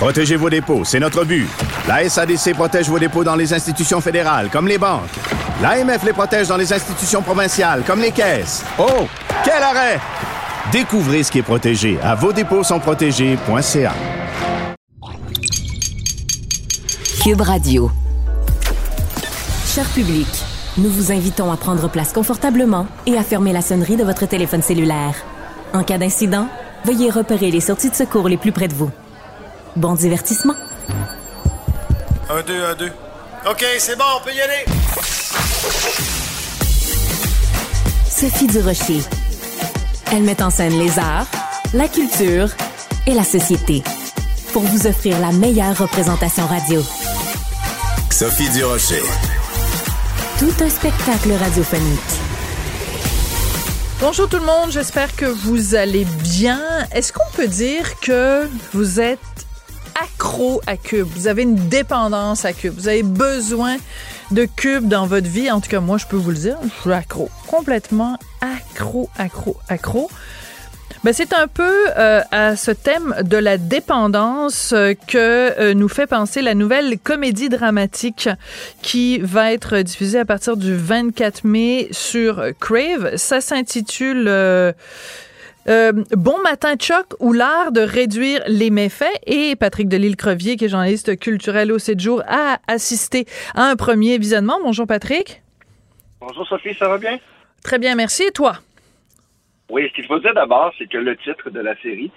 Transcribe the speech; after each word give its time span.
Protégez 0.00 0.36
vos 0.36 0.48
dépôts, 0.48 0.82
c'est 0.82 0.98
notre 0.98 1.26
but. 1.26 1.46
La 1.86 2.08
SADC 2.08 2.54
protège 2.54 2.88
vos 2.88 2.98
dépôts 2.98 3.22
dans 3.22 3.34
les 3.36 3.52
institutions 3.52 4.00
fédérales, 4.00 4.48
comme 4.50 4.66
les 4.66 4.78
banques. 4.78 5.02
L'AMF 5.60 6.02
les 6.04 6.14
protège 6.14 6.48
dans 6.48 6.56
les 6.56 6.72
institutions 6.72 7.20
provinciales, 7.20 7.82
comme 7.86 8.00
les 8.00 8.10
caisses. 8.10 8.64
Oh, 8.78 9.06
quel 9.44 9.62
arrêt! 9.62 10.00
Découvrez 10.72 11.22
ce 11.22 11.30
qui 11.30 11.40
est 11.40 11.42
protégé 11.42 11.98
à 12.02 12.14
vos 12.14 12.32
dépôts 12.32 12.64
sont 12.64 12.80
protégés.ca. 12.80 13.92
Cube 17.22 17.40
Radio. 17.42 17.90
Cher 19.66 19.84
public, 19.88 20.28
nous 20.78 20.88
vous 20.88 21.12
invitons 21.12 21.52
à 21.52 21.58
prendre 21.58 21.90
place 21.90 22.14
confortablement 22.14 22.86
et 23.04 23.18
à 23.18 23.22
fermer 23.22 23.52
la 23.52 23.60
sonnerie 23.60 23.96
de 23.96 24.04
votre 24.04 24.24
téléphone 24.24 24.62
cellulaire. 24.62 25.14
En 25.74 25.82
cas 25.82 25.98
d'incident, 25.98 26.48
veuillez 26.86 27.10
repérer 27.10 27.50
les 27.50 27.60
sorties 27.60 27.90
de 27.90 27.94
secours 27.94 28.30
les 28.30 28.38
plus 28.38 28.52
près 28.52 28.66
de 28.66 28.74
vous. 28.74 28.90
Bon 29.76 29.94
divertissement. 29.94 30.56
Un, 32.28 32.42
deux, 32.42 32.64
un, 32.64 32.74
deux. 32.74 32.92
OK, 33.48 33.64
c'est 33.78 33.96
bon, 33.96 34.04
on 34.20 34.24
peut 34.24 34.34
y 34.34 34.40
aller. 34.40 34.64
Sophie 38.08 38.46
Durocher. 38.48 39.00
Elle 40.12 40.24
met 40.24 40.42
en 40.42 40.50
scène 40.50 40.78
les 40.78 40.98
arts, 40.98 41.26
la 41.72 41.88
culture 41.88 42.48
et 43.06 43.14
la 43.14 43.24
société 43.24 43.82
pour 44.52 44.62
vous 44.62 44.86
offrir 44.88 45.18
la 45.20 45.30
meilleure 45.32 45.78
représentation 45.78 46.46
radio. 46.46 46.82
Sophie 48.10 48.50
Durocher. 48.50 49.02
Tout 50.38 50.64
un 50.64 50.68
spectacle 50.68 51.32
radiophonique. 51.32 52.00
Bonjour 54.00 54.28
tout 54.28 54.38
le 54.38 54.46
monde, 54.46 54.72
j'espère 54.72 55.14
que 55.14 55.26
vous 55.26 55.74
allez 55.74 56.04
bien. 56.04 56.60
Est-ce 56.92 57.12
qu'on 57.12 57.30
peut 57.34 57.48
dire 57.48 58.00
que 58.00 58.48
vous 58.72 58.98
êtes 58.98 59.20
accro 60.20 60.60
à 60.66 60.76
Cube? 60.76 61.08
Vous 61.14 61.28
avez 61.28 61.44
une 61.44 61.54
dépendance 61.54 62.44
à 62.44 62.52
Cube. 62.52 62.74
Vous 62.76 62.88
avez 62.88 63.02
besoin 63.02 63.78
de 64.30 64.44
Cube 64.44 64.86
dans 64.86 65.06
votre 65.06 65.26
vie. 65.26 65.50
En 65.50 65.62
tout 65.62 65.70
cas, 65.70 65.80
moi, 65.80 65.96
je 65.96 66.04
peux 66.04 66.18
vous 66.18 66.28
le 66.28 66.36
dire, 66.36 66.58
je 66.62 66.80
suis 66.82 66.92
accro. 66.92 67.30
Complètement 67.46 68.18
accro, 68.42 69.08
accro, 69.16 69.56
accro. 69.68 70.10
Ben, 71.04 71.14
c'est 71.14 71.32
un 71.32 71.46
peu 71.46 71.72
euh, 71.96 72.20
à 72.32 72.54
ce 72.54 72.70
thème 72.70 73.14
de 73.22 73.38
la 73.38 73.56
dépendance 73.56 74.74
euh, 74.74 74.92
que 74.92 75.58
euh, 75.58 75.72
nous 75.72 75.88
fait 75.88 76.06
penser 76.06 76.42
la 76.42 76.54
nouvelle 76.54 76.98
comédie 76.98 77.48
dramatique 77.48 78.28
qui 78.82 79.20
va 79.20 79.54
être 79.54 79.78
diffusée 79.78 80.18
à 80.18 80.26
partir 80.26 80.58
du 80.58 80.74
24 80.74 81.44
mai 81.44 81.88
sur 81.92 82.44
Crave. 82.60 83.16
Ça 83.16 83.40
s'intitule 83.40 84.28
Bon 85.66 86.38
matin 86.42 86.74
Choc 86.80 87.06
ou 87.20 87.32
l'art 87.32 87.72
de 87.72 87.80
réduire 87.80 88.40
les 88.46 88.70
méfaits 88.70 89.18
et 89.26 89.54
Patrick 89.56 89.88
Delisle-Crevier 89.88 90.56
qui 90.56 90.64
est 90.64 90.68
journaliste 90.68 91.18
culturel 91.18 91.70
au 91.70 91.78
7 91.78 92.00
jours 92.00 92.22
a 92.26 92.58
assisté 92.66 93.26
à 93.54 93.64
un 93.64 93.76
premier 93.76 94.18
visionnement. 94.18 94.58
Bonjour 94.62 94.86
Patrick. 94.86 95.42
Bonjour 96.20 96.46
Sophie, 96.46 96.74
ça 96.74 96.88
va 96.88 96.98
bien? 96.98 97.18
Très 97.62 97.78
bien, 97.78 97.94
merci. 97.94 98.24
Et 98.24 98.32
toi? 98.32 98.54
Oui, 99.70 99.86
ce 99.88 99.94
qu'il 99.94 100.06
faut 100.06 100.18
dire 100.18 100.34
d'abord, 100.34 100.72
c'est 100.78 100.88
que 100.88 100.98
le 100.98 101.16
titre 101.16 101.50
de 101.50 101.60
la 101.60 101.76
série, 101.80 102.10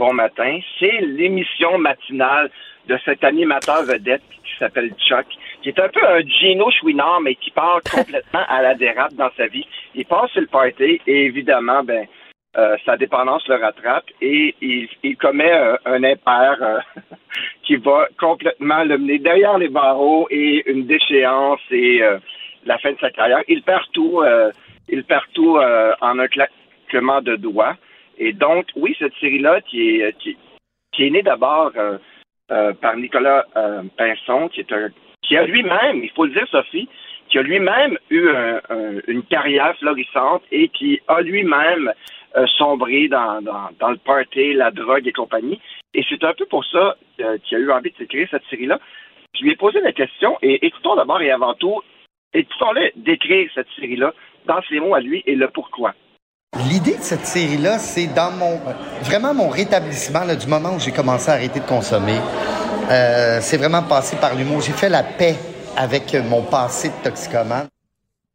Bon 0.00 0.14
matin, 0.14 0.58
c'est 0.78 1.00
l'émission 1.02 1.76
matinale 1.76 2.50
de 2.88 2.98
cet 3.04 3.22
animateur 3.22 3.82
vedette 3.82 4.22
qui 4.42 4.56
s'appelle 4.58 4.94
Chuck, 4.96 5.26
qui 5.62 5.68
est 5.68 5.78
un 5.78 5.90
peu 5.90 6.00
un 6.02 6.20
Gino 6.20 6.70
Chouinard, 6.70 7.20
mais 7.20 7.34
qui 7.34 7.50
part 7.50 7.80
complètement 7.94 8.40
à 8.48 8.62
la 8.62 8.74
dérape 8.74 9.12
dans 9.12 9.28
sa 9.36 9.46
vie. 9.48 9.66
Il 9.94 10.06
passe 10.06 10.30
sur 10.30 10.40
le 10.40 10.46
party 10.46 11.02
et 11.06 11.26
évidemment, 11.26 11.84
ben, 11.84 12.06
euh, 12.56 12.76
sa 12.84 12.96
dépendance 12.96 13.46
le 13.46 13.54
rattrape 13.54 14.06
et 14.20 14.56
il, 14.60 14.88
il 15.04 15.16
commet 15.16 15.52
un, 15.52 15.78
un 15.84 16.02
impair 16.02 16.56
euh, 16.60 16.78
qui 17.62 17.76
va 17.76 18.08
complètement 18.18 18.82
le 18.82 18.98
mener 18.98 19.20
derrière 19.20 19.56
les 19.56 19.68
barreaux 19.68 20.26
et 20.30 20.68
une 20.68 20.84
déchéance 20.84 21.60
et 21.70 22.02
euh, 22.02 22.18
la 22.66 22.76
fin 22.78 22.90
de 22.90 22.98
sa 22.98 23.10
carrière. 23.10 23.44
Il 23.46 23.62
perd 23.62 23.84
tout, 23.92 24.22
il 24.88 25.04
perd 25.04 25.24
tout 25.32 25.58
en 25.58 26.18
un 26.18 26.26
claquement 26.26 27.22
de 27.22 27.36
doigts. 27.36 27.76
Et 28.18 28.32
donc, 28.32 28.66
oui, 28.76 28.94
cette 28.98 29.14
série-là 29.14 29.62
qui 29.62 30.00
est, 30.00 30.14
qui, 30.18 30.36
est 30.98 31.10
née 31.10 31.22
d'abord 31.22 31.72
par 32.48 32.96
Nicolas 32.96 33.46
Pinson, 33.96 34.48
qui 34.48 34.60
est 34.60 34.72
un 34.72 34.88
qui 35.22 35.36
a 35.36 35.44
lui-même, 35.44 36.02
il 36.02 36.10
faut 36.10 36.24
le 36.24 36.32
dire, 36.32 36.46
Sophie, 36.50 36.88
qui 37.30 37.38
a 37.38 37.42
lui-même 37.42 37.96
eu 38.10 38.28
un, 38.28 38.60
une 39.06 39.22
carrière 39.22 39.76
florissante 39.78 40.42
et 40.50 40.68
qui 40.68 41.00
a 41.08 41.20
lui-même 41.20 41.92
euh, 42.36 42.46
sombré 42.58 43.08
dans, 43.08 43.40
le 43.40 43.96
party, 43.98 44.52
la 44.54 44.70
drogue 44.70 45.06
et 45.06 45.12
compagnie. 45.12 45.60
Et 45.94 46.04
c'est 46.08 46.22
un 46.24 46.32
peu 46.34 46.46
pour 46.46 46.64
ça 46.64 46.96
euh, 47.20 47.38
qu'il 47.38 47.58
a 47.58 47.60
eu 47.60 47.72
envie 47.72 47.90
de 47.90 47.96
s'écrire 47.96 48.28
cette 48.30 48.44
série-là. 48.48 48.78
Je 49.34 49.42
lui 49.42 49.52
ai 49.52 49.56
posé 49.56 49.80
la 49.80 49.92
question 49.92 50.36
et 50.42 50.64
écoutons 50.64 50.96
d'abord 50.96 51.20
et 51.22 51.30
avant 51.30 51.54
tout, 51.54 51.80
écoutons-le 52.32 52.92
décrire 52.96 53.50
cette 53.54 53.68
série-là 53.76 54.12
dans 54.46 54.60
ses 54.68 54.80
mots 54.80 54.94
à 54.94 55.00
lui 55.00 55.22
et 55.26 55.34
le 55.34 55.48
pourquoi. 55.48 55.94
L'idée 56.68 56.96
de 56.96 57.02
cette 57.02 57.26
série-là, 57.26 57.78
c'est 57.78 58.12
dans 58.14 58.32
mon 58.32 58.58
vraiment 59.02 59.34
mon 59.34 59.48
rétablissement 59.48 60.24
là, 60.24 60.34
du 60.34 60.46
moment 60.46 60.74
où 60.74 60.80
j'ai 60.80 60.92
commencé 60.92 61.30
à 61.30 61.34
arrêter 61.34 61.60
de 61.60 61.66
consommer. 61.66 62.18
Euh, 62.90 63.38
c'est 63.40 63.56
vraiment 63.56 63.82
passé 63.82 64.16
par 64.20 64.34
l'humour. 64.34 64.60
J'ai 64.60 64.72
fait 64.72 64.88
la 64.88 65.04
paix 65.04 65.36
avec 65.76 66.14
mon 66.28 66.42
passé 66.42 66.88
de 66.88 67.04
toxicomane. 67.04 67.68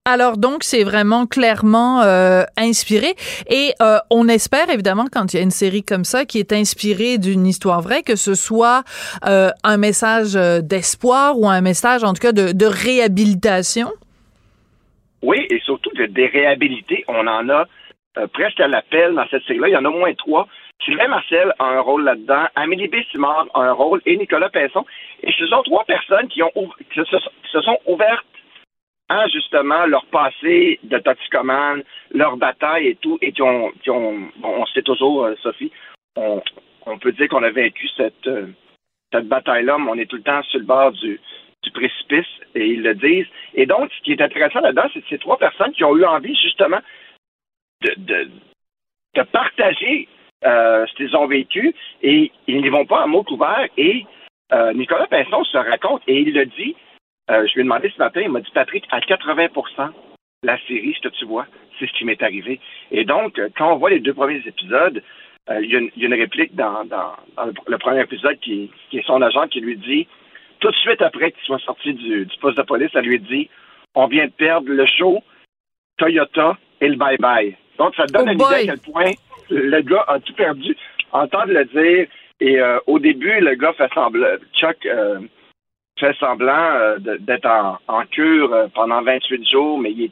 Alors 0.07 0.37
donc 0.37 0.63
c'est 0.63 0.83
vraiment 0.83 1.25
clairement 1.25 2.03
euh, 2.03 2.43
inspiré 2.57 3.15
et 3.49 3.71
euh, 3.81 3.97
on 4.11 4.27
espère 4.27 4.69
évidemment 4.69 5.05
quand 5.11 5.33
il 5.33 5.37
y 5.37 5.39
a 5.39 5.43
une 5.43 5.49
série 5.49 5.81
comme 5.81 6.03
ça 6.03 6.25
qui 6.25 6.37
est 6.37 6.53
inspirée 6.53 7.17
d'une 7.17 7.47
histoire 7.47 7.81
vraie 7.81 8.03
que 8.03 8.15
ce 8.15 8.35
soit 8.35 8.83
euh, 9.27 9.49
un 9.63 9.77
message 9.77 10.35
d'espoir 10.61 11.39
ou 11.39 11.49
un 11.49 11.61
message 11.61 12.03
en 12.03 12.13
tout 12.13 12.21
cas 12.21 12.33
de, 12.33 12.51
de, 12.51 12.67
réhabilitation. 12.67 13.87
Oui 15.23 15.47
et 15.49 15.59
surtout 15.61 15.89
de 15.95 16.05
déréhabiliter. 16.05 17.03
On 17.07 17.25
en 17.25 17.49
a 17.49 17.65
presque 18.31 18.59
à 18.59 18.67
l'appel 18.67 19.15
dans 19.15 19.25
cette 19.31 19.43
série-là. 19.45 19.69
Il 19.69 19.73
y 19.73 19.77
en 19.77 19.85
a 19.85 19.89
au 19.89 19.97
moins 19.97 20.13
trois. 20.13 20.47
Sylvain 20.85 21.07
Marcel 21.07 21.51
a 21.57 21.65
un 21.65 21.79
rôle 21.79 22.03
là-dedans, 22.03 22.45
Amélie 22.55 22.89
Bessimard 22.89 23.47
a 23.55 23.61
un 23.61 23.71
rôle 23.71 24.03
et 24.05 24.15
Nicolas 24.17 24.49
Pinson. 24.49 24.85
Et 25.23 25.31
ce 25.31 25.47
sont 25.47 25.63
trois 25.63 25.83
personnes 25.85 26.27
qui 26.27 26.43
ont 26.43 26.51
qui 26.93 26.99
se 26.99 27.61
sont 27.61 27.79
ouvertes 27.87 28.23
justement 29.31 29.85
leur 29.85 30.05
passé 30.07 30.79
de 30.83 30.97
toxicomane, 30.99 31.83
leur 32.11 32.37
bataille 32.37 32.87
et 32.87 32.95
tout, 32.95 33.17
et 33.21 33.31
qui 33.31 33.41
ont, 33.41 33.71
bon, 33.87 34.31
on 34.43 34.65
sait 34.67 34.81
toujours, 34.81 35.25
euh, 35.25 35.35
Sophie, 35.41 35.71
on, 36.15 36.41
on, 36.85 36.97
peut 36.97 37.11
dire 37.11 37.27
qu'on 37.27 37.43
a 37.43 37.51
vaincu 37.51 37.87
cette, 37.95 38.27
euh, 38.27 38.47
cette 39.11 39.27
bataille-là, 39.27 39.77
mais 39.77 39.91
on 39.91 39.95
est 39.95 40.09
tout 40.09 40.17
le 40.17 40.23
temps 40.23 40.41
sur 40.43 40.59
le 40.59 40.65
bord 40.65 40.91
du, 40.91 41.19
du 41.63 41.71
précipice, 41.71 42.25
et 42.55 42.67
ils 42.67 42.81
le 42.81 42.95
disent. 42.95 43.27
Et 43.53 43.65
donc, 43.65 43.91
ce 43.91 44.01
qui 44.03 44.13
est 44.13 44.21
intéressant 44.21 44.61
là-dedans, 44.61 44.89
c'est 44.93 45.03
ces 45.09 45.19
trois 45.19 45.37
personnes 45.37 45.73
qui 45.73 45.83
ont 45.83 45.95
eu 45.95 46.05
envie 46.05 46.35
justement 46.35 46.79
de, 47.81 48.29
partager 49.31 50.07
euh, 50.43 50.85
ce 50.87 50.93
qu'ils 50.95 51.15
ont 51.15 51.27
vécu, 51.27 51.73
et 52.01 52.31
ils 52.47 52.61
n'y 52.61 52.69
vont 52.69 52.85
pas 52.85 53.03
à 53.03 53.07
mot 53.07 53.25
ouvert, 53.29 53.67
et 53.77 54.05
Nicolas 54.73 55.07
Pinson 55.07 55.43
se 55.43 55.57
raconte, 55.57 56.01
et 56.07 56.21
il 56.21 56.33
le 56.33 56.45
dit, 56.45 56.75
euh, 57.31 57.47
je 57.47 57.53
lui 57.53 57.61
ai 57.61 57.63
demandé 57.63 57.91
ce 57.95 57.99
matin, 57.99 58.21
il 58.21 58.29
m'a 58.29 58.41
dit 58.41 58.51
Patrick, 58.53 58.85
à 58.91 58.99
80% 58.99 59.91
la 60.43 60.57
série, 60.67 60.95
ce 60.95 61.07
que 61.07 61.13
tu 61.15 61.25
vois, 61.25 61.47
c'est 61.79 61.87
ce 61.87 61.93
qui 61.93 62.05
m'est 62.05 62.21
arrivé. 62.21 62.59
Et 62.91 63.03
donc, 63.03 63.39
euh, 63.39 63.49
quand 63.57 63.73
on 63.73 63.77
voit 63.77 63.89
les 63.89 63.99
deux 63.99 64.13
premiers 64.13 64.43
épisodes, 64.45 65.01
euh, 65.49 65.61
il, 65.61 65.71
y 65.71 65.75
a 65.75 65.79
une, 65.79 65.89
il, 65.95 66.01
y 66.03 66.05
a 66.05 66.07
une, 66.07 66.21
réplique 66.21 66.55
dans, 66.55 66.85
dans, 66.85 67.13
dans, 67.35 67.51
le 67.67 67.77
premier 67.77 68.01
épisode 68.01 68.39
qui, 68.39 68.71
qui, 68.89 68.99
est 68.99 69.05
son 69.05 69.21
agent 69.21 69.47
qui 69.47 69.59
lui 69.59 69.77
dit, 69.77 70.07
tout 70.59 70.69
de 70.69 70.75
suite 70.75 71.01
après 71.01 71.31
qu'il 71.31 71.43
soit 71.43 71.59
sorti 71.59 71.93
du, 71.93 72.25
du, 72.25 72.37
poste 72.37 72.57
de 72.57 72.63
police, 72.63 72.91
elle 72.93 73.05
lui 73.05 73.19
dit 73.19 73.49
On 73.95 74.07
vient 74.07 74.25
de 74.25 74.31
perdre 74.31 74.69
le 74.69 74.85
show, 74.85 75.23
Toyota 75.97 76.57
et 76.81 76.89
le 76.89 76.95
bye-bye. 76.95 77.55
Donc, 77.77 77.95
ça 77.95 78.05
donne 78.05 78.29
oh 78.29 78.31
une 78.31 78.41
idée 78.41 78.69
à 78.69 78.75
quel 78.75 78.79
point 78.79 79.11
le 79.49 79.81
gars 79.81 80.05
a 80.07 80.19
tout 80.19 80.33
perdu. 80.33 80.75
Entendre 81.11 81.53
le 81.53 81.65
dire, 81.65 82.07
et 82.39 82.59
euh, 82.59 82.79
au 82.87 82.99
début, 82.99 83.39
le 83.39 83.55
gars 83.55 83.73
fait 83.73 83.91
semblant, 83.93 84.37
Chuck 84.53 84.85
euh, 84.85 85.19
fait 85.99 86.15
semblant 86.17 86.71
euh, 86.75 86.97
d'être 86.99 87.49
en, 87.87 88.05
cure 88.05 88.53
euh, 88.53 88.67
pendant 88.73 89.01
28 89.01 89.49
jours, 89.49 89.79
mais 89.79 89.91
il 89.91 90.11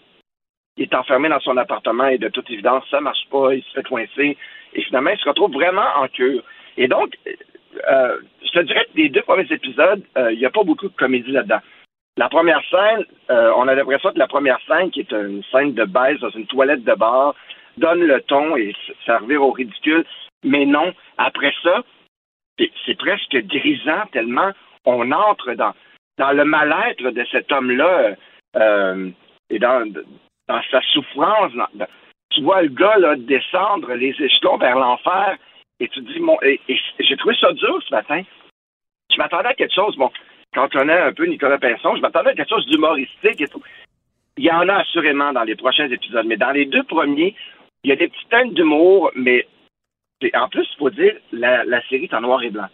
est, 0.77 0.95
enfermé 0.95 1.29
dans 1.29 1.39
son 1.39 1.57
appartement 1.57 2.07
et 2.07 2.17
de 2.17 2.29
toute 2.29 2.49
évidence, 2.49 2.83
ça 2.89 3.01
marche 3.01 3.27
pas, 3.29 3.53
il 3.53 3.63
se 3.63 3.71
fait 3.73 3.87
coincer. 3.87 4.37
Et 4.73 4.81
finalement, 4.83 5.11
il 5.11 5.19
se 5.19 5.29
retrouve 5.29 5.53
vraiment 5.53 5.85
en 5.97 6.07
cure. 6.07 6.43
Et 6.77 6.87
donc, 6.87 7.15
euh, 7.91 8.17
je 8.43 8.51
te 8.51 8.59
dirais 8.59 8.85
que 8.85 8.97
les 8.97 9.09
deux 9.09 9.21
premiers 9.21 9.51
épisodes, 9.51 10.03
il 10.31 10.37
n'y 10.37 10.45
a 10.45 10.51
pas 10.51 10.63
beaucoup 10.63 10.87
de 10.87 10.95
comédie 10.95 11.31
là-dedans. 11.31 11.61
La 12.17 12.29
première 12.29 12.61
scène, 12.69 13.05
on 13.29 13.67
a 13.67 13.73
l'impression 13.73 14.11
que 14.11 14.19
la 14.19 14.27
première 14.27 14.59
scène, 14.67 14.91
qui 14.91 14.99
est 14.99 15.11
une 15.11 15.43
scène 15.51 15.73
de 15.73 15.83
baisse 15.83 16.19
dans 16.19 16.29
une 16.29 16.45
toilette 16.45 16.83
de 16.83 16.93
bar, 16.93 17.33
donne 17.77 18.03
le 18.03 18.21
ton 18.21 18.55
et 18.55 18.75
servir 19.05 19.41
au 19.41 19.51
ridicule. 19.51 20.05
Mais 20.43 20.65
non, 20.65 20.93
après 21.17 21.53
ça, 21.63 21.81
c'est 22.85 22.97
presque 22.97 23.35
grisant 23.47 24.05
tellement 24.11 24.51
on 24.85 25.11
entre 25.11 25.53
dans, 25.53 25.73
le 26.31 26.45
mal-être 26.45 27.09
de 27.09 27.25
cet 27.31 27.51
homme-là 27.51 28.15
euh, 28.55 29.09
et 29.49 29.59
dans, 29.59 29.91
dans 30.47 30.61
sa 30.69 30.81
souffrance. 30.93 31.51
tu 32.29 32.41
vois 32.41 32.61
le 32.61 32.69
gars 32.69 32.97
là, 32.97 33.15
descendre 33.15 33.93
les 33.93 34.15
échelons 34.19 34.57
vers 34.57 34.77
l'enfer 34.77 35.37
et 35.79 35.87
tu 35.89 36.01
dis, 36.01 36.19
mon, 36.19 36.37
j'ai 36.41 37.17
trouvé 37.17 37.35
ça 37.39 37.51
dur 37.53 37.81
ce 37.87 37.93
matin. 37.93 38.21
Je 39.11 39.17
m'attendais 39.17 39.49
à 39.49 39.53
quelque 39.53 39.73
chose, 39.73 39.95
bon, 39.97 40.11
quand 40.53 40.65
on 40.65 40.69
connaît 40.69 40.99
un 40.99 41.13
peu 41.13 41.25
Nicolas 41.25 41.57
Pinson, 41.57 41.95
je 41.95 42.01
m'attendais 42.01 42.31
à 42.31 42.35
quelque 42.35 42.49
chose 42.49 42.65
d'humoristique 42.67 43.41
et 43.41 43.47
tout. 43.47 43.61
Il 44.37 44.45
y 44.45 44.51
en 44.51 44.67
a 44.69 44.77
assurément 44.77 45.33
dans 45.33 45.43
les 45.43 45.55
prochains 45.55 45.89
épisodes, 45.89 46.25
mais 46.25 46.37
dans 46.37 46.51
les 46.51 46.65
deux 46.65 46.83
premiers, 46.83 47.35
il 47.83 47.89
y 47.89 47.93
a 47.93 47.95
des 47.95 48.07
petites 48.07 48.29
teintes 48.29 48.53
d'humour, 48.53 49.11
mais 49.15 49.47
en 50.33 50.47
plus, 50.47 50.67
il 50.71 50.77
faut 50.77 50.89
dire, 50.89 51.15
la, 51.31 51.63
la, 51.65 51.81
série 51.87 52.05
est 52.05 52.13
en 52.13 52.21
noir 52.21 52.41
et 52.43 52.49
blanc. 52.49 52.69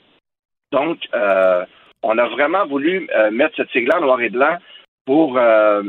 Donc, 0.72 1.00
euh, 1.14 1.66
on 2.04 2.18
a 2.18 2.28
vraiment 2.28 2.66
voulu 2.66 3.08
euh, 3.16 3.32
mettre 3.32 3.56
cette 3.58 3.72
série-là 3.72 3.98
en 3.98 4.02
noir 4.02 4.22
et 4.22 4.30
blanc 4.30 4.58
pour, 5.06 5.38
euh, 5.38 5.84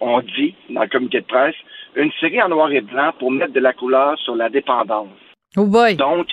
on 0.00 0.20
dit 0.20 0.54
dans 0.70 0.82
le 0.82 0.88
communiqué 0.88 1.20
de 1.20 1.26
presse, 1.26 1.56
une 1.96 2.12
série 2.20 2.42
en 2.42 2.48
noir 2.48 2.70
et 2.72 2.80
blanc 2.80 3.12
pour 3.18 3.30
mettre 3.30 3.52
de 3.52 3.60
la 3.60 3.72
couleur 3.72 4.18
sur 4.18 4.36
la 4.36 4.48
dépendance. 4.48 5.08
Oh 5.56 5.66
boy. 5.66 5.96
Donc, 5.96 6.28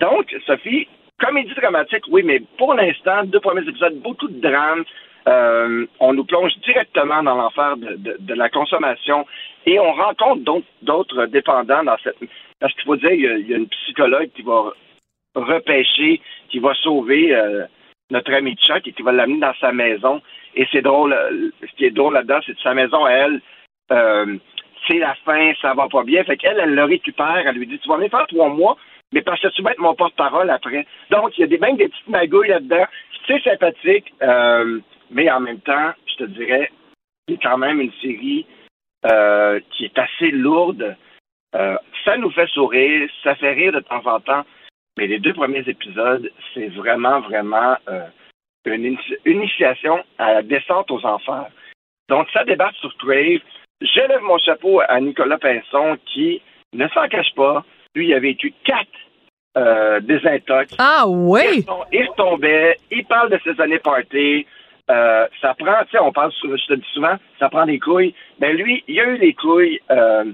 donc, 0.00 0.34
Sophie, 0.46 0.88
comédie 1.18 1.54
dramatique, 1.54 2.04
oui, 2.10 2.22
mais 2.24 2.40
pour 2.58 2.74
l'instant, 2.74 3.24
deux 3.24 3.40
premiers 3.40 3.68
épisodes, 3.68 3.98
beaucoup 4.00 4.28
de 4.28 4.40
drame. 4.40 4.84
Euh, 5.26 5.86
on 6.00 6.12
nous 6.12 6.24
plonge 6.24 6.52
directement 6.66 7.22
dans 7.22 7.34
l'enfer 7.34 7.76
de, 7.78 8.34
la 8.34 8.50
consommation 8.50 9.24
et 9.64 9.78
on 9.78 9.92
rencontre 9.92 10.62
d'autres 10.82 11.26
dépendants 11.26 11.82
dans 11.82 11.96
cette. 12.04 12.16
Parce 12.60 12.74
qu'il 12.74 12.84
faut 12.84 12.96
dire, 12.96 13.12
il 13.12 13.48
y, 13.48 13.54
a, 13.54 13.56
une 13.56 13.68
psychologue 13.68 14.28
qui 14.34 14.42
va 14.42 14.74
repêcher, 15.34 16.20
qui 16.48 16.58
va 16.58 16.74
sauver 16.74 17.34
euh, 17.34 17.64
notre 18.10 18.32
ami 18.32 18.56
Chuck 18.56 18.86
et 18.86 18.92
qui 18.92 19.02
va 19.02 19.12
l'amener 19.12 19.40
dans 19.40 19.54
sa 19.60 19.72
maison. 19.72 20.20
Et 20.54 20.66
c'est 20.70 20.82
drôle, 20.82 21.16
ce 21.60 21.76
qui 21.76 21.86
est 21.86 21.90
drôle 21.90 22.14
là-dedans, 22.14 22.40
c'est 22.46 22.54
que 22.54 22.62
sa 22.62 22.74
maison, 22.74 23.06
elle, 23.06 23.40
euh, 23.92 24.36
c'est 24.86 24.98
la 24.98 25.14
fin, 25.24 25.52
ça 25.60 25.74
va 25.74 25.88
pas 25.88 26.04
bien. 26.04 26.24
Fait 26.24 26.36
qu'elle, 26.36 26.58
elle 26.58 26.74
le 26.74 26.84
récupère, 26.84 27.42
elle 27.46 27.56
lui 27.56 27.66
dit 27.66 27.78
Tu 27.78 27.88
vas 27.88 27.96
venir 27.96 28.10
faire 28.10 28.26
trois 28.26 28.48
mois, 28.48 28.76
mais 29.12 29.22
parce 29.22 29.40
que 29.40 29.48
tu 29.48 29.62
vas 29.62 29.72
être 29.72 29.78
mon 29.78 29.94
porte-parole 29.94 30.50
après. 30.50 30.86
Donc, 31.10 31.36
il 31.36 31.42
y 31.42 31.44
a 31.44 31.46
des, 31.46 31.58
même 31.58 31.76
des 31.76 31.88
petites 31.88 32.08
magouilles 32.08 32.48
là-dedans. 32.48 32.86
C'est 33.26 33.42
sympathique, 33.42 34.12
euh, 34.22 34.80
mais 35.10 35.30
en 35.30 35.40
même 35.40 35.60
temps, 35.60 35.92
je 36.06 36.24
te 36.24 36.24
dirais, 36.24 36.70
c'est 37.28 37.40
quand 37.42 37.58
même 37.58 37.80
une 37.80 37.92
série 38.02 38.46
euh, 39.06 39.60
qui 39.70 39.84
est 39.84 39.98
assez 39.98 40.30
lourde. 40.30 40.96
Euh, 41.54 41.76
ça 42.04 42.16
nous 42.16 42.30
fait 42.30 42.48
sourire, 42.48 43.08
ça 43.22 43.34
fait 43.36 43.52
rire 43.52 43.72
de 43.72 43.80
temps 43.80 44.02
en 44.04 44.20
temps, 44.20 44.44
mais 44.96 45.06
les 45.06 45.18
deux 45.18 45.34
premiers 45.34 45.68
épisodes, 45.68 46.30
c'est 46.52 46.68
vraiment, 46.68 47.20
vraiment 47.20 47.76
une 48.64 48.96
initiation 49.26 50.04
à 50.18 50.34
la 50.34 50.42
descente 50.42 50.90
aux 50.90 51.04
enfers. 51.04 51.50
Donc, 52.08 52.28
ça 52.32 52.44
débat 52.44 52.70
sur 52.80 52.96
Crave. 52.98 53.40
Je 53.80 54.08
lève 54.08 54.22
mon 54.22 54.38
chapeau 54.38 54.80
à 54.86 55.00
Nicolas 55.00 55.38
Pinson 55.38 55.98
qui 56.06 56.40
ne 56.72 56.88
s'en 56.88 57.08
cache 57.08 57.34
pas. 57.34 57.64
Lui, 57.94 58.08
il 58.08 58.14
a 58.14 58.20
vécu 58.20 58.52
quatre 58.64 58.88
euh, 59.56 60.00
désintox. 60.00 60.74
Ah 60.78 61.04
oui? 61.06 61.64
Il, 61.92 62.08
tombait, 62.16 62.76
il 62.90 63.04
parle 63.04 63.30
de 63.30 63.38
ses 63.44 63.60
années 63.60 63.78
party. 63.78 64.46
Euh, 64.90 65.26
ça 65.40 65.54
prend, 65.54 65.82
tu 65.84 65.92
sais, 65.92 65.98
on 65.98 66.12
parle, 66.12 66.32
je 66.42 66.66
te 66.66 66.74
dis 66.74 66.86
souvent, 66.92 67.16
ça 67.38 67.48
prend 67.48 67.64
des 67.64 67.78
couilles. 67.78 68.14
Mais 68.40 68.54
ben, 68.54 68.56
lui, 68.56 68.84
il 68.88 69.00
a 69.00 69.04
eu 69.04 69.16
les 69.16 69.32
couilles 69.34 69.80
euh, 69.90 70.24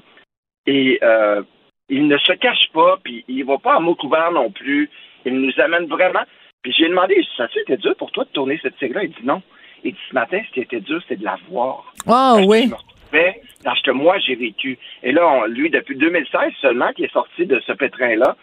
et 0.66 0.98
euh, 1.02 1.42
il 1.90 2.06
ne 2.06 2.16
se 2.18 2.32
cache 2.32 2.70
pas, 2.72 2.98
puis 3.04 3.24
il 3.28 3.44
va 3.44 3.58
pas 3.58 3.76
en 3.76 3.80
mot 3.80 3.94
couvert 3.94 4.32
non 4.32 4.50
plus. 4.50 4.88
Il 5.26 5.34
nous 5.34 5.52
amène 5.58 5.86
vraiment. 5.86 6.24
Puis 6.62 6.72
j'ai 6.76 6.88
demandé, 6.88 7.22
ça 7.36 7.48
c'était 7.52 7.76
dur 7.76 7.94
pour 7.96 8.10
toi 8.12 8.24
de 8.24 8.30
tourner 8.30 8.58
cette 8.62 8.78
série-là? 8.78 9.04
Il 9.04 9.10
dit 9.10 9.24
non. 9.24 9.42
Il 9.84 9.92
dit 9.92 10.00
ce 10.08 10.14
matin, 10.14 10.40
ce 10.46 10.52
qui 10.52 10.60
était 10.60 10.80
dur, 10.80 11.02
c'est 11.08 11.18
de 11.18 11.24
la 11.24 11.38
voir. 11.48 11.92
Ah 12.06 12.36
oui 12.46 12.70
parce 13.64 13.80
que 13.82 13.90
moi, 13.90 14.18
j'ai 14.18 14.34
vécu. 14.34 14.78
Et 15.02 15.12
là, 15.12 15.46
lui, 15.48 15.70
depuis 15.70 15.96
2016 15.96 16.52
seulement, 16.60 16.92
qui 16.92 17.04
est 17.04 17.12
sorti 17.12 17.46
de 17.46 17.60
ce 17.60 17.72
pétrin-là, 17.72 18.36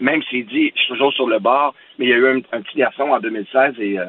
même 0.00 0.22
s'il 0.24 0.46
dit, 0.46 0.72
je 0.74 0.80
suis 0.80 0.88
toujours 0.88 1.12
sur 1.12 1.26
le 1.26 1.38
bord, 1.38 1.74
mais 1.98 2.06
il 2.06 2.08
y 2.10 2.14
a 2.14 2.16
eu 2.16 2.28
un, 2.52 2.60
petit 2.62 2.78
garçon 2.78 3.04
en 3.04 3.20
2016 3.20 3.74
et 3.78 3.98
euh, 3.98 4.06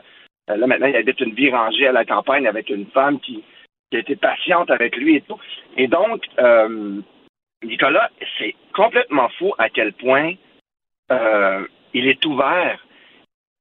là, 0.48 0.68
maintenant, 0.68 0.88
il 0.88 0.96
habite 0.96 1.20
une 1.20 1.34
vie 1.34 1.52
rangée 1.52 1.88
à 1.88 1.92
la 1.92 2.06
campagne 2.06 2.48
avec 2.48 2.70
une 2.70 2.88
femme 2.88 3.20
qui, 3.20 3.44
a 3.94 4.00
été 4.00 4.16
patiente 4.16 4.72
avec 4.72 4.96
lui 4.96 5.18
et 5.18 5.22
tout. 5.22 5.38
Et 5.78 5.88
donc, 5.88 6.24
euh, 6.40 7.00
Nicolas, 7.64 8.10
c'est 8.38 8.56
complètement 8.74 9.30
fou 9.38 9.54
à 9.58 9.70
quel 9.70 9.94
point 9.94 10.34
euh, 11.12 11.66
il 11.94 12.08
est 12.08 12.26
ouvert 12.26 12.86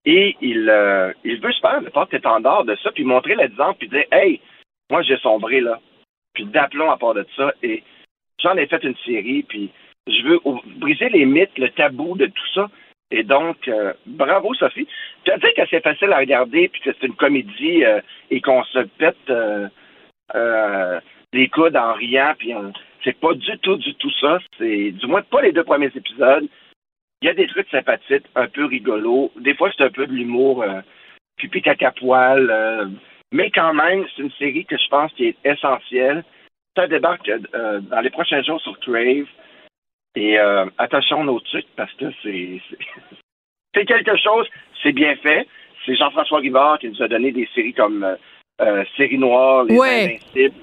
et 0.04 0.36
il, 0.40 1.14
il 1.24 1.40
veut 1.40 1.52
se 1.52 1.60
faire 1.60 1.80
le 1.80 1.90
porte-étendard 1.90 2.64
de 2.64 2.74
ça, 2.82 2.90
puis 2.90 3.04
montrer 3.04 3.36
l'exemple, 3.36 3.78
puis 3.78 3.88
dire, 3.88 4.04
hey, 4.10 4.40
moi, 4.90 5.02
j'ai 5.02 5.16
sombré 5.18 5.60
là 5.60 5.78
puis 6.34 6.44
d'aplomb 6.44 6.90
à 6.90 6.96
part 6.96 7.14
de 7.14 7.26
ça. 7.36 7.52
Et 7.62 7.82
j'en 8.40 8.56
ai 8.56 8.66
fait 8.66 8.82
une 8.84 8.96
série, 9.04 9.42
puis 9.42 9.70
je 10.06 10.22
veux 10.22 10.40
briser 10.76 11.08
les 11.08 11.24
mythes, 11.24 11.58
le 11.58 11.70
tabou 11.70 12.16
de 12.16 12.26
tout 12.26 12.48
ça. 12.54 12.70
Et 13.10 13.24
donc, 13.24 13.68
euh, 13.68 13.92
bravo 14.06 14.54
Sophie. 14.54 14.88
Tu 15.24 15.30
as 15.30 15.38
dit 15.38 15.52
que 15.54 15.62
c'est 15.68 15.82
facile 15.82 16.12
à 16.12 16.18
regarder, 16.18 16.68
puis 16.68 16.80
que 16.80 16.90
c'est 16.92 17.06
une 17.06 17.14
comédie 17.14 17.84
euh, 17.84 18.00
et 18.30 18.40
qu'on 18.40 18.64
se 18.64 18.78
pète 18.78 19.30
euh, 19.30 19.68
les 21.32 21.48
coudes 21.48 21.76
en 21.76 21.94
riant, 21.94 22.34
puis 22.38 22.52
c'est 23.04 23.18
pas 23.18 23.34
du 23.34 23.58
tout, 23.58 23.76
du 23.76 23.94
tout 23.94 24.12
ça. 24.20 24.38
C'est 24.58 24.92
du 24.92 25.06
moins 25.06 25.22
pas 25.22 25.42
les 25.42 25.52
deux 25.52 25.64
premiers 25.64 25.90
épisodes. 25.94 26.46
Il 27.20 27.26
y 27.26 27.28
a 27.28 27.34
des 27.34 27.46
trucs 27.46 27.68
sympathiques, 27.70 28.26
un 28.34 28.48
peu 28.48 28.64
rigolos. 28.64 29.32
Des 29.36 29.54
fois, 29.54 29.70
c'est 29.76 29.84
un 29.84 29.90
peu 29.90 30.06
de 30.06 30.12
l'humour, 30.12 30.64
pipi 31.36 31.62
caca 31.62 31.92
poil 31.92 32.90
mais 33.32 33.50
quand 33.50 33.72
même, 33.72 34.06
c'est 34.14 34.22
une 34.22 34.30
série 34.32 34.66
que 34.66 34.76
je 34.76 34.88
pense 34.88 35.12
qui 35.14 35.24
est 35.24 35.36
essentielle. 35.44 36.22
Ça 36.76 36.86
débarque 36.86 37.28
euh, 37.28 37.80
dans 37.80 38.00
les 38.00 38.10
prochains 38.10 38.42
jours 38.42 38.60
sur 38.60 38.78
Crave. 38.80 39.26
Et 40.14 40.38
euh, 40.38 40.66
attention 40.76 41.24
nos 41.24 41.40
trucs 41.40 41.66
parce 41.74 41.92
que 41.94 42.04
c'est 42.22 42.60
c'est 43.74 43.86
quelque 43.86 44.16
chose, 44.18 44.46
c'est 44.82 44.92
bien 44.92 45.16
fait. 45.16 45.48
C'est 45.84 45.96
Jean-François 45.96 46.40
Rivard 46.40 46.78
qui 46.78 46.88
nous 46.90 47.02
a 47.02 47.08
donné 47.08 47.32
des 47.32 47.48
séries 47.54 47.72
comme 47.72 48.04
euh, 48.04 48.16
euh 48.60 48.84
Série 48.98 49.16
Noire, 49.16 49.64
Les 49.64 49.78
Invincibles, 49.78 50.54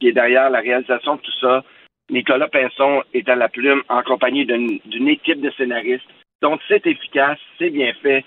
qui 0.00 0.08
est 0.08 0.12
derrière 0.12 0.50
la 0.50 0.60
réalisation 0.60 1.16
de 1.16 1.20
tout 1.20 1.38
ça. 1.40 1.64
Nicolas 2.10 2.48
Pinson 2.48 3.02
est 3.14 3.28
à 3.28 3.34
la 3.34 3.48
plume 3.48 3.82
en 3.88 4.02
compagnie 4.02 4.46
d'une 4.46 5.08
équipe 5.08 5.40
de 5.40 5.50
scénaristes. 5.50 6.08
Donc 6.42 6.60
c'est 6.68 6.86
efficace, 6.86 7.38
c'est 7.58 7.70
bien 7.70 7.92
fait 8.02 8.24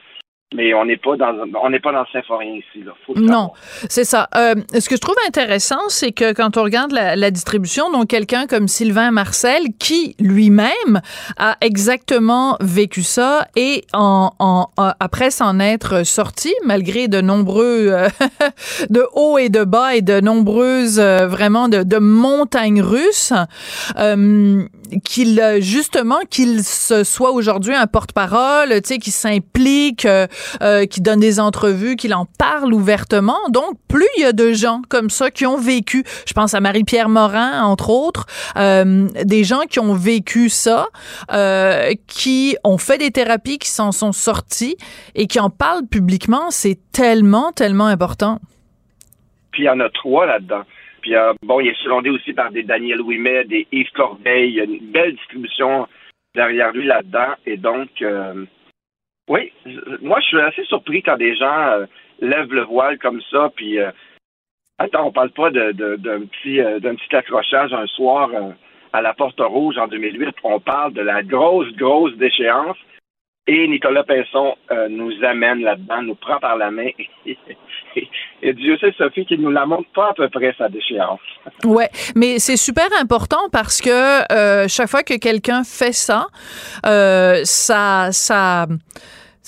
mais 0.56 0.74
on 0.74 0.86
n'est 0.86 0.98
pas 0.98 1.16
dans 1.16 1.36
on 1.62 1.70
n'est 1.70 1.80
pas 1.80 1.92
dans 1.92 2.00
le 2.00 2.08
symphorien 2.12 2.54
ici 2.54 2.84
là. 2.84 2.94
non, 3.16 3.52
c'est 3.88 4.04
ça. 4.04 4.28
Euh, 4.36 4.56
ce 4.74 4.90
que 4.90 4.96
je 4.96 5.02
trouve 5.02 5.16
intéressant, 5.28 5.90
c'est 5.90 6.12
que 6.12 6.34
quand 6.34 6.58
on 6.58 6.64
regarde 6.64 6.92
la, 6.92 7.30
distribution, 7.30 7.92
donc 7.92 8.08
quelqu'un 8.08 8.48
comme 8.48 8.68
Sylvain 8.68 9.12
Marcel, 9.12 9.62
qui 9.78 10.16
lui-même 10.20 11.02
a 11.38 11.56
exactement 11.62 12.58
vécu 12.62 13.04
ça 13.04 13.48
et 13.56 13.86
en, 13.94 14.32
en, 14.40 14.68
après 15.00 15.30
s'en 15.30 15.60
être 15.60 16.04
sorti, 16.04 16.52
malgré 16.66 17.08
de 17.08 17.22
nombreux 17.22 17.90
euh, 17.90 18.08
de 18.90 19.06
hauts 19.14 19.38
et 19.38 19.50
de 19.50 19.64
bas 19.64 19.96
et 19.96 20.02
de 20.02 20.20
nombreuses 20.20 21.00
euh, 21.00 21.28
vraiment 21.28 21.70
de, 21.70 21.84
de 21.84 21.98
montagnes 21.98 22.82
russes, 22.82 23.34
qu'il 25.04 25.42
justement 25.60 26.20
qu'il 26.30 26.64
se 26.64 27.04
soit 27.04 27.32
aujourd'hui 27.32 27.76
un 27.76 27.88
porte-parole, 27.88 28.70
tu 28.82 28.82
sais, 28.86 28.98
qui 28.98 29.12
s'implique 29.12 30.08
euh, 30.62 30.86
qui 30.86 31.02
donne 31.02 31.20
des 31.20 31.40
entrevues, 31.40 31.96
qui 31.96 32.14
en 32.14 32.26
parle 32.38 32.74
ouvertement. 32.74 33.38
Donc, 33.50 33.78
plus 33.88 34.08
il 34.18 34.24
y 34.24 34.26
a 34.26 34.34
de 34.34 34.52
gens 34.52 34.82
comme 34.90 35.10
ça 35.10 35.32
qui 35.32 35.46
ont 35.46 35.58
vécu, 35.58 36.04
je 36.28 36.34
pense 36.34 36.54
à 36.54 36.60
Marie-Pierre 36.60 37.10
Morin, 37.10 37.64
entre 37.64 37.90
autres, 37.90 38.26
euh, 38.58 39.08
des 39.24 39.44
gens 39.44 39.62
qui 39.70 39.80
ont 39.80 39.94
vécu 39.94 40.50
ça, 40.50 40.88
euh, 41.32 41.92
qui 42.08 42.58
ont 42.64 42.78
fait 42.78 42.98
des 42.98 43.12
thérapies, 43.12 43.58
qui 43.58 43.70
s'en 43.70 43.92
sont 43.92 44.12
sortis 44.12 44.78
et 45.16 45.28
qui 45.28 45.40
en 45.40 45.50
parlent 45.50 45.88
publiquement, 45.88 46.50
c'est 46.50 46.80
tellement, 46.92 47.52
tellement 47.52 47.88
important. 47.88 48.40
Puis 49.52 49.64
il 49.64 49.66
y 49.66 49.70
en 49.70 49.80
a 49.80 49.90
trois 49.90 50.26
là-dedans. 50.26 50.64
Puis 51.02 51.14
bon, 51.44 51.60
il 51.60 51.70
est 51.70 51.84
secondé 51.84 52.10
aussi 52.10 52.34
par 52.34 52.52
des 52.52 52.64
Daniel 52.64 53.02
Ouimet, 53.02 53.46
des 53.46 53.68
Yves 53.72 53.92
Corbeil. 53.92 54.50
Il 54.50 54.56
y 54.56 54.62
a 54.62 54.66
une 54.66 54.92
belle 54.92 55.16
distribution 55.16 55.88
derrière 56.36 56.72
lui 56.72 56.86
là-dedans. 56.86 57.34
Et 57.46 57.58
donc, 57.58 57.90
oui, 59.30 59.54
moi 60.02 60.20
je 60.22 60.26
suis 60.26 60.42
assez 60.42 60.66
surpris 60.66 61.04
quand 61.04 61.18
des 61.18 61.36
gens 61.36 61.68
euh, 61.68 61.86
lèvent 62.20 62.52
le 62.52 62.64
voile 62.64 62.98
comme 62.98 63.22
ça, 63.30 63.52
puis 63.56 63.80
euh, 63.80 63.92
attends, 64.80 65.06
on 65.06 65.12
parle 65.12 65.30
pas 65.30 65.52
d'un 65.52 65.72
petit 65.76 66.60
euh, 66.60 66.80
petit 66.80 67.16
accrochage 67.16 67.72
un 67.72 67.86
soir 67.86 68.32
à 68.92 69.02
la 69.02 69.14
Porte 69.14 69.40
Rouge 69.40 69.78
en 69.78 69.88
2008, 69.88 70.36
on 70.44 70.60
parle 70.60 70.94
de 70.94 71.02
la 71.02 71.22
grosse, 71.22 71.72
grosse 71.76 72.16
déchéance. 72.16 72.78
Et 73.46 73.68
Nicolas 73.68 74.04
Pinson 74.04 74.56
euh, 74.72 74.88
nous 74.90 75.12
amène 75.24 75.62
là-dedans, 75.62 76.04
nous 76.04 76.16
prend 76.16 76.40
par 76.40 76.56
la 76.58 76.70
main. 76.70 76.90
Et 78.42 78.54
Dieu 78.54 78.78
sait, 78.78 78.94
Sophie, 78.98 79.26
qu'il 79.26 79.42
nous 79.42 79.52
la 79.52 79.66
montre 79.66 79.90
pas 79.94 80.10
à 80.10 80.14
peu 80.14 80.30
près, 80.30 80.56
sa 80.58 80.70
déchéance. 80.70 81.20
Ouais, 81.66 81.90
mais 82.16 82.40
c'est 82.40 82.58
super 82.58 82.88
important 83.00 83.50
parce 83.52 83.82
que 83.82 84.32
euh, 84.32 84.68
chaque 84.68 84.90
fois 84.90 85.04
que 85.04 85.18
quelqu'un 85.18 85.64
fait 85.64 85.92
ça, 85.92 86.28
euh, 86.86 87.42
ça, 87.44 88.10
ça 88.12 88.68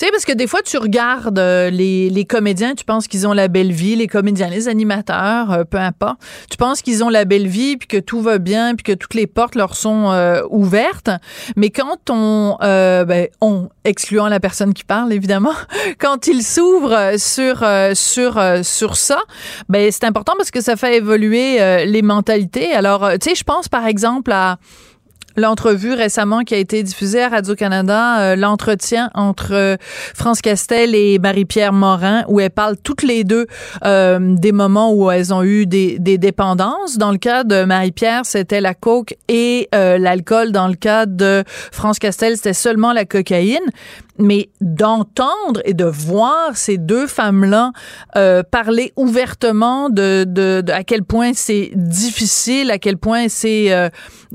tu 0.01 0.07
sais, 0.07 0.11
parce 0.11 0.25
que 0.25 0.31
des 0.31 0.47
fois, 0.47 0.63
tu 0.63 0.79
regardes 0.79 1.37
euh, 1.37 1.69
les, 1.69 2.09
les 2.09 2.25
comédiens, 2.25 2.73
tu 2.73 2.83
penses 2.85 3.07
qu'ils 3.07 3.27
ont 3.27 3.33
la 3.33 3.47
belle 3.47 3.71
vie, 3.71 3.95
les 3.95 4.07
comédiens, 4.07 4.49
les 4.49 4.67
animateurs, 4.67 5.51
euh, 5.51 5.63
peu 5.63 5.77
importe. 5.77 6.17
Tu 6.49 6.57
penses 6.57 6.81
qu'ils 6.81 7.03
ont 7.03 7.09
la 7.09 7.23
belle 7.23 7.45
vie, 7.45 7.77
puis 7.77 7.87
que 7.87 7.97
tout 7.97 8.19
va 8.19 8.39
bien, 8.39 8.73
puis 8.73 8.81
que 8.81 8.93
toutes 8.93 9.13
les 9.13 9.27
portes 9.27 9.53
leur 9.53 9.75
sont 9.75 10.09
euh, 10.09 10.41
ouvertes. 10.49 11.11
Mais 11.55 11.69
quand 11.69 12.09
on, 12.09 12.57
ben, 12.59 13.27
on, 13.41 13.69
excluant 13.83 14.27
la 14.27 14.39
personne 14.39 14.73
qui 14.73 14.83
parle, 14.83 15.13
évidemment, 15.13 15.53
quand 15.99 16.25
ils 16.25 16.41
s'ouvrent 16.41 17.19
sur, 17.19 17.63
sur, 17.93 18.41
sur 18.63 18.97
ça, 18.97 19.19
ben, 19.69 19.91
c'est 19.91 20.05
important 20.05 20.33
parce 20.35 20.49
que 20.49 20.61
ça 20.61 20.77
fait 20.77 20.97
évoluer 20.97 21.85
les 21.85 22.01
mentalités. 22.01 22.73
Alors, 22.73 23.07
tu 23.21 23.29
sais, 23.29 23.35
je 23.35 23.43
pense 23.43 23.69
par 23.69 23.85
exemple 23.85 24.31
à 24.31 24.57
l'entrevue 25.35 25.93
récemment 25.93 26.41
qui 26.41 26.53
a 26.53 26.57
été 26.57 26.83
diffusée 26.83 27.23
à 27.23 27.29
Radio-Canada, 27.29 28.19
euh, 28.19 28.35
l'entretien 28.35 29.09
entre 29.13 29.53
euh, 29.53 29.77
France 30.15 30.41
Castel 30.41 30.95
et 30.95 31.19
Marie-Pierre 31.19 31.73
Morin, 31.73 32.23
où 32.27 32.39
elles 32.39 32.49
parlent 32.49 32.77
toutes 32.77 33.03
les 33.03 33.23
deux 33.23 33.47
euh, 33.85 34.19
des 34.21 34.51
moments 34.51 34.93
où 34.93 35.09
elles 35.11 35.33
ont 35.33 35.43
eu 35.43 35.65
des, 35.65 35.99
des 35.99 36.17
dépendances. 36.17 36.97
Dans 36.97 37.11
le 37.11 37.17
cas 37.17 37.43
de 37.43 37.63
Marie-Pierre, 37.63 38.25
c'était 38.25 38.61
la 38.61 38.73
coke 38.73 39.15
et 39.27 39.69
l'alcool. 39.71 40.51
Dans 40.51 40.67
le 40.67 40.75
cas 40.75 41.05
de 41.05 41.43
France 41.71 41.99
Castel, 41.99 42.35
c'était 42.35 42.53
seulement 42.53 42.93
la 42.93 43.05
cocaïne 43.05 43.59
mais 44.21 44.49
d'entendre 44.61 45.61
et 45.65 45.73
de 45.73 45.85
voir 45.85 46.55
ces 46.55 46.77
deux 46.77 47.07
femmes-là 47.07 47.71
euh, 48.15 48.43
parler 48.43 48.91
ouvertement 48.95 49.89
de, 49.89 50.23
de, 50.25 50.61
de, 50.61 50.71
à 50.71 50.83
quel 50.83 51.03
point 51.03 51.33
c'est 51.33 51.71
difficile, 51.75 52.71
à 52.71 52.77
quel 52.77 52.97
point 52.97 53.27
c'est 53.27 53.73
euh, 53.73 53.89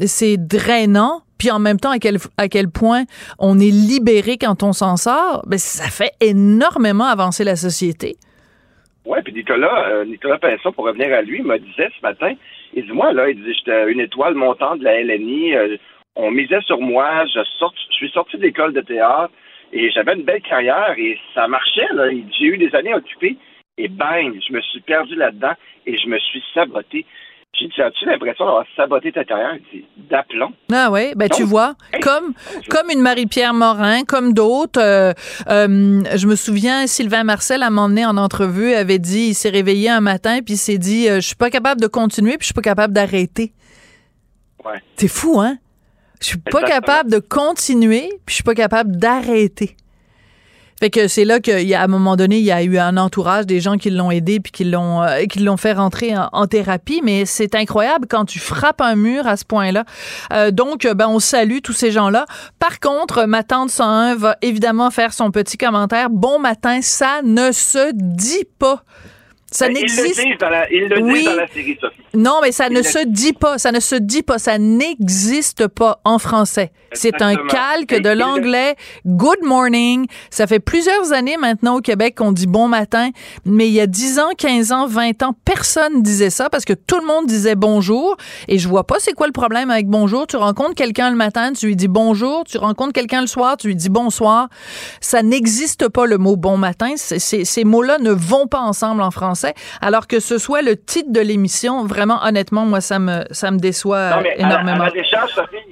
c'est 0.05 0.37
drainant, 0.37 1.23
puis 1.38 1.50
en 1.50 1.59
même 1.59 1.78
temps 1.78 1.90
à 1.90 1.99
quel 1.99 2.16
à 2.37 2.49
quel 2.49 2.69
point 2.69 3.05
on 3.38 3.59
est 3.59 3.71
libéré 3.71 4.37
quand 4.38 4.62
on 4.62 4.73
s'en 4.73 4.97
sort, 4.97 5.43
ben 5.47 5.59
ça 5.59 5.88
fait 5.90 6.12
énormément 6.21 7.05
avancer 7.05 7.45
la 7.45 7.57
société. 7.57 8.16
Oui, 9.07 9.19
puis 9.23 9.33
Nicolas, 9.33 9.88
euh, 9.88 10.05
Nicolas 10.05 10.38
Pinson, 10.38 10.73
pour 10.73 10.85
revenir 10.85 11.12
à 11.14 11.23
lui, 11.23 11.40
m'a 11.43 11.59
disait 11.59 11.88
ce 11.97 12.02
matin, 12.02 12.33
il 12.75 12.85
dit 12.85 12.93
moi 12.93 13.12
là, 13.12 13.31
il 13.31 13.40
dit 13.40 13.55
j'étais 13.55 13.90
une 13.90 14.00
étoile 14.00 14.35
montante 14.35 14.81
de 14.81 14.85
la 14.85 15.00
LNI, 15.00 15.55
euh, 15.55 15.76
on 16.16 16.31
misait 16.31 16.61
sur 16.62 16.81
moi, 16.81 17.25
je, 17.26 17.40
sort, 17.59 17.73
je 17.90 17.95
suis 17.95 18.11
sorti 18.11 18.37
de 18.37 18.43
l'école 18.43 18.73
de 18.73 18.81
théâtre, 18.81 19.31
et 19.73 19.90
j'avais 19.90 20.14
une 20.14 20.25
belle 20.25 20.42
carrière 20.42 20.94
et 20.96 21.18
ça 21.35 21.49
marchait. 21.49 21.88
Là. 21.92 22.11
J'ai 22.38 22.46
eu 22.46 22.58
des 22.58 22.75
années 22.75 22.94
occupées 22.94 23.37
et 23.78 23.88
bang, 23.88 24.38
je 24.46 24.52
me 24.52 24.61
suis 24.61 24.80
perdu 24.80 25.14
là-dedans 25.14 25.54
et 25.87 25.96
je 25.99 26.08
me 26.08 26.18
suis 26.18 26.42
saboté. 26.54 27.04
J'ai 27.58 27.68
dit, 27.68 27.80
as-tu 27.80 28.04
l'impression 28.04 28.44
d'avoir 28.44 28.66
saboté 28.76 29.12
ta 29.12 29.25
carrière? 29.25 29.56
D'aplomb. 29.96 30.52
Ah 30.70 30.90
oui, 30.90 31.14
ben 31.16 31.28
tu 31.28 31.42
vois, 31.42 31.75
comme, 32.02 32.35
comme 32.68 32.90
une 32.90 33.00
Marie-Pierre 33.00 33.54
Morin, 33.54 34.04
comme 34.04 34.35
d'autres. 34.35 34.78
Euh, 34.78 35.12
euh, 35.49 36.02
je 36.14 36.26
me 36.26 36.37
souviens, 36.37 36.87
Sylvain 36.87 37.25
Marcel, 37.25 37.62
à 37.62 37.70
m'emmener 37.70 38.04
en 38.04 38.18
entrevue, 38.18 38.75
avait 38.75 38.99
dit, 38.99 39.28
il 39.28 39.35
s'est 39.35 39.49
réveillé 39.49 39.88
un 39.88 40.02
matin, 40.02 40.40
puis 40.44 40.54
il 40.54 40.58
s'est 40.58 40.76
dit, 40.76 41.08
euh, 41.08 41.16
je 41.16 41.28
suis 41.28 41.37
pas 41.37 41.49
capable 41.49 41.80
de 41.80 41.87
continuer, 41.87 42.32
puis 42.32 42.40
je 42.40 42.46
suis 42.46 42.54
pas 42.54 42.61
capable 42.61 42.92
d'arrêter. 42.92 43.52
Ouais. 44.62 44.82
C'est 44.96 45.08
fou, 45.08 45.40
hein? 45.40 45.56
Je 46.20 46.26
suis 46.26 46.38
pas 46.38 46.62
capable 46.62 47.11
de 47.11 47.18
continuer, 47.18 48.08
puis 48.25 48.32
je 48.32 48.35
suis 48.35 48.44
pas 48.44 48.54
capable 48.54 48.96
d'arrêter. 48.96 49.76
Fait 50.78 50.90
que 50.90 51.08
c'est 51.08 51.25
là 51.25 51.40
qu'à 51.40 51.82
un 51.82 51.87
moment 51.87 52.16
donné, 52.16 52.38
il 52.38 52.44
y 52.44 52.52
a 52.52 52.62
eu 52.62 52.76
un 52.76 52.99
entourage 52.99 53.46
des 53.46 53.61
gens 53.61 53.78
qui 53.78 53.88
l'ont 53.88 54.11
aidé 54.11 54.40
puis 54.40 54.52
qui 54.52 54.64
l'ont 54.64 55.02
euh, 55.02 55.25
qui 55.25 55.38
l'ont 55.38 55.56
fait 55.56 55.73
rentrer 55.73 56.14
en, 56.32 56.46
thérapie. 56.46 57.00
Mais 57.02 57.25
c'est 57.25 57.54
incroyable 57.54 58.06
quand 58.08 58.26
tu 58.26 58.38
frappes 58.38 58.82
un 58.82 58.94
mur 58.94 59.26
à 59.26 59.38
ce 59.38 59.46
point-là. 59.46 59.85
Euh, 60.35 60.50
donc, 60.50 60.87
ben 60.87 61.08
on 61.08 61.18
salue 61.18 61.58
tous 61.62 61.73
ces 61.73 61.90
gens-là. 61.90 62.26
Par 62.58 62.78
contre, 62.78 63.25
ma 63.25 63.42
tante 63.42 63.70
101 63.70 64.16
va 64.16 64.37
évidemment 64.42 64.90
faire 64.90 65.14
son 65.14 65.30
petit 65.30 65.56
commentaire. 65.56 66.11
Bon 66.11 66.38
matin, 66.38 66.80
ça 66.82 67.23
ne 67.25 67.52
se 67.52 67.92
dit 67.94 68.46
pas. 68.58 68.82
Ça 69.50 69.68
n'existe. 69.68 70.00
Ils 70.18 70.88
le 70.88 71.00
disent 71.12 71.24
dans 71.24 71.34
la 71.34 71.46
série, 71.46 71.78
Sophie. 71.80 72.00
Non, 72.14 72.40
mais 72.42 72.50
ça 72.50 72.68
ne 72.68 72.82
se 72.82 73.04
dit 73.06 73.32
pas. 73.32 73.58
Ça 73.58 73.70
ne 73.70 73.80
se 73.80 73.94
dit 73.94 74.22
pas. 74.22 74.38
Ça 74.38 74.58
n'existe 74.58 75.68
pas 75.68 76.00
en 76.04 76.18
français. 76.18 76.72
C'est 76.92 77.20
un 77.20 77.36
calque 77.36 78.00
de 78.00 78.08
l'anglais 78.08 78.74
good 79.04 79.42
morning. 79.42 80.06
Ça 80.30 80.46
fait 80.46 80.60
plusieurs 80.60 81.12
années 81.12 81.36
maintenant 81.36 81.76
au 81.76 81.80
Québec 81.80 82.14
qu'on 82.16 82.32
dit 82.32 82.46
bon 82.46 82.68
matin, 82.68 83.10
mais 83.44 83.68
il 83.68 83.74
y 83.74 83.80
a 83.80 83.86
10 83.86 84.18
ans, 84.18 84.30
15 84.38 84.72
ans, 84.72 84.86
20 84.86 85.22
ans, 85.22 85.34
personne 85.44 86.02
disait 86.02 86.30
ça 86.30 86.48
parce 86.48 86.64
que 86.64 86.72
tout 86.72 86.98
le 86.98 87.06
monde 87.06 87.26
disait 87.26 87.54
bonjour 87.54 88.16
et 88.48 88.58
je 88.58 88.66
vois 88.66 88.84
pas 88.84 88.96
c'est 88.98 89.12
quoi 89.12 89.26
le 89.26 89.32
problème 89.32 89.70
avec 89.70 89.88
bonjour. 89.88 90.26
Tu 90.26 90.36
rencontres 90.36 90.74
quelqu'un 90.74 91.10
le 91.10 91.16
matin, 91.16 91.52
tu 91.52 91.66
lui 91.66 91.76
dis 91.76 91.88
bonjour, 91.88 92.44
tu 92.44 92.56
rencontres 92.56 92.94
quelqu'un 92.94 93.20
le 93.20 93.26
soir, 93.26 93.58
tu 93.58 93.66
lui 93.66 93.76
dis 93.76 93.90
bonsoir. 93.90 94.48
Ça 95.00 95.22
n'existe 95.22 95.88
pas 95.88 96.06
le 96.06 96.16
mot 96.16 96.36
bon 96.36 96.56
matin. 96.56 96.94
ces 96.96 97.64
mots-là 97.64 97.98
ne 97.98 98.12
vont 98.12 98.46
pas 98.46 98.60
ensemble 98.60 99.02
en 99.02 99.10
français 99.10 99.36
alors 99.81 100.07
que 100.07 100.21
ce 100.21 100.38
soit 100.38 100.62
le 100.62 100.76
titre 100.76 101.12
de 101.12 101.21
l'émission, 101.21 101.85
vraiment 101.85 102.19
honnêtement, 102.25 102.64
moi 102.66 102.81
ça 102.81 102.99
me 102.99 103.25
ça 103.31 103.50
me 103.50 103.59
déçoit 103.59 104.23
énormément. 104.37 104.85
À, 104.85 104.90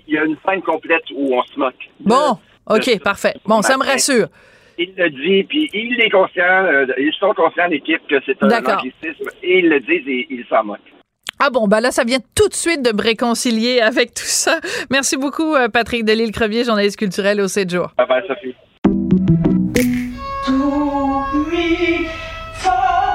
il 0.07 0.15
y 0.15 0.19
a 0.19 0.25
une 0.25 0.37
scène 0.47 0.63
complète 0.63 1.05
où 1.15 1.35
on 1.35 1.43
se 1.43 1.59
moque. 1.59 1.75
Bon, 2.01 2.39
OK, 2.71 3.03
parfait. 3.03 3.35
Bon, 3.47 3.63
ça 3.63 3.77
me 3.77 3.85
rassure. 3.85 4.29
Il 4.77 4.93
le 4.97 5.09
dit, 5.11 5.45
puis 5.45 5.71
il 5.73 6.01
est 6.01 6.11
conscient, 6.11 6.43
euh, 6.43 6.87
ils 6.99 7.13
sont 7.19 7.33
conscients 7.35 7.69
l'équipe 7.69 8.01
que 8.09 8.17
c'est 8.27 8.43
un 8.43 8.49
anglicisme, 8.49 9.31
et 9.43 9.61
ils 9.61 9.69
le 9.69 9.79
disent 9.79 10.09
et 10.09 10.27
ils 10.31 10.45
s'en 10.49 10.65
moquent. 10.65 10.81
Ah 11.39 11.51
bon, 11.51 11.69
ben 11.69 11.81
là, 11.81 11.91
ça 11.91 12.05
vient 12.05 12.19
tout 12.35 12.49
de 12.49 12.55
suite 12.55 12.83
de 12.83 12.93
me 12.93 13.03
réconcilier 13.03 13.81
avec 13.83 14.15
tout 14.15 14.25
ça. 14.25 14.59
Merci 14.91 15.17
beaucoup, 15.17 15.55
euh, 15.55 15.69
Patrick 15.69 16.05
Delisle-Crevier, 16.05 16.65
journaliste 16.65 16.99
culturel 16.99 17.41
au 17.41 17.49
7 17.49 17.71
jours. 17.71 17.93
Bye 17.97 18.07
bye, 18.09 18.23
Sophie. 18.27 18.55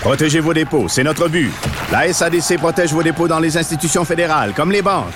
Protégez 0.00 0.40
vos 0.40 0.54
dépôts, 0.54 0.88
c'est 0.88 1.04
notre 1.04 1.28
but. 1.28 1.52
La 1.92 2.10
SADC 2.10 2.56
protège 2.56 2.92
vos 2.92 3.02
dépôts 3.02 3.28
dans 3.28 3.38
les 3.38 3.58
institutions 3.58 4.04
fédérales, 4.04 4.54
comme 4.54 4.72
les 4.72 4.80
banques. 4.80 5.12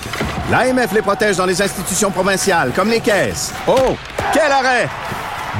L'AMF 0.51 0.93
les 0.93 1.01
protège 1.01 1.37
dans 1.37 1.47
les 1.47 1.59
institutions 1.59 2.11
provinciales, 2.11 2.71
comme 2.75 2.89
les 2.89 2.99
caisses. 2.99 3.51
Oh, 3.67 3.95
quel 4.31 4.51
arrêt! 4.51 4.87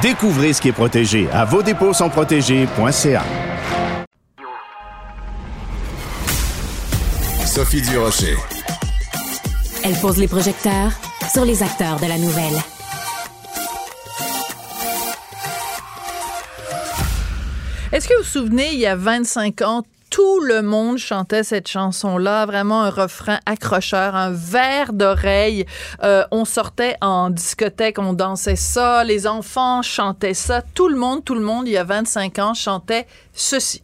Découvrez 0.00 0.52
ce 0.52 0.60
qui 0.60 0.68
est 0.68 0.72
protégé 0.72 1.28
à 1.32 1.44
vos 1.44 1.62
dépôts 1.62 1.92
sont 1.92 2.08
protégés.ca. 2.08 3.24
Sophie 7.44 7.82
Durocher. 7.82 8.36
Elle 9.82 9.96
pose 9.96 10.18
les 10.18 10.28
projecteurs 10.28 10.92
sur 11.32 11.44
les 11.44 11.62
acteurs 11.62 11.98
de 11.98 12.06
la 12.06 12.18
nouvelle. 12.18 12.75
Est-ce 17.96 18.08
que 18.08 18.14
vous 18.18 18.24
vous 18.24 18.28
souvenez, 18.28 18.74
il 18.74 18.78
y 18.78 18.84
a 18.84 18.94
25 18.94 19.62
ans, 19.62 19.82
tout 20.10 20.40
le 20.40 20.60
monde 20.60 20.98
chantait 20.98 21.42
cette 21.42 21.66
chanson-là, 21.66 22.44
vraiment 22.44 22.82
un 22.82 22.90
refrain 22.90 23.38
accrocheur, 23.46 24.14
un 24.14 24.32
verre 24.32 24.92
d'oreille. 24.92 25.64
Euh, 26.02 26.22
on 26.30 26.44
sortait 26.44 26.96
en 27.00 27.30
discothèque, 27.30 27.98
on 27.98 28.12
dansait 28.12 28.54
ça, 28.54 29.02
les 29.02 29.26
enfants 29.26 29.80
chantaient 29.80 30.34
ça, 30.34 30.60
tout 30.74 30.90
le 30.90 30.98
monde, 30.98 31.24
tout 31.24 31.34
le 31.34 31.40
monde, 31.40 31.68
il 31.68 31.72
y 31.72 31.78
a 31.78 31.84
25 31.84 32.38
ans, 32.38 32.52
chantait 32.52 33.06
ceci. 33.32 33.82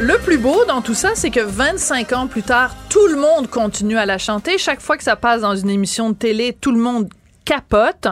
Le 0.00 0.16
plus 0.18 0.38
beau 0.38 0.64
dans 0.64 0.80
tout 0.80 0.94
ça, 0.94 1.10
c'est 1.14 1.30
que 1.30 1.40
25 1.40 2.12
ans 2.14 2.26
plus 2.26 2.42
tard, 2.42 2.74
tout 2.88 3.06
le 3.06 3.16
monde 3.16 3.50
continue 3.50 3.98
à 3.98 4.06
la 4.06 4.16
chanter. 4.16 4.56
Chaque 4.56 4.80
fois 4.80 4.96
que 4.96 5.02
ça 5.02 5.14
passe 5.14 5.42
dans 5.42 5.54
une 5.54 5.68
émission 5.68 6.08
de 6.08 6.14
télé, 6.14 6.56
tout 6.58 6.72
le 6.72 6.78
monde 6.78 7.10
capote. 7.50 8.06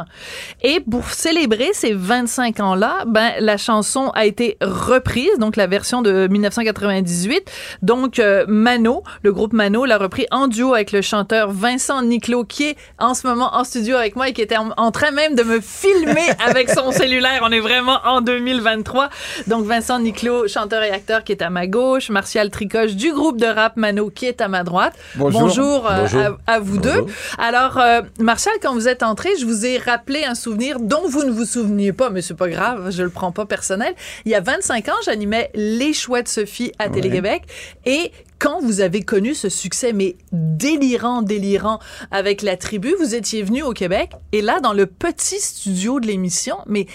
Et 0.65 0.81
pour 0.81 1.11
célébrer 1.11 1.71
ces 1.73 1.93
25 1.93 2.59
ans-là, 2.59 3.05
ben, 3.07 3.31
la 3.39 3.57
chanson 3.57 4.11
a 4.17 4.27
été 4.27 4.57
reprise, 4.61 5.39
donc 5.39 5.55
la 5.55 5.69
version 5.69 6.03
de 6.03 6.27
1998. 6.27 7.49
Donc, 7.83 8.19
euh, 8.19 8.45
Mano, 8.49 9.05
le 9.23 9.33
groupe 9.33 9.53
Mano, 9.53 9.85
l'a 9.85 9.97
repris 9.97 10.27
en 10.33 10.49
duo 10.49 10.75
avec 10.75 10.91
le 10.91 11.03
chanteur 11.03 11.53
Vincent 11.53 12.03
Niclot, 12.03 12.43
qui 12.47 12.65
est 12.71 12.77
en 12.99 13.15
ce 13.15 13.29
moment 13.29 13.55
en 13.55 13.63
studio 13.63 13.95
avec 13.95 14.17
moi 14.17 14.29
et 14.29 14.33
qui 14.33 14.43
était 14.43 14.57
en, 14.57 14.71
en 14.77 14.91
train 14.91 15.13
même 15.13 15.37
de 15.37 15.45
me 15.45 15.61
filmer 15.61 16.31
avec 16.45 16.69
son 16.69 16.91
cellulaire. 16.91 17.43
On 17.45 17.53
est 17.53 17.61
vraiment 17.61 18.01
en 18.07 18.21
2023. 18.23 19.09
Donc, 19.47 19.67
Vincent 19.67 20.01
Niclot, 20.01 20.49
chanteur 20.49 20.83
et 20.83 20.91
acteur 20.91 21.23
qui 21.23 21.31
est 21.31 21.43
à 21.43 21.51
ma 21.51 21.69
gauche, 21.69 22.11
Martial 22.11 22.51
Tricoche 22.51 22.97
du 22.97 23.13
groupe 23.13 23.37
de 23.37 23.47
rap 23.47 23.77
Mano 23.77 24.11
qui 24.11 24.27
est 24.27 24.41
à 24.41 24.49
ma 24.49 24.65
droite. 24.65 24.95
Bonjour. 25.15 25.43
Bonjour, 25.43 25.87
euh, 25.89 26.01
Bonjour. 26.01 26.21
À, 26.49 26.55
à 26.55 26.59
vous 26.59 26.79
Bonjour. 26.81 27.07
deux. 27.07 27.13
Alors, 27.39 27.79
euh, 27.79 28.01
Martial, 28.19 28.55
quand 28.61 28.75
vous 28.75 28.89
êtes 28.89 29.05
entré, 29.05 29.28
je 29.39 29.45
vous 29.45 29.67
ai 29.67 29.79
rappelé 29.79 30.25
un 30.25 30.35
souvenir 30.35 30.81
dont 30.81 31.09
vous 31.09 31.25
ne 31.25 31.31
vous 31.31 31.45
souveniez 31.45 31.93
pas, 31.93 32.11
mais 32.11 32.23
c'est 32.23 32.35
pas 32.35 32.49
grave, 32.49 32.91
je 32.91 33.03
le 33.03 33.11
prends 33.11 33.33
pas 33.33 33.47
personnel. 33.47 33.95
Il 34.25 34.33
y 34.33 34.35
a 34.35 34.41
25 34.41 34.89
ans, 34.89 34.97
j'animais 35.05 35.51
Les 35.55 35.93
Choix 35.93 36.23
de 36.23 36.29
Sophie 36.29 36.73
à 36.79 36.89
Télé-Québec. 36.89 37.43
Et 37.85 38.13
quand 38.39 38.61
vous 38.61 38.81
avez 38.81 39.03
connu 39.03 39.35
ce 39.35 39.49
succès, 39.49 39.93
mais 39.93 40.17
délirant, 40.33 41.23
délirant, 41.23 41.81
avec 42.11 42.43
la 42.43 42.57
tribu, 42.57 42.95
vous 42.99 43.15
étiez 43.15 43.43
venu 43.43 43.63
au 43.63 43.73
Québec. 43.73 44.13
Et 44.33 44.43
là, 44.43 44.61
dans 44.61 44.73
le 44.73 44.87
petit 44.87 45.41
studio 45.41 45.99
de 45.99 46.07
l'émission, 46.07 46.59
mais 46.67 46.87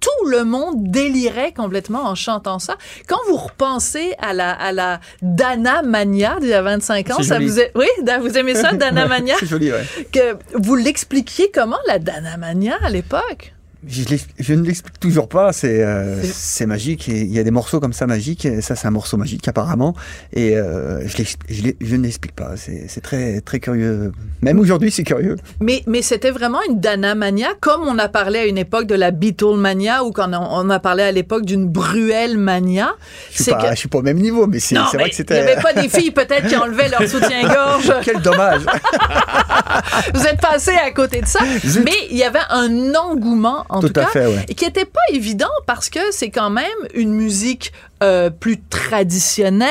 tout 0.00 0.28
le 0.28 0.44
monde 0.44 0.90
délirait 0.90 1.52
complètement 1.52 2.04
en 2.04 2.14
chantant 2.14 2.58
ça. 2.58 2.76
Quand 3.06 3.18
vous 3.28 3.36
repensez 3.36 4.14
à 4.18 4.32
la, 4.32 4.52
à 4.52 4.72
la 4.72 5.00
Dana 5.22 5.82
Mania 5.82 6.38
d'il 6.40 6.50
y 6.50 6.54
a 6.54 6.62
25 6.62 7.10
ans, 7.10 7.22
ça 7.22 7.36
joli. 7.36 7.46
vous 7.46 7.60
est, 7.60 7.72
oui, 7.74 7.86
vous 8.20 8.38
aimez 8.38 8.54
ça, 8.54 8.72
Dana 8.72 9.06
Mania? 9.08 9.34
C'est 9.38 9.46
joli, 9.46 9.72
ouais. 9.72 9.84
Que 10.12 10.36
vous 10.54 10.76
l'expliquiez 10.76 11.50
comment, 11.52 11.78
la 11.86 11.98
Dana 11.98 12.36
Mania, 12.36 12.76
à 12.82 12.90
l'époque? 12.90 13.54
Je, 13.86 14.54
ne 14.54 14.62
l'explique 14.62 14.98
toujours 14.98 15.28
pas, 15.28 15.52
c'est 15.52 15.84
euh, 15.84 16.20
magique. 16.66 17.08
Et 17.08 17.20
il 17.20 17.32
y 17.32 17.38
a 17.38 17.44
des 17.44 17.52
morceaux 17.52 17.78
comme 17.78 17.92
ça 17.92 18.08
magiques, 18.08 18.44
et 18.44 18.60
ça 18.60 18.74
c'est 18.74 18.88
un 18.88 18.90
morceau 18.90 19.16
magique 19.16 19.46
apparemment. 19.46 19.94
Et 20.32 20.56
euh, 20.56 21.06
je, 21.06 21.96
ne 21.96 22.02
l'explique 22.02 22.34
pas, 22.34 22.54
c'est 22.56 23.00
très, 23.00 23.40
très 23.40 23.60
curieux. 23.60 24.12
Même 24.42 24.58
aujourd'hui 24.58 24.90
c'est 24.90 25.04
curieux. 25.04 25.36
Mais, 25.60 25.84
mais 25.86 26.02
c'était 26.02 26.32
vraiment 26.32 26.58
une 26.68 26.80
Dana 26.80 27.14
Mania, 27.14 27.50
comme 27.60 27.82
on 27.86 27.98
a 27.98 28.08
parlé 28.08 28.40
à 28.40 28.46
une 28.46 28.58
époque 28.58 28.86
de 28.86 28.96
la 28.96 29.12
Beatle 29.12 29.56
Mania 29.56 30.02
ou 30.02 30.10
quand 30.10 30.32
on, 30.32 30.66
on 30.66 30.70
a 30.70 30.80
parlé 30.80 31.04
à 31.04 31.12
l'époque 31.12 31.44
d'une 31.44 31.68
Bruelle 31.68 32.36
Mania. 32.36 32.94
Je 33.30 33.50
pas, 33.50 33.70
que- 33.70 33.76
suis 33.76 33.88
pas 33.88 33.98
au 33.98 34.02
même 34.02 34.18
niveau, 34.18 34.48
mais 34.48 34.58
c'est 34.58 34.74
vrai 34.74 35.04
que 35.04 35.08
il 35.10 35.14
c'était... 35.14 35.34
n'y 35.34 35.50
avait 35.50 35.62
pas 35.62 35.72
des 35.72 35.88
filles 35.88 36.10
peut-être 36.10 36.48
qui 36.48 36.56
enlevaient 36.56 36.88
leur 36.88 37.08
soutien-gorge. 37.08 37.92
Quel 38.04 38.20
dommage 38.22 38.62
Vous 40.14 40.26
êtes 40.26 40.40
passé 40.40 40.72
à 40.72 40.90
côté 40.90 41.20
de 41.20 41.26
ça. 41.26 41.40
Zut. 41.64 41.84
Mais 41.84 41.92
il 42.10 42.16
y 42.16 42.24
avait 42.24 42.38
un 42.50 42.94
engouement, 42.94 43.64
en 43.68 43.80
tout, 43.80 43.88
Tout 43.88 44.00
à 44.00 44.04
cas, 44.04 44.10
fait, 44.10 44.26
ouais. 44.26 44.44
et 44.48 44.54
qui 44.54 44.64
n'était 44.64 44.84
pas 44.84 45.00
évident 45.12 45.50
parce 45.66 45.90
que 45.90 46.00
c'est 46.10 46.30
quand 46.30 46.50
même 46.50 46.66
une 46.94 47.12
musique 47.12 47.72
euh, 48.02 48.30
plus 48.30 48.60
traditionnelle. 48.60 49.68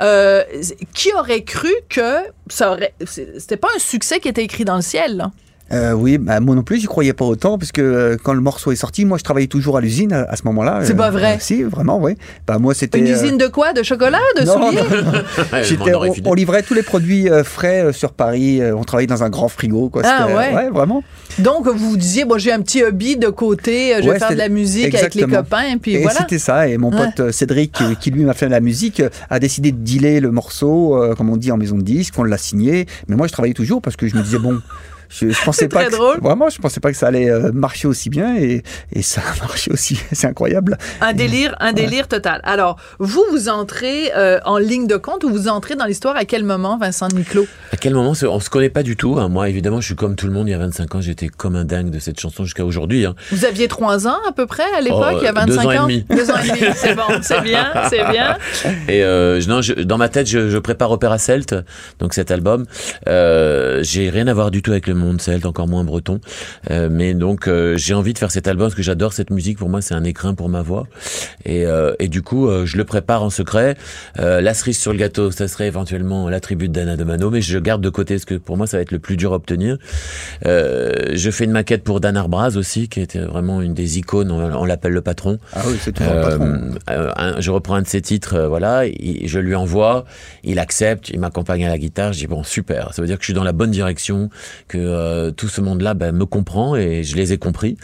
Euh, 0.00 0.44
qui 0.94 1.12
aurait 1.14 1.42
cru 1.42 1.72
que 1.88 2.18
ça 2.48 2.72
aurait. 2.72 2.94
C'était 3.04 3.56
pas 3.56 3.68
un 3.74 3.78
succès 3.78 4.20
qui 4.20 4.28
était 4.28 4.44
écrit 4.44 4.64
dans 4.64 4.76
le 4.76 4.82
ciel, 4.82 5.16
là. 5.16 5.30
Euh, 5.72 5.92
oui, 5.94 6.16
bah, 6.16 6.38
moi 6.38 6.54
non 6.54 6.62
plus, 6.62 6.78
j'y 6.78 6.86
croyais 6.86 7.12
pas 7.12 7.24
autant, 7.24 7.58
parce 7.58 7.72
que 7.72 7.80
euh, 7.82 8.16
quand 8.22 8.34
le 8.34 8.40
morceau 8.40 8.70
est 8.70 8.76
sorti, 8.76 9.04
moi 9.04 9.18
je 9.18 9.24
travaillais 9.24 9.48
toujours 9.48 9.76
à 9.76 9.80
l'usine 9.80 10.12
à, 10.12 10.22
à 10.22 10.36
ce 10.36 10.42
moment-là. 10.44 10.80
C'est 10.84 10.94
pas 10.96 11.10
vrai. 11.10 11.34
euh, 11.34 11.40
Si, 11.40 11.64
vraiment, 11.64 12.00
oui. 12.00 12.12
Bah, 12.46 12.58
moi 12.58 12.72
c'était... 12.72 13.00
Une 13.00 13.08
euh, 13.08 13.10
usine 13.20 13.36
de 13.36 13.48
quoi? 13.48 13.72
De 13.72 13.82
chocolat? 13.82 14.20
De 14.38 14.44
Non, 14.44 14.52
souliers? 14.70 14.80
non, 14.82 15.12
non. 15.12 15.62
J'étais- 15.64 15.94
on, 15.94 16.12
on 16.30 16.34
livrait 16.34 16.62
tous 16.62 16.74
les 16.74 16.84
produits 16.84 17.28
euh, 17.28 17.42
frais 17.42 17.86
euh, 17.86 17.92
sur 17.92 18.12
Paris. 18.12 18.60
euh, 18.62 18.76
on 18.76 18.84
travaillait 18.84 19.08
dans 19.08 19.24
un 19.24 19.28
grand 19.28 19.48
frigo. 19.48 19.88
Quoi. 19.88 20.02
Ah, 20.04 20.28
euh, 20.28 20.36
ouais. 20.36 20.70
vraiment. 20.70 21.02
Donc, 21.40 21.66
vous 21.66 21.90
vous 21.90 21.96
disiez, 21.96 22.24
bon, 22.24 22.38
j'ai 22.38 22.52
un 22.52 22.60
petit 22.62 22.84
hobby 22.84 23.16
de 23.16 23.28
côté, 23.28 23.92
euh, 23.92 23.98
je 23.98 24.04
vais 24.04 24.10
Ouais, 24.10 24.18
faire 24.20 24.30
de 24.30 24.34
la 24.36 24.48
musique 24.48 24.94
avec 24.94 25.16
les 25.16 25.24
copains, 25.24 25.78
puis 25.82 25.94
et 25.96 26.02
voilà. 26.02 26.20
c'était 26.20 26.38
ça. 26.38 26.68
Et 26.68 26.78
mon 26.78 26.92
pote 26.92 27.32
Cédric, 27.32 27.72
qui, 27.72 27.96
qui, 27.96 28.10
lui 28.12 28.22
m'a 28.24 28.34
fait 28.34 28.48
la 28.48 28.60
musique, 28.60 29.02
a 29.30 29.38
décidé 29.40 29.72
de 29.72 29.78
dealer 29.78 30.20
le 30.20 30.30
morceau, 30.30 30.96
euh, 30.96 31.14
comme 31.16 31.28
on 31.28 31.36
dit 31.36 31.50
en 31.50 31.56
maison 31.56 31.76
de 31.76 31.82
disque. 31.82 32.14
On 32.18 32.22
l'a 32.24 32.38
signé. 32.38 32.86
Mais 33.08 33.16
moi, 33.16 33.26
je 33.26 33.32
travaillais 33.32 33.52
toujours 33.52 33.82
parce 33.82 33.96
que 33.96 34.06
je 34.06 34.14
me 34.14 34.22
disais, 34.22 34.38
bon. 34.38 34.60
Je, 35.08 35.30
je 35.30 35.42
pensais 35.44 35.68
pas 35.68 35.80
très 35.82 35.86
que, 35.90 35.96
drôle. 35.96 36.18
Vraiment, 36.20 36.48
je 36.50 36.58
pensais 36.58 36.80
pas 36.80 36.90
que 36.90 36.96
ça 36.96 37.06
allait 37.08 37.30
euh, 37.30 37.50
marcher 37.52 37.86
aussi 37.88 38.10
bien 38.10 38.36
et, 38.36 38.62
et 38.92 39.02
ça 39.02 39.20
a 39.20 39.38
marché 39.40 39.70
aussi. 39.72 40.00
C'est 40.12 40.26
incroyable. 40.26 40.78
Un 41.00 41.12
délire, 41.12 41.54
un 41.60 41.72
délire 41.72 42.08
total. 42.08 42.40
Alors, 42.44 42.76
vous, 42.98 43.24
vous 43.30 43.48
entrez 43.48 44.12
euh, 44.16 44.38
en 44.44 44.58
ligne 44.58 44.86
de 44.86 44.96
compte 44.96 45.24
ou 45.24 45.28
vous 45.30 45.48
entrez 45.48 45.76
dans 45.76 45.84
l'histoire 45.84 46.16
à 46.16 46.24
quel 46.24 46.44
moment, 46.44 46.76
Vincent 46.78 47.08
Niclot? 47.08 47.46
À 47.72 47.76
quel 47.76 47.94
moment? 47.94 48.12
On 48.22 48.40
se 48.40 48.50
connaît 48.50 48.68
pas 48.70 48.82
du 48.82 48.96
tout. 48.96 49.16
hein. 49.18 49.28
Moi, 49.28 49.48
évidemment, 49.48 49.80
je 49.80 49.86
suis 49.86 49.96
comme 49.96 50.16
tout 50.16 50.26
le 50.26 50.32
monde. 50.32 50.48
Il 50.48 50.52
y 50.52 50.54
a 50.54 50.58
25 50.58 50.94
ans, 50.96 51.00
j'étais 51.00 51.28
comme 51.28 51.56
un 51.56 51.64
dingue 51.64 51.90
de 51.90 51.98
cette 51.98 52.18
chanson 52.20 52.44
jusqu'à 52.44 52.64
aujourd'hui. 52.64 53.06
hein. 53.06 53.14
Vous 53.32 53.44
aviez 53.44 53.68
trois 53.68 54.06
ans 54.08 54.18
à 54.28 54.32
peu 54.32 54.46
près 54.46 54.64
à 54.76 54.80
l'époque, 54.80 55.14
Oh, 55.14 55.18
il 55.20 55.24
y 55.24 55.28
a 55.28 55.32
25 55.32 55.46
deux 55.46 55.58
ans 55.58 55.70
et 55.70 55.78
ans? 55.78 55.82
demi. 55.82 56.04
Deux 56.10 56.30
ans 56.30 56.34
et 56.42 56.48
demi. 56.48 56.60
C'est 56.74 56.94
bon, 56.94 57.02
c'est 57.22 57.40
bien, 57.42 57.72
c'est 57.90 58.04
bien. 58.10 58.36
Et 58.88 59.02
euh, 59.04 59.40
non, 59.46 59.62
je- 59.62 59.74
dans 59.74 59.98
ma 59.98 60.08
tête, 60.08 60.26
je, 60.28 60.48
je 60.50 60.58
prépare 60.58 60.90
Opéra 60.90 61.18
Celte, 61.18 61.54
donc 62.00 62.14
cet 62.14 62.30
album. 62.30 62.64
Euh, 63.08 63.80
j'ai 63.82 64.10
rien 64.10 64.26
à 64.26 64.34
voir 64.34 64.50
du 64.50 64.62
tout 64.62 64.70
avec 64.70 64.86
le 64.86 64.94
monde 64.96 65.20
celte, 65.20 65.46
encore 65.46 65.68
moins 65.68 65.84
breton. 65.84 66.20
Euh, 66.70 66.88
mais 66.90 67.14
donc, 67.14 67.48
euh, 67.48 67.76
j'ai 67.76 67.94
envie 67.94 68.12
de 68.12 68.18
faire 68.18 68.30
cet 68.30 68.48
album 68.48 68.66
parce 68.66 68.74
que 68.74 68.82
j'adore 68.82 69.12
cette 69.12 69.30
musique. 69.30 69.58
Pour 69.58 69.68
moi, 69.68 69.80
c'est 69.82 69.94
un 69.94 70.04
écrin 70.04 70.34
pour 70.34 70.48
ma 70.48 70.62
voix. 70.62 70.86
Et, 71.44 71.66
euh, 71.66 71.94
et 71.98 72.08
du 72.08 72.22
coup, 72.22 72.48
euh, 72.48 72.66
je 72.66 72.76
le 72.76 72.84
prépare 72.84 73.22
en 73.22 73.30
secret. 73.30 73.76
Euh, 74.18 74.40
la 74.40 74.54
cerise 74.54 74.78
sur 74.78 74.92
le 74.92 74.98
gâteau, 74.98 75.30
ça 75.30 75.48
serait 75.48 75.66
éventuellement 75.66 76.28
la 76.28 76.40
tribu 76.40 76.68
d'Anna 76.68 76.96
de 76.96 77.04
Mano, 77.04 77.30
mais 77.30 77.40
je 77.40 77.58
garde 77.58 77.82
de 77.82 77.90
côté 77.90 78.14
parce 78.14 78.24
que 78.24 78.34
pour 78.34 78.56
moi, 78.56 78.66
ça 78.66 78.76
va 78.76 78.82
être 78.82 78.92
le 78.92 78.98
plus 78.98 79.16
dur 79.16 79.32
à 79.32 79.36
obtenir. 79.36 79.78
Euh, 80.44 80.92
je 81.14 81.30
fais 81.30 81.44
une 81.44 81.50
maquette 81.52 81.84
pour 81.84 82.00
Dan 82.00 82.16
Arbraz 82.16 82.56
aussi, 82.56 82.88
qui 82.88 83.00
était 83.00 83.20
vraiment 83.20 83.60
une 83.62 83.74
des 83.74 83.98
icônes. 83.98 84.30
On, 84.30 84.54
on 84.54 84.64
l'appelle 84.64 84.92
le 84.92 85.00
patron. 85.02 85.38
Ah 85.54 85.62
oui, 85.66 85.76
c'est 85.80 85.92
toujours 85.92 86.14
le 86.14 86.20
patron. 86.22 86.70
euh, 86.90 87.10
un- 87.16 87.40
je 87.40 87.50
reprends 87.50 87.74
un 87.74 87.82
de 87.82 87.86
ses 87.86 88.00
titres, 88.00 88.38
voilà, 88.48 88.86
il- 88.86 89.26
je 89.28 89.38
lui 89.38 89.54
envoie, 89.54 90.04
il 90.44 90.58
accepte, 90.58 91.08
il 91.10 91.20
m'accompagne 91.20 91.64
à 91.64 91.68
la 91.68 91.78
guitare, 91.78 92.12
je 92.12 92.18
dis 92.18 92.26
bon 92.26 92.42
super, 92.42 92.92
ça 92.94 93.02
veut 93.02 93.08
dire 93.08 93.16
que 93.16 93.22
je 93.22 93.26
suis 93.26 93.34
dans 93.34 93.44
la 93.44 93.52
bonne 93.52 93.70
direction, 93.70 94.30
que 94.68 94.78
euh, 94.86 95.30
tout 95.30 95.48
ce 95.48 95.60
monde-là 95.60 95.94
ben, 95.94 96.12
me 96.12 96.24
comprend 96.26 96.76
et 96.76 97.02
je 97.04 97.16
les 97.16 97.32
ai 97.32 97.38
compris. 97.38 97.76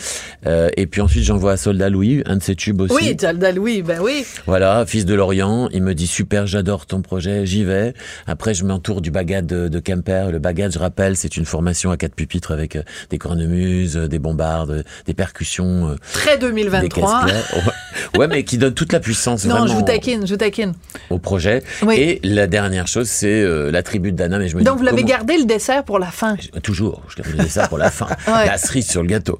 Euh, 0.46 0.68
et 0.76 0.86
puis 0.86 1.00
ensuite 1.00 1.22
j'envoie 1.24 1.52
à 1.52 1.56
Soldat 1.56 1.90
Louis, 1.90 2.22
un 2.26 2.36
de 2.36 2.42
ses 2.42 2.54
tubes 2.56 2.80
aussi. 2.80 2.94
Oui, 2.94 3.16
Talda 3.16 3.52
Louis, 3.52 3.82
ben 3.82 4.00
oui. 4.02 4.24
Voilà, 4.46 4.84
fils 4.86 5.04
de 5.04 5.14
Lorient, 5.14 5.68
il 5.72 5.82
me 5.82 5.94
dit 5.94 6.06
super, 6.06 6.46
j'adore 6.46 6.86
ton 6.86 7.00
projet, 7.02 7.46
j'y 7.46 7.64
vais. 7.64 7.94
Après, 8.26 8.54
je 8.54 8.64
m'entoure 8.64 9.00
du 9.00 9.10
bagad 9.10 9.46
de, 9.46 9.68
de 9.68 9.78
Kemper. 9.78 10.30
Le 10.32 10.38
bagad, 10.38 10.72
je 10.72 10.78
rappelle, 10.78 11.16
c'est 11.16 11.36
une 11.36 11.44
formation 11.44 11.90
à 11.90 11.96
quatre 11.96 12.14
pupitres 12.14 12.50
avec 12.52 12.76
euh, 12.76 12.82
des 13.10 13.18
cornemuses, 13.18 13.96
des 13.96 14.18
bombardes, 14.18 14.84
des 15.06 15.14
percussions. 15.14 15.96
Très 16.12 16.36
des 16.38 16.46
2023. 16.46 17.24
casse-clairs. 17.26 17.72
Ouais. 18.18 18.26
mais 18.28 18.44
qui 18.44 18.58
donne 18.58 18.74
toute 18.74 18.92
la 18.92 19.00
puissance 19.00 19.44
Non, 19.44 19.66
je 19.66 19.74
vous 19.74 19.82
taquine, 19.82 20.26
je 20.26 20.32
vous 20.32 20.36
taquine. 20.38 20.72
au 21.10 21.18
projet. 21.18 21.62
Oui. 21.82 21.94
Et 21.98 22.20
la 22.24 22.46
dernière 22.46 22.86
chose, 22.86 23.08
c'est 23.08 23.44
la 23.70 23.82
tribu 23.82 24.12
de 24.12 24.16
Dana. 24.16 24.38
Mais 24.38 24.48
je 24.48 24.56
me 24.56 24.62
Donc, 24.62 24.74
dis, 24.76 24.78
vous 24.80 24.84
l'avez 24.86 25.02
comment- 25.02 25.08
gardé 25.08 25.38
le 25.38 25.44
dessert 25.44 25.84
pour 25.84 25.98
la 25.98 26.10
fin? 26.10 26.36
Toujours, 26.62 26.91
je 27.08 27.22
gardais 27.22 27.48
ça 27.48 27.68
pour 27.68 27.78
la 27.78 27.90
fin. 27.90 28.06
Ouais. 28.32 28.46
La 28.46 28.56
cerise 28.56 28.88
sur 28.88 29.02
le 29.02 29.08
gâteau. 29.08 29.38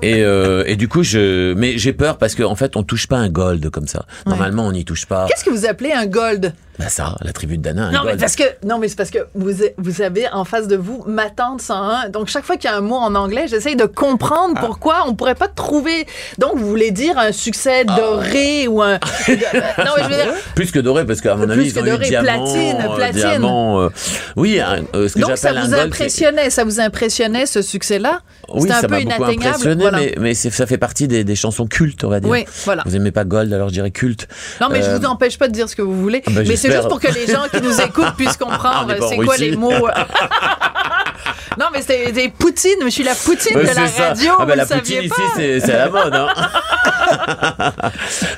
Et, 0.00 0.22
euh, 0.22 0.64
et 0.66 0.76
du 0.76 0.88
coup, 0.88 1.02
je, 1.02 1.52
mais 1.54 1.78
j'ai 1.78 1.92
peur 1.92 2.18
parce 2.18 2.34
qu'en 2.34 2.50
en 2.50 2.56
fait, 2.56 2.76
on 2.76 2.82
touche 2.82 3.06
pas 3.06 3.18
un 3.18 3.28
gold 3.28 3.68
comme 3.70 3.86
ça. 3.86 4.04
Normalement, 4.26 4.66
on 4.66 4.72
n'y 4.72 4.84
touche 4.84 5.06
pas. 5.06 5.26
Qu'est-ce 5.28 5.44
que 5.44 5.50
vous 5.50 5.66
appelez 5.66 5.92
un 5.92 6.06
gold? 6.06 6.52
Bah 6.78 6.88
ça, 6.88 7.16
la 7.20 7.32
tribu 7.32 7.58
de 7.58 7.62
Dana. 7.62 7.90
Non, 7.90 8.00
mais 8.06 8.16
parce 8.16 8.34
que, 8.34 8.44
non, 8.64 8.78
mais 8.78 8.88
c'est 8.88 8.96
parce 8.96 9.10
que 9.10 9.18
vous, 9.34 9.50
vous 9.76 10.02
avez 10.02 10.26
en 10.32 10.44
face 10.44 10.68
de 10.68 10.76
vous 10.76 11.04
ma 11.06 11.28
tante 11.28 11.60
101. 11.60 12.08
Donc, 12.08 12.28
chaque 12.28 12.44
fois 12.44 12.56
qu'il 12.56 12.70
y 12.70 12.72
a 12.72 12.76
un 12.76 12.80
mot 12.80 12.94
en 12.96 13.14
anglais, 13.14 13.44
j'essaye 13.46 13.76
de 13.76 13.84
comprendre 13.84 14.54
Ah. 14.56 14.60
pourquoi 14.64 15.04
on 15.06 15.14
pourrait 15.14 15.34
pas 15.34 15.48
trouver. 15.48 16.06
Donc, 16.38 16.52
vous 16.56 16.66
voulez 16.66 16.90
dire 16.90 17.18
un 17.18 17.30
succès 17.32 17.84
Ah. 17.86 17.96
doré 17.96 18.68
ou 18.68 18.80
un. 18.82 18.92
non, 19.28 19.92
mais 19.96 20.02
je 20.04 20.08
veux 20.08 20.14
dire. 20.24 20.32
Plus 20.54 20.70
que 20.70 20.78
doré, 20.78 21.04
parce 21.04 21.20
qu'à 21.20 21.34
mon 21.36 21.48
avis, 21.50 21.66
ils 21.68 21.78
ont 21.78 21.84
doré, 21.84 22.06
eu 22.06 22.08
diamant, 22.08 22.44
platine, 22.44 22.76
euh, 22.80 22.96
platine. 22.96 23.20
diamant, 23.20 23.80
euh, 23.82 23.88
oui, 24.36 24.58
euh, 24.94 25.08
ce 25.08 25.14
que 25.14 25.20
Donc, 25.20 25.36
ça 25.36 25.52
vous 25.52 25.74
impressionnait, 25.74 26.48
ça 26.50 26.64
vous 26.64 26.80
impressionnait 26.80 27.46
ce 27.46 27.60
succès-là? 27.60 28.20
Oui, 28.48 28.68
ça 28.68 28.80
peu 28.82 28.88
m'a 28.88 29.00
beaucoup 29.00 29.06
inatteignable. 29.16 29.46
impressionné, 29.48 29.82
Voilà. 29.82 29.98
mais, 30.18 30.34
ça 30.34 30.66
fait 30.66 30.78
partie 30.78 31.06
des, 31.06 31.22
des 31.24 31.36
chansons 31.36 31.66
cultes, 31.66 32.02
on 32.04 32.08
va 32.08 32.20
dire. 32.20 32.30
Oui, 32.30 32.44
voilà. 32.64 32.82
Vous 32.86 32.96
aimez 32.96 33.10
pas 33.12 33.24
Gold, 33.24 33.52
alors 33.52 33.68
je 33.68 33.74
dirais 33.74 33.90
culte. 33.90 34.26
Non, 34.60 34.68
mais 34.70 34.82
je 34.82 34.88
Euh, 34.88 34.98
vous 34.98 35.04
empêche 35.06 35.38
pas 35.38 35.48
de 35.48 35.52
dire 35.52 35.68
ce 35.68 35.76
que 35.76 35.82
vous 35.82 36.00
voulez. 36.00 36.22
Ah 36.26 36.30
ben, 36.30 36.44
mais 36.48 36.56
c'est 36.62 36.72
juste 36.72 36.88
pour 36.88 37.00
que 37.00 37.12
les 37.12 37.26
gens 37.26 37.44
qui 37.52 37.60
nous 37.60 37.80
écoutent 37.80 38.14
puissent 38.16 38.36
comprendre 38.36 38.94
en 39.00 39.08
c'est 39.08 39.16
quoi 39.16 39.36
les 39.36 39.56
mots. 39.56 39.88
non, 41.58 41.66
mais 41.72 41.82
c'est 41.82 42.12
c'est 42.14 42.28
Poutine. 42.30 42.76
Je 42.84 42.88
suis 42.90 43.04
la 43.04 43.14
Poutine 43.14 43.56
de 43.58 43.62
la 43.66 43.86
ça. 43.88 44.08
radio. 44.08 44.32
Ah 44.38 44.46
ben, 44.46 44.56
la 44.56 44.66
poutine 44.66 45.08
pas. 45.08 45.16
ici, 45.40 45.60
c'est 45.64 45.72
à 45.72 45.86
la 45.86 45.90
mode. 45.90 46.14
Hein. 46.14 46.28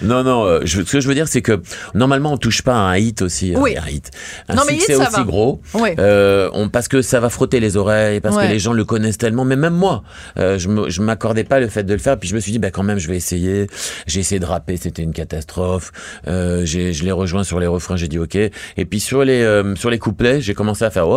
non, 0.02 0.22
non. 0.24 0.44
euh, 0.44 0.60
je- 0.64 0.82
ce 0.82 0.92
que 0.92 1.00
je 1.00 1.08
veux 1.08 1.14
dire, 1.14 1.28
c'est 1.28 1.42
que 1.42 1.62
normalement, 1.94 2.32
on 2.32 2.36
touche 2.36 2.62
pas 2.62 2.74
à 2.74 2.78
un 2.78 2.96
hit 2.96 3.22
aussi. 3.22 3.54
euh, 3.54 3.58
Oui. 3.58 3.76
Un 3.76 3.88
hit. 3.88 4.10
Un 4.48 4.54
Non, 4.54 4.62
mais 4.66 4.74
hit, 4.74 4.90
aussi 4.90 4.98
va. 5.12 5.22
gros. 5.22 5.60
Oui. 5.74 5.90
Euh, 5.98 6.50
on, 6.52 6.68
parce 6.68 6.88
que 6.88 7.02
ça 7.02 7.20
va 7.20 7.28
frotter 7.30 7.60
les 7.60 7.76
oreilles, 7.76 8.20
parce 8.20 8.36
Ouais. 8.36 8.46
que 8.48 8.52
les 8.52 8.58
gens 8.58 8.72
le 8.72 8.84
connaissent 8.84 9.18
tellement. 9.18 9.44
Mais 9.44 9.56
même 9.56 9.74
moi, 9.74 10.02
euh, 10.38 10.58
je 10.58 11.00
m'accordais 11.02 11.44
pas 11.44 11.60
le 11.60 11.68
fait 11.68 11.82
de 11.84 11.92
le 11.92 11.98
faire. 12.00 12.18
Puis 12.18 12.28
je 12.28 12.34
me 12.34 12.40
suis 12.40 12.52
dit, 12.52 12.58
bah 12.58 12.70
quand 12.70 12.82
même, 12.82 12.98
je 12.98 13.08
vais 13.08 13.16
essayer. 13.16 13.66
J'ai 14.06 14.20
essayé 14.20 14.38
de 14.40 14.46
rapper, 14.46 14.76
c'était 14.76 15.02
une 15.02 15.12
catastrophe. 15.12 15.92
Euh, 16.26 16.64
j'ai- 16.64 16.92
je 16.92 17.04
l'ai 17.04 17.12
rejoint 17.12 17.44
sur 17.44 17.60
les 17.60 17.66
refrains, 17.66 17.96
j'ai 17.96 18.08
dit 18.08 18.18
ok. 18.18 18.34
Et 18.36 18.84
puis 18.84 19.00
sur 19.00 19.24
les 19.24 19.42
euh, 19.42 19.74
sur 19.76 19.90
les 19.90 19.98
couplets, 19.98 20.40
j'ai 20.40 20.54
commencé 20.54 20.84
à 20.84 20.90
faire 20.90 21.08
oh, 21.08 21.12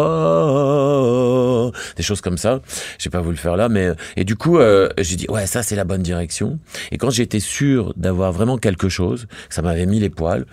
des 1.95 2.03
choses 2.03 2.21
comme 2.21 2.37
ça. 2.37 2.61
J'ai 2.99 3.09
pas 3.09 3.21
voulu 3.21 3.35
le 3.35 3.41
faire 3.41 3.57
là, 3.57 3.69
mais 3.69 3.89
et 4.15 4.23
du 4.23 4.35
coup, 4.35 4.57
euh, 4.57 4.89
j'ai 4.97 5.15
dit 5.15 5.25
ouais, 5.29 5.47
ça 5.47 5.63
c'est 5.63 5.75
la 5.75 5.83
bonne 5.83 6.01
direction. 6.03 6.59
Et 6.91 6.97
quand 6.97 7.09
j'étais 7.09 7.39
sûr 7.39 7.93
d'avoir 7.95 8.31
vraiment 8.31 8.57
quelque 8.57 8.89
chose, 8.89 9.27
ça 9.49 9.61
m'avait 9.61 9.85
mis 9.85 9.99
les 9.99 10.09
poils, 10.09 10.45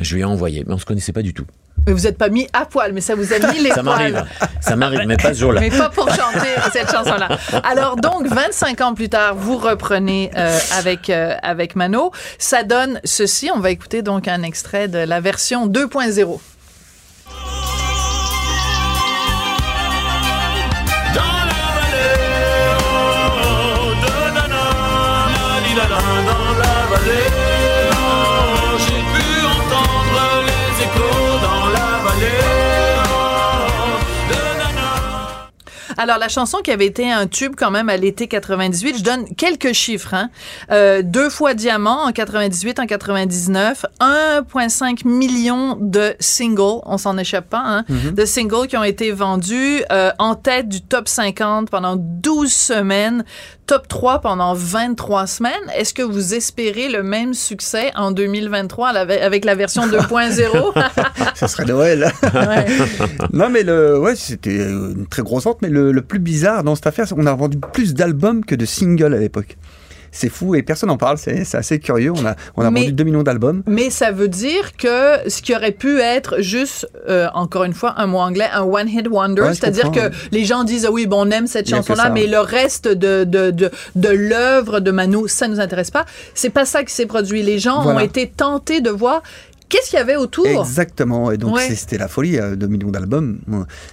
je 0.00 0.14
lui 0.14 0.22
ai 0.22 0.24
envoyé, 0.24 0.64
mais 0.66 0.74
on 0.74 0.78
se 0.78 0.84
connaissait 0.86 1.12
pas 1.12 1.22
du 1.22 1.34
tout. 1.34 1.46
Mais 1.86 1.94
vous 1.94 2.00
n'êtes 2.02 2.18
pas 2.18 2.28
mis 2.28 2.46
à 2.52 2.66
poil, 2.66 2.92
mais 2.92 3.00
ça 3.00 3.14
vous 3.14 3.32
a 3.32 3.38
mis 3.38 3.60
les 3.62 3.70
ça 3.70 3.82
poils. 3.82 3.84
m'arrive, 3.84 4.24
ça 4.60 4.76
m'arrive, 4.76 5.00
mais 5.06 5.16
pas 5.16 5.32
ce 5.32 5.40
jour-là. 5.40 5.60
Mais 5.60 5.70
pas 5.70 5.88
pour 5.88 6.08
chanter 6.10 6.48
cette 6.72 6.90
chanson-là. 6.90 7.38
Alors 7.64 7.96
donc, 7.96 8.26
25 8.26 8.80
ans 8.82 8.94
plus 8.94 9.08
tard, 9.08 9.34
vous 9.34 9.56
reprenez 9.56 10.30
euh, 10.36 10.58
avec 10.78 11.08
euh, 11.08 11.34
avec 11.42 11.76
Mano. 11.76 12.12
Ça 12.38 12.64
donne 12.64 13.00
ceci. 13.04 13.50
On 13.54 13.60
va 13.60 13.70
écouter 13.70 14.02
donc 14.02 14.28
un 14.28 14.42
extrait 14.42 14.88
de 14.88 14.98
la 14.98 15.20
version 15.20 15.68
2.0. 15.68 16.38
Alors, 36.02 36.16
la 36.16 36.28
chanson 36.28 36.60
qui 36.64 36.70
avait 36.70 36.86
été 36.86 37.12
un 37.12 37.26
tube 37.26 37.52
quand 37.58 37.70
même 37.70 37.90
à 37.90 37.98
l'été 37.98 38.26
98, 38.26 38.96
je 39.00 39.02
donne 39.04 39.26
quelques 39.36 39.74
chiffres. 39.74 40.14
Hein. 40.14 40.30
Euh, 40.70 41.02
deux 41.04 41.28
fois 41.28 41.52
diamant 41.52 42.04
en 42.06 42.12
98, 42.12 42.80
en 42.80 42.86
99, 42.86 43.84
1,5 44.00 45.06
million 45.06 45.76
de 45.78 46.14
singles, 46.18 46.80
on 46.86 46.96
s'en 46.96 47.18
échappe 47.18 47.50
pas, 47.50 47.62
hein, 47.62 47.84
Mhm. 47.90 48.12
de 48.14 48.24
singles 48.24 48.66
qui 48.66 48.78
ont 48.78 48.82
été 48.84 49.10
vendus 49.12 49.82
euh, 49.92 50.10
en 50.18 50.36
tête 50.36 50.70
du 50.70 50.80
top 50.80 51.06
50 51.06 51.68
pendant 51.68 51.96
12 51.96 52.50
semaines, 52.50 53.22
top 53.70 53.86
3 53.86 54.18
pendant 54.20 54.52
23 54.52 55.28
semaines. 55.28 55.52
Est-ce 55.76 55.94
que 55.94 56.02
vous 56.02 56.34
espérez 56.34 56.88
le 56.88 57.04
même 57.04 57.34
succès 57.34 57.92
en 57.94 58.10
2023 58.10 58.88
à 58.88 59.04
la- 59.04 59.24
avec 59.24 59.44
la 59.44 59.54
version 59.54 59.86
2.0? 59.86 60.72
Ça 61.36 61.46
serait 61.46 61.66
Noël. 61.66 62.10
non, 63.32 63.48
mais 63.48 63.62
le, 63.62 63.96
ouais, 64.00 64.16
c'était 64.16 64.56
une 64.56 65.06
très 65.06 65.22
grosse 65.22 65.44
vente. 65.44 65.58
Mais 65.62 65.68
le, 65.68 65.92
le 65.92 66.02
plus 66.02 66.18
bizarre 66.18 66.64
dans 66.64 66.74
cette 66.74 66.88
affaire, 66.88 67.06
c'est 67.06 67.14
qu'on 67.14 67.26
a 67.26 67.34
vendu 67.36 67.58
plus 67.72 67.94
d'albums 67.94 68.44
que 68.44 68.56
de 68.56 68.64
singles 68.64 69.14
à 69.14 69.18
l'époque. 69.18 69.56
C'est 70.12 70.28
fou 70.28 70.54
et 70.54 70.62
personne 70.62 70.88
n'en 70.88 70.96
parle. 70.96 71.18
C'est 71.18 71.54
assez 71.54 71.78
curieux. 71.78 72.12
On 72.16 72.24
a, 72.26 72.34
on 72.56 72.62
a 72.64 72.70
Mais- 72.70 72.80
vendu 72.80 72.92
2 72.92 73.04
millions 73.04 73.22
d'albums. 73.22 73.62
Mais 73.66 73.90
ça 73.90 74.10
veut 74.10 74.28
dire 74.28 74.76
que 74.76 75.28
ce 75.28 75.40
qui 75.42 75.54
aurait 75.54 75.70
pu 75.72 76.00
être 76.00 76.40
juste, 76.40 76.88
euh, 77.08 77.28
encore 77.34 77.64
une 77.64 77.74
fois, 77.74 77.94
un 77.96 78.06
mot 78.06 78.18
anglais, 78.18 78.48
un 78.52 78.62
one-hit 78.62 79.06
wonder, 79.08 79.42
Ouais, 79.42 79.54
c'est-à-dire 79.54 79.90
que 79.92 80.10
les 80.32 80.44
gens 80.44 80.64
disent, 80.64 80.86
ah 80.86 80.90
oui, 80.90 81.06
bon, 81.06 81.26
on 81.26 81.30
aime 81.30 81.46
cette 81.46 81.68
chanson-là, 81.68 82.10
mais 82.10 82.22
ouais. 82.22 82.26
le 82.30 82.40
reste 82.40 82.88
de, 82.88 83.24
de, 83.24 83.50
de, 83.50 83.70
de 83.94 84.08
l'œuvre 84.08 84.80
de 84.80 84.90
Mano, 84.90 85.28
ça 85.28 85.46
nous 85.48 85.60
intéresse 85.60 85.90
pas. 85.90 86.04
C'est 86.34 86.50
pas 86.50 86.64
ça 86.64 86.82
qui 86.84 86.92
s'est 86.92 87.06
produit. 87.06 87.42
Les 87.42 87.58
gens 87.58 87.82
Voilà. 87.82 87.98
ont 87.98 88.02
été 88.02 88.26
tentés 88.28 88.80
de 88.80 88.90
voir 88.90 89.22
qu'est-ce 89.70 89.88
qu'il 89.90 89.98
y 89.98 90.02
avait 90.02 90.16
autour? 90.16 90.46
Exactement. 90.46 91.30
Et 91.30 91.38
donc, 91.38 91.54
Ouais. 91.56 91.74
c'était 91.74 91.96
la 91.96 92.08
folie. 92.08 92.38
euh, 92.38 92.56
2 92.56 92.66
millions 92.66 92.90
d'albums. 92.90 93.38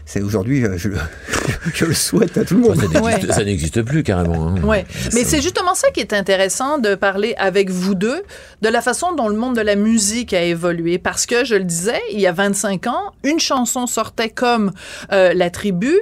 C'est 0.06 0.22
aujourd'hui, 0.22 0.66
euh, 0.66 0.78
je, 0.78 0.90
le- 0.90 0.98
je 1.74 1.86
le 1.86 1.94
souhaite 1.94 2.38
à 2.38 2.44
tout 2.44 2.56
le 2.56 2.62
monde. 2.62 2.76
Ça 2.82 2.88
n'existe- 2.88 3.32
Ça 3.34 3.44
n'existe 3.44 3.82
plus 3.84 4.04
carrément. 4.04 4.50
hein. 4.50 4.62
Ouais. 4.64 4.86
Mais 5.14 5.24
c'est 5.24 5.42
justement 5.42 5.76
ça 5.76 5.90
qui 5.92 6.00
est 6.02 6.12
intéressant 6.14 6.78
de 6.80 6.96
parler 6.96 7.36
avec 7.38 7.70
vous 7.70 7.96
deux 7.96 8.24
de 8.62 8.70
la 8.70 8.82
façon 8.82 9.14
dont 9.16 9.30
le 9.30 9.36
monde 9.38 9.56
de 9.56 9.62
la 9.62 9.76
musique 9.76 10.34
a 10.34 10.42
évolué. 10.44 10.98
Parce 10.98 11.26
que, 11.26 11.46
je 11.46 11.56
le 11.56 11.64
disais, 11.64 12.02
il 12.12 12.20
y 12.20 12.28
a 12.28 12.32
25 12.32 12.88
ans, 12.88 13.14
une 13.24 13.40
chanson 13.40 13.88
sortait 13.88 14.30
comme 14.30 14.72
euh, 15.12 15.34
La 15.34 15.50
Tribu. 15.50 15.94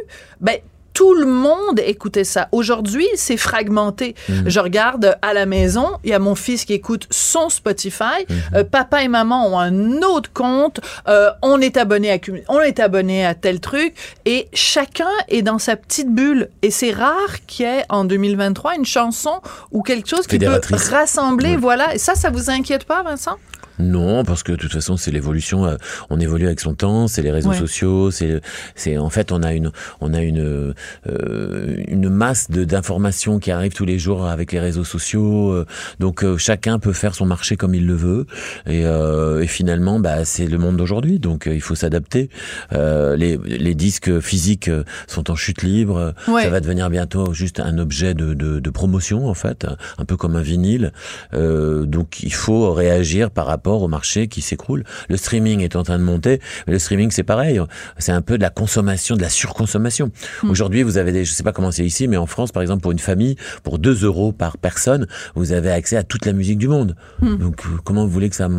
Ben, 0.41 0.57
tout 0.95 1.13
le 1.13 1.25
monde 1.25 1.79
écoutait 1.85 2.23
ça. 2.23 2.47
Aujourd'hui, 2.53 3.07
c'est 3.15 3.37
fragmenté. 3.37 4.15
Mhm. 4.29 4.43
Je 4.47 4.59
regarde 4.61 5.17
à 5.21 5.33
la 5.33 5.45
maison, 5.45 5.89
il 6.05 6.09
y 6.09 6.13
a 6.13 6.19
mon 6.19 6.35
fils 6.35 6.63
qui 6.63 6.73
écoute 6.73 7.05
son 7.11 7.49
Spotify. 7.49 8.25
Euh, 8.55 8.63
papa 8.63 9.03
et 9.03 9.09
maman 9.09 9.45
ont 9.47 9.59
un 9.59 10.01
autre 10.01 10.31
compte. 10.33 10.79
Euh, 11.07 11.29
on 11.41 11.59
est 11.59 11.75
abonné 11.75 12.11
à 12.11 12.17
on 12.47 12.61
est 12.61 12.79
abonné 12.79 13.25
à 13.25 13.35
tel 13.35 13.59
truc 13.59 13.93
et 14.23 14.47
chacun 14.53 15.11
est 15.27 15.41
dans 15.41 15.59
sa 15.59 15.75
petite 15.75 16.09
bulle. 16.09 16.49
Et 16.61 16.71
c'est 16.71 16.91
rare 16.91 17.45
qu'il 17.45 17.65
y 17.65 17.69
ait 17.69 17.83
en 17.89 18.05
2023 18.05 18.77
une 18.77 18.85
chanson 18.85 19.41
ou 19.71 19.83
quelque 19.83 20.09
chose 20.09 20.25
qui 20.27 20.39
peut 20.39 20.61
rassembler. 20.91 21.57
Voilà. 21.57 21.93
Et 21.93 21.97
ça, 21.97 22.15
ça 22.15 22.29
vous 22.29 22.49
inquiète 22.49 22.85
pas, 22.85 23.03
Vincent? 23.03 23.35
Non, 23.79 24.23
parce 24.23 24.43
que 24.43 24.51
de 24.51 24.57
toute 24.57 24.71
façon, 24.71 24.97
c'est 24.97 25.11
l'évolution. 25.11 25.65
euh, 25.65 25.75
on 26.09 26.19
évolue 26.19 26.45
avec 26.45 26.59
son 26.59 26.73
temps. 26.73 27.07
C'est 27.07 27.21
les 27.21 27.31
réseaux 27.31 27.49
Ouais. 27.49 27.57
sociaux. 27.57 28.11
C'est, 28.11 28.41
c'est 28.75 28.97
en 28.97 29.09
fait, 29.09 29.31
on 29.31 29.43
a 29.43 29.53
une, 29.53 29.71
on 30.01 30.13
a 30.13 30.21
une, 30.21 30.73
euh, 31.07 31.75
une 31.87 32.09
masse 32.09 32.49
de 32.49 32.63
d'informations 32.63 33.39
qui 33.39 33.51
arrivent 33.51 33.73
tous 33.73 33.85
les 33.85 33.99
jours 33.99 34.25
avec 34.25 34.51
les 34.51 34.59
réseaux 34.59 34.83
sociaux. 34.83 35.51
euh, 35.51 35.65
donc 35.99 36.23
euh, 36.23 36.37
chacun 36.37 36.79
peut 36.79 36.93
faire 36.93 37.15
son 37.15 37.25
marché 37.25 37.57
comme 37.57 37.75
il 37.75 37.85
le 37.85 37.95
veut. 37.95 38.25
Et, 38.65 38.85
euh, 38.85 39.41
et 39.41 39.47
finalement, 39.47 39.99
bah, 39.99 40.25
c'est 40.25 40.47
le 40.47 40.57
monde 40.57 40.77
d'aujourd'hui. 40.77 41.19
Donc 41.19 41.49
il 41.51 41.61
faut 41.61 41.75
s'adapter. 41.75 42.29
Euh, 42.73 43.15
les, 43.15 43.37
les 43.45 43.75
disques 43.75 44.19
physiques 44.19 44.69
sont 45.07 45.29
en 45.31 45.35
chute 45.35 45.61
libre. 45.63 46.13
Ouais. 46.27 46.43
Ça 46.43 46.49
va 46.49 46.59
devenir 46.59 46.89
bientôt 46.89 47.33
juste 47.33 47.59
un 47.59 47.77
objet 47.77 48.13
de, 48.13 48.33
de, 48.33 48.59
de 48.59 48.69
promotion 48.69 49.27
en 49.27 49.33
fait, 49.33 49.65
un 49.97 50.05
peu 50.05 50.17
comme 50.17 50.35
un 50.35 50.41
vinyle. 50.41 50.91
Euh, 51.33 51.85
donc 51.85 52.21
il 52.23 52.33
faut 52.33 52.71
réagir 52.73 53.31
par 53.31 53.45
rapport 53.45 53.64
au 53.73 53.87
marché 53.87 54.27
qui 54.27 54.41
s'écroule. 54.41 54.83
Le 55.09 55.17
streaming 55.17 55.61
est 55.61 55.75
en 55.75 55.83
train 55.83 55.97
de 55.97 56.03
monter, 56.03 56.39
mais 56.67 56.73
le 56.73 56.79
streaming 56.79 57.11
c'est 57.11 57.23
pareil, 57.23 57.59
c'est 57.97 58.11
un 58.11 58.21
peu 58.21 58.37
de 58.37 58.43
la 58.43 58.49
consommation, 58.49 59.15
de 59.15 59.21
la 59.21 59.29
surconsommation. 59.29 60.11
Hmm. 60.43 60.49
Aujourd'hui 60.49 60.83
vous 60.83 60.97
avez 60.97 61.11
des, 61.11 61.25
je 61.25 61.33
sais 61.33 61.43
pas 61.43 61.51
comment 61.51 61.71
c'est 61.71 61.85
ici, 61.85 62.07
mais 62.07 62.17
en 62.17 62.25
France 62.25 62.51
par 62.51 62.61
exemple 62.61 62.81
pour 62.81 62.91
une 62.91 62.99
famille, 62.99 63.35
pour 63.63 63.79
2 63.79 64.03
euros 64.03 64.31
par 64.31 64.57
personne, 64.57 65.07
vous 65.35 65.51
avez 65.51 65.71
accès 65.71 65.97
à 65.97 66.03
toute 66.03 66.25
la 66.25 66.33
musique 66.33 66.57
du 66.57 66.67
monde. 66.67 66.95
Hmm. 67.21 67.37
Donc 67.37 67.65
euh, 67.65 67.77
comment 67.83 68.05
vous 68.05 68.11
voulez 68.11 68.29
que 68.29 68.35
ça, 68.35 68.49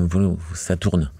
ça 0.54 0.76
tourne? 0.76 1.10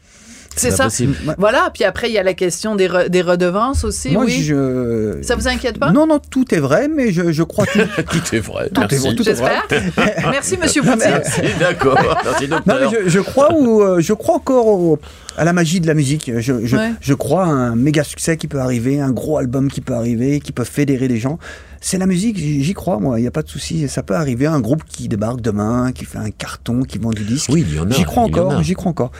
C'est 0.56 0.70
ça. 0.70 0.84
possible. 0.84 1.14
Voilà. 1.38 1.70
Puis 1.72 1.84
après, 1.84 2.08
il 2.08 2.12
y 2.14 2.18
a 2.18 2.22
la 2.22 2.34
question 2.34 2.74
des, 2.76 2.88
re- 2.88 3.08
des 3.08 3.22
redevances 3.22 3.84
aussi. 3.84 4.10
Moi, 4.10 4.24
oui. 4.24 4.42
je. 4.42 5.18
Ça 5.22 5.36
vous 5.36 5.48
inquiète 5.48 5.78
pas? 5.78 5.90
Non, 5.92 6.06
non, 6.06 6.18
tout 6.18 6.54
est 6.54 6.58
vrai, 6.60 6.88
mais 6.88 7.12
je, 7.12 7.32
je 7.32 7.42
crois 7.42 7.66
tout. 7.66 7.78
tout 8.10 8.34
est 8.34 8.40
vrai. 8.40 8.70
Tout 8.70 8.80
est 8.82 8.92
Merci. 8.92 8.98
vrai, 9.06 9.14
tout 9.14 9.28
est 9.28 9.32
vrai. 9.34 9.52
J'espère. 9.70 10.30
Merci, 10.30 10.56
Monsieur 10.56 10.82
Poutier. 10.82 11.10
Merci, 11.10 11.40
d'accord. 11.60 11.98
Merci, 12.24 12.48
Non, 12.48 12.56
docteur. 12.56 12.90
mais 12.92 12.98
je, 13.04 13.08
je 13.08 13.20
crois 13.20 13.52
ou 13.54 13.82
euh, 13.82 14.00
je 14.00 14.12
crois 14.12 14.36
encore 14.36 14.66
au- 14.66 14.98
à 15.36 15.44
la 15.44 15.52
magie 15.52 15.80
de 15.80 15.86
la 15.86 15.94
musique. 15.94 16.30
Je, 16.38 16.64
je, 16.66 16.76
Ouais. 16.76 16.92
je 17.00 17.14
crois 17.14 17.44
à 17.44 17.48
un 17.48 17.76
méga 17.76 18.04
succès 18.04 18.36
qui 18.36 18.48
peut 18.48 18.60
arriver, 18.60 19.00
un 19.00 19.10
gros 19.12 19.38
album 19.38 19.70
qui 19.70 19.80
peut 19.80 19.94
arriver, 19.94 20.40
qui 20.40 20.52
peut 20.52 20.64
fédérer 20.64 21.08
les 21.08 21.18
gens. 21.18 21.38
C'est 21.80 21.98
la 21.98 22.06
musique, 22.06 22.36
j'y 22.38 22.74
crois, 22.74 22.98
moi, 22.98 23.18
il 23.18 23.22
n'y 23.22 23.28
a 23.28 23.30
pas 23.30 23.42
de 23.42 23.48
souci. 23.48 23.86
Ça 23.88 24.02
peut 24.02 24.14
arriver, 24.16 24.46
un 24.46 24.60
groupe 24.60 24.82
qui 24.88 25.06
débarque 25.08 25.40
demain, 25.40 25.92
qui 25.92 26.04
fait 26.04 26.18
un 26.18 26.30
carton, 26.30 26.82
qui 26.82 26.98
vend 26.98 27.10
du 27.10 27.22
disque. 27.22 27.48
Oui, 27.52 27.64
il 27.68 27.76
y 27.76 27.78
en 27.78 27.88
a, 27.88 27.94
J'y 27.94 28.02
crois 28.02 28.24
encore, 28.24 28.52
a. 28.54 28.62
j'y 28.62 28.74
crois 28.74 28.90
encore. 28.90 29.12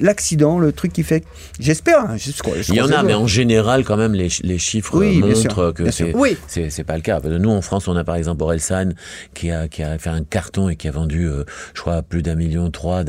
L'accident, 0.00 0.58
le 0.58 0.72
truc 0.72 0.92
qui 0.92 1.02
fait. 1.04 1.22
J'espère. 1.60 2.00
hein, 2.00 2.16
je 2.16 2.30
Il 2.68 2.74
y 2.74 2.80
en 2.80 2.90
a, 2.90 3.02
mais 3.02 3.14
en 3.14 3.26
général, 3.26 3.84
quand 3.84 3.96
même, 3.96 4.14
les, 4.14 4.28
les 4.42 4.58
chiffres 4.58 4.98
Oui, 4.98 5.18
montrent 5.20 5.36
sûr, 5.36 5.74
que 5.74 5.90
c'est 5.92 6.14
Oui. 6.16 6.36
c'est 6.48 6.70
c'est 6.70 6.82
pas 6.84 6.96
le 6.96 7.02
cas. 7.02 7.20
Nous, 7.20 7.50
en 7.50 7.62
France, 7.62 7.86
on 7.86 7.94
a 7.96 8.02
par 8.04 8.16
exemple 8.16 8.42
Orelsan 8.42 8.90
qui 9.34 9.50
a 9.50 9.68
qui 9.68 9.82
a 9.84 9.96
fait 9.98 10.10
un 10.10 10.24
carton 10.24 10.68
et 10.70 10.76
qui 10.76 10.88
a 10.88 10.92
vendu, 10.92 11.26
euh, 11.28 11.44
je 11.74 11.82
crois, 11.82 12.02
plus 12.02 12.22
d'un 12.22 12.34
million 12.34 12.70
trois 12.70 13.04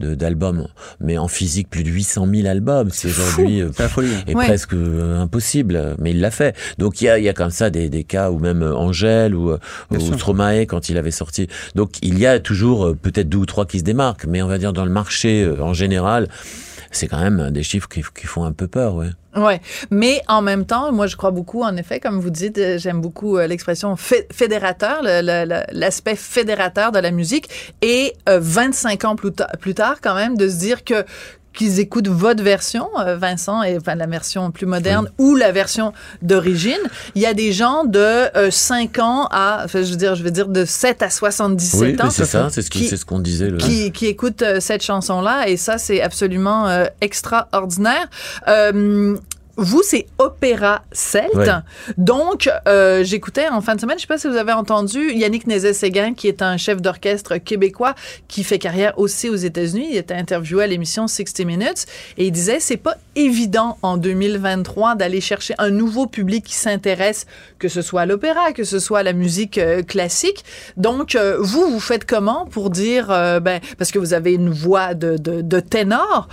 d'albums, 0.00 0.66
mais 1.00 1.16
en 1.18 1.28
physique 1.28 1.51
plus 1.68 1.84
de 1.84 1.90
800 1.90 2.26
000 2.32 2.46
albums. 2.48 2.88
C'est 2.92 3.08
aujourd'hui 3.08 3.60
euh, 3.62 3.68
est 4.26 4.34
Ouais. 4.34 4.46
presque 4.46 4.74
euh, 4.74 5.20
impossible, 5.20 5.94
mais 5.98 6.10
il 6.10 6.20
l'a 6.20 6.30
fait. 6.30 6.56
Donc 6.78 7.00
il 7.00 7.04
y 7.04 7.08
a 7.08 7.18
il 7.18 7.24
y 7.24 7.28
a 7.28 7.34
comme 7.34 7.50
ça 7.50 7.70
des 7.70 7.88
des 7.88 8.04
cas 8.04 8.30
où 8.30 8.38
même 8.38 8.62
euh, 8.62 8.74
Angèle 8.74 9.34
ou 9.34 9.52
ou. 9.52 10.00
Stromae 10.00 10.66
quand 10.66 10.88
il 10.88 10.98
avait 10.98 11.10
sorti. 11.10 11.48
Donc 11.74 11.92
il 12.02 12.18
y 12.18 12.26
a 12.26 12.38
toujours 12.40 12.86
euh, 12.86 12.94
peut-être 12.94 13.28
deux 13.28 13.38
ou 13.38 13.46
trois 13.46 13.66
qui 13.66 13.78
se 13.78 13.84
démarquent, 13.84 14.26
mais 14.26 14.42
on 14.42 14.48
va 14.48 14.58
dire 14.58 14.72
dans 14.72 14.84
le 14.84 14.90
marché 14.90 15.42
euh, 15.44 15.60
en 15.62 15.72
général. 15.74 16.28
C'est 16.94 17.06
quand 17.08 17.20
même 17.20 17.50
des 17.50 17.62
chiffres 17.62 17.88
qui, 17.88 18.02
qui 18.14 18.26
font 18.26 18.44
un 18.44 18.52
peu 18.52 18.66
peur, 18.66 18.96
ouais. 18.96 19.08
Ouais, 19.34 19.62
mais 19.90 20.20
en 20.28 20.42
même 20.42 20.66
temps, 20.66 20.92
moi 20.92 21.06
je 21.06 21.16
crois 21.16 21.30
beaucoup, 21.30 21.62
en 21.62 21.74
effet, 21.78 22.00
comme 22.00 22.20
vous 22.20 22.28
dites, 22.28 22.60
j'aime 22.76 23.00
beaucoup 23.00 23.38
l'expression 23.38 23.96
fé- 23.96 24.26
fédérateur, 24.30 25.00
le- 25.02 25.22
le- 25.22 25.48
le- 25.48 25.62
l'aspect 25.72 26.16
fédérateur 26.16 26.92
de 26.92 26.98
la 26.98 27.10
musique, 27.10 27.48
et 27.80 28.12
euh, 28.28 28.38
25 28.42 29.06
ans 29.06 29.16
plus, 29.16 29.32
ta- 29.32 29.46
plus 29.58 29.72
tard, 29.72 30.02
quand 30.02 30.14
même, 30.14 30.36
de 30.36 30.46
se 30.50 30.56
dire 30.58 30.84
que 30.84 31.02
qu'ils 31.52 31.80
écoutent 31.80 32.08
votre 32.08 32.42
version, 32.42 32.88
euh, 32.98 33.16
Vincent, 33.16 33.62
et 33.62 33.76
enfin 33.76 33.94
la 33.94 34.06
version 34.06 34.50
plus 34.50 34.66
moderne 34.66 35.08
ou 35.18 35.36
la 35.36 35.52
version 35.52 35.92
d'origine. 36.22 36.78
Il 37.14 37.22
y 37.22 37.26
a 37.26 37.34
des 37.34 37.52
gens 37.52 37.84
de 37.84 37.98
euh, 37.98 38.50
5 38.50 38.98
ans 38.98 39.28
à, 39.30 39.62
enfin, 39.64 39.82
je 39.82 39.90
veux 39.90 39.96
dire, 39.96 40.14
je 40.14 40.22
veux 40.22 40.30
dire 40.30 40.48
de 40.48 40.64
7 40.64 41.02
à 41.02 41.10
77 41.10 41.80
Oui, 41.80 41.96
ans. 42.00 42.10
c'est 42.10 42.24
ça, 42.24 42.48
c'est 42.50 42.62
ce 42.62 43.04
qu'on 43.04 43.18
disait. 43.18 43.50
Le... 43.50 43.58
qui, 43.58 43.92
qui 43.92 44.06
écoutent 44.06 44.42
euh, 44.42 44.60
cette 44.60 44.82
chanson-là 44.82 45.48
et 45.48 45.56
ça, 45.56 45.78
c'est 45.78 46.00
absolument 46.00 46.68
euh, 46.68 46.86
extraordinaire. 47.00 48.08
Vous, 49.56 49.82
c'est 49.82 50.06
opéra 50.16 50.82
celte. 50.92 51.34
Ouais. 51.34 51.46
Donc, 51.98 52.48
euh, 52.66 53.04
j'écoutais 53.04 53.48
en 53.48 53.60
fin 53.60 53.74
de 53.74 53.80
semaine, 53.80 53.98
je 53.98 54.02
sais 54.02 54.06
pas 54.06 54.16
si 54.16 54.26
vous 54.26 54.36
avez 54.36 54.52
entendu 54.52 55.12
Yannick 55.12 55.46
Nézet-Séguin, 55.46 56.14
qui 56.14 56.26
est 56.26 56.40
un 56.40 56.56
chef 56.56 56.80
d'orchestre 56.80 57.36
québécois 57.36 57.94
qui 58.28 58.44
fait 58.44 58.58
carrière 58.58 58.98
aussi 58.98 59.28
aux 59.28 59.36
États-Unis. 59.36 59.88
Il 59.90 59.96
était 59.98 60.14
interviewé 60.14 60.64
à 60.64 60.66
l'émission 60.66 61.06
60 61.06 61.40
Minutes 61.40 61.86
et 62.16 62.26
il 62.26 62.32
disait 62.32 62.60
c'est 62.60 62.78
pas 62.78 62.96
évident 63.14 63.76
en 63.82 63.98
2023 63.98 64.94
d'aller 64.94 65.20
chercher 65.20 65.54
un 65.58 65.68
nouveau 65.68 66.06
public 66.06 66.46
qui 66.46 66.54
s'intéresse, 66.54 67.26
que 67.58 67.68
ce 67.68 67.82
soit 67.82 68.02
à 68.02 68.06
l'opéra, 68.06 68.52
que 68.52 68.64
ce 68.64 68.78
soit 68.78 69.00
à 69.00 69.02
la 69.02 69.12
musique 69.12 69.58
euh, 69.58 69.82
classique. 69.82 70.44
Donc, 70.78 71.14
euh, 71.14 71.36
vous, 71.38 71.68
vous 71.68 71.80
faites 71.80 72.06
comment 72.06 72.46
pour 72.46 72.70
dire, 72.70 73.08
ben, 73.08 73.60
parce 73.76 73.90
que 73.90 73.98
vous 73.98 74.14
avez 74.14 74.32
une 74.32 74.48
voix 74.48 74.94
de, 74.94 75.18
de, 75.18 75.42
de 75.42 75.60
ténor, 75.60 76.28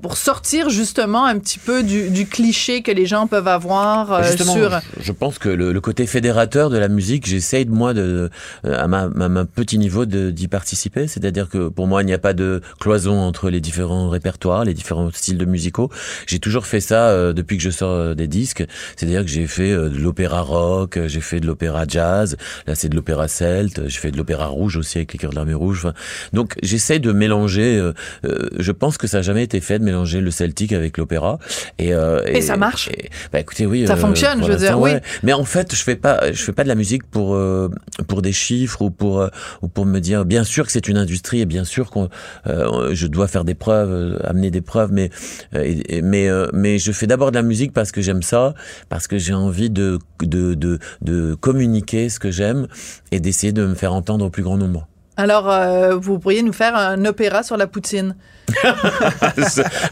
pour 0.00 0.16
sortir 0.16 0.70
justement 0.70 1.24
un 1.24 1.38
petit 1.38 1.58
peu 1.58 1.82
du, 1.82 2.03
du 2.10 2.26
cliché 2.26 2.82
que 2.82 2.90
les 2.92 3.06
gens 3.06 3.26
peuvent 3.26 3.48
avoir 3.48 4.12
euh, 4.12 4.22
sur... 4.36 4.80
je, 5.00 5.12
pense 5.12 5.38
que 5.38 5.48
le, 5.48 5.72
le 5.72 5.80
côté 5.80 6.06
fédérateur 6.06 6.70
de 6.70 6.78
la 6.78 6.88
musique, 6.88 7.26
j'essaye 7.26 7.64
de 7.66 7.70
moi 7.70 7.94
de, 7.94 8.30
à 8.64 8.86
ma, 8.88 9.08
ma, 9.08 9.28
ma 9.28 9.44
petit 9.44 9.78
niveau 9.78 10.04
d'y 10.06 10.48
participer. 10.48 11.06
C'est-à-dire 11.08 11.48
que 11.48 11.68
pour 11.68 11.86
moi, 11.86 12.02
il 12.02 12.06
n'y 12.06 12.12
a 12.12 12.18
pas 12.18 12.32
de 12.32 12.60
cloison 12.80 13.18
entre 13.18 13.50
les 13.50 13.60
différents 13.60 14.08
répertoires, 14.08 14.64
les 14.64 14.74
différents 14.74 15.10
styles 15.12 15.38
de 15.38 15.44
musicaux. 15.44 15.90
J'ai 16.26 16.38
toujours 16.38 16.66
fait 16.66 16.80
ça 16.80 17.08
euh, 17.08 17.32
depuis 17.32 17.56
que 17.56 17.62
je 17.62 17.70
sors 17.70 17.90
euh, 17.90 18.14
des 18.14 18.26
disques. 18.28 18.64
C'est-à-dire 18.96 19.22
que 19.22 19.30
j'ai 19.30 19.46
fait 19.46 19.70
euh, 19.70 19.88
de 19.88 19.98
l'opéra 19.98 20.40
rock, 20.40 20.98
j'ai 21.06 21.20
fait 21.20 21.40
de 21.40 21.46
l'opéra 21.46 21.84
jazz. 21.88 22.36
Là, 22.66 22.74
c'est 22.74 22.88
de 22.88 22.96
l'opéra 22.96 23.28
celte. 23.28 23.88
J'ai 23.88 23.98
fait 23.98 24.10
de 24.10 24.16
l'opéra 24.16 24.46
rouge 24.46 24.76
aussi 24.76 24.98
avec 24.98 25.12
les 25.12 25.18
cœurs 25.18 25.30
de 25.30 25.36
l'armée 25.36 25.54
rouge. 25.54 25.84
Enfin, 25.84 25.94
donc, 26.32 26.54
j'essaie 26.62 26.98
de 26.98 27.12
mélanger. 27.12 27.76
euh, 27.78 27.92
euh, 28.24 28.48
je 28.58 28.72
pense 28.72 28.98
que 28.98 29.06
ça 29.06 29.18
n'a 29.18 29.22
jamais 29.22 29.42
été 29.44 29.60
fait 29.60 29.78
de 29.78 29.84
mélanger 29.84 30.20
le 30.20 30.30
celtique 30.30 30.72
avec 30.72 30.98
l'opéra. 30.98 31.38
Et, 31.78 31.93
euh, 31.94 32.22
Et 32.26 32.40
ça 32.42 32.56
marche. 32.56 32.88
et- 32.88 33.08
bah 33.32 33.40
écoutez, 33.40 33.66
oui. 33.66 33.86
Ça 33.86 33.94
euh, 33.94 33.96
fonctionne, 33.96 34.42
je 34.44 34.50
veux 34.52 34.56
dire, 34.56 34.78
oui. 34.78 34.90
Mais 35.22 35.32
en 35.32 35.44
fait, 35.44 35.74
je 35.74 35.82
fais 35.82 35.96
pas, 35.96 36.32
je 36.32 36.42
fais 36.42 36.52
pas 36.52 36.64
de 36.64 36.68
la 36.68 36.74
musique 36.74 37.04
pour 37.10 37.34
euh, 37.34 37.68
pour 38.08 38.20
des 38.22 38.32
chiffres 38.32 38.82
ou 38.82 38.90
pour 38.90 39.28
ou 39.62 39.68
pour 39.68 39.86
me 39.86 39.98
dire. 40.00 40.24
Bien 40.24 40.44
sûr 40.44 40.66
que 40.66 40.72
c'est 40.72 40.88
une 40.88 40.96
industrie 40.96 41.40
et 41.40 41.46
bien 41.46 41.64
sûr 41.64 41.90
qu'on, 41.90 42.08
euh, 42.46 42.90
je 42.94 43.06
dois 43.06 43.28
faire 43.28 43.44
des 43.44 43.54
preuves, 43.54 44.20
amener 44.24 44.50
des 44.50 44.60
preuves. 44.60 44.90
Mais 44.92 45.10
euh, 45.54 45.62
et- 45.88 46.02
mais 46.02 46.28
euh, 46.28 46.48
mais 46.52 46.78
je 46.78 46.92
fais 46.92 47.06
d'abord 47.06 47.30
de 47.30 47.36
la 47.36 47.42
musique 47.42 47.72
parce 47.72 47.92
que 47.92 48.02
j'aime 48.02 48.22
ça, 48.22 48.54
parce 48.88 49.06
que 49.06 49.18
j'ai 49.18 49.34
envie 49.34 49.70
de 49.70 49.98
de 50.20 50.54
de 50.54 50.78
de 51.02 51.34
communiquer 51.34 52.08
ce 52.08 52.18
que 52.18 52.30
j'aime 52.30 52.66
et 53.12 53.20
d'essayer 53.20 53.52
de 53.52 53.64
me 53.66 53.74
faire 53.74 53.92
entendre 53.92 54.24
au 54.26 54.30
plus 54.30 54.42
grand 54.42 54.56
nombre. 54.56 54.88
Alors, 55.16 55.48
euh, 55.50 55.94
vous 55.96 56.18
pourriez 56.18 56.42
nous 56.42 56.52
faire 56.52 56.74
un 56.74 57.04
opéra 57.04 57.42
sur 57.42 57.56
la 57.56 57.66
poutine. 57.66 58.16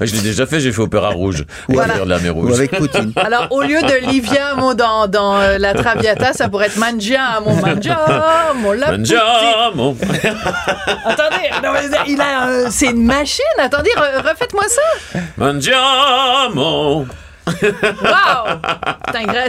je 0.01 0.15
l'ai 0.15 0.21
déjà 0.21 0.47
fait, 0.47 0.61
j'ai 0.61 0.73
fait 0.73 0.83
Opéra 0.83 1.09
Rouge, 1.11 1.45
ou 1.69 1.75
Voilà. 1.75 1.99
De 1.99 2.09
l'armée 2.09 2.29
rouge. 2.29 2.51
Ou 2.51 2.55
avec 2.55 2.71
Poutine. 2.77 3.13
Alors, 3.17 3.47
au 3.51 3.63
lieu 3.63 3.81
de 3.81 4.07
Liviamo 4.11 4.75
dans, 4.75 5.07
dans 5.09 5.37
euh, 5.37 5.59
la 5.59 5.75
Traviata, 5.75 6.33
ça 6.33 6.49
pourrait 6.49 6.67
être 6.67 6.77
Mangiamo, 6.77 7.55
Mangiamo, 7.55 8.75
la 8.75 8.87
poutine. 8.89 9.17
Mangiamo. 9.17 9.97
Attendez, 11.05 11.51
non, 11.63 11.73
mais 11.73 11.89
il 12.09 12.21
a, 12.21 12.49
euh, 12.49 12.67
c'est 12.71 12.91
une 12.91 13.05
machine. 13.05 13.43
Attendez, 13.59 13.91
re- 13.97 14.29
refaites-moi 14.29 14.65
ça. 14.69 15.19
Mangiamo. 15.39 17.07
Wow! 17.47 18.59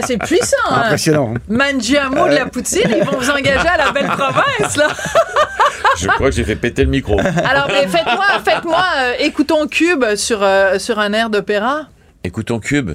C'est 0.06 0.18
puissant. 0.18 0.56
hein. 0.70 0.82
Impressionnant. 0.86 1.34
hein. 1.36 1.40
Mangiamo 1.48 2.28
de 2.28 2.34
la 2.34 2.46
poutine, 2.46 2.88
ils 2.96 3.04
vont 3.04 3.18
vous 3.18 3.30
engager 3.30 3.68
à 3.68 3.76
la 3.76 3.90
belle 3.92 4.06
province, 4.08 4.76
là. 4.76 4.88
Je 5.98 6.08
crois 6.08 6.28
que 6.30 6.34
j'ai 6.34 6.44
fait 6.44 6.56
péter 6.56 6.82
le 6.84 6.90
micro. 6.90 7.18
Alors, 7.20 7.68
mais 7.68 7.86
faites-moi, 7.86 8.26
faites-moi, 8.44 8.84
euh, 8.96 9.12
écoutons 9.20 9.66
Cube 9.68 10.04
sur, 10.16 10.42
euh, 10.42 10.78
sur 10.78 10.98
un 10.98 11.12
air 11.12 11.30
d'opéra. 11.30 11.82
Écoutons 12.24 12.58
Cube. 12.58 12.92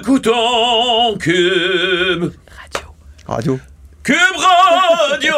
Écoutons 0.00 1.16
Cube. 1.18 2.32
Radio. 3.28 3.58
Cube 4.02 4.16
Radio 5.10 5.34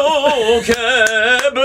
Québec. 0.65 1.63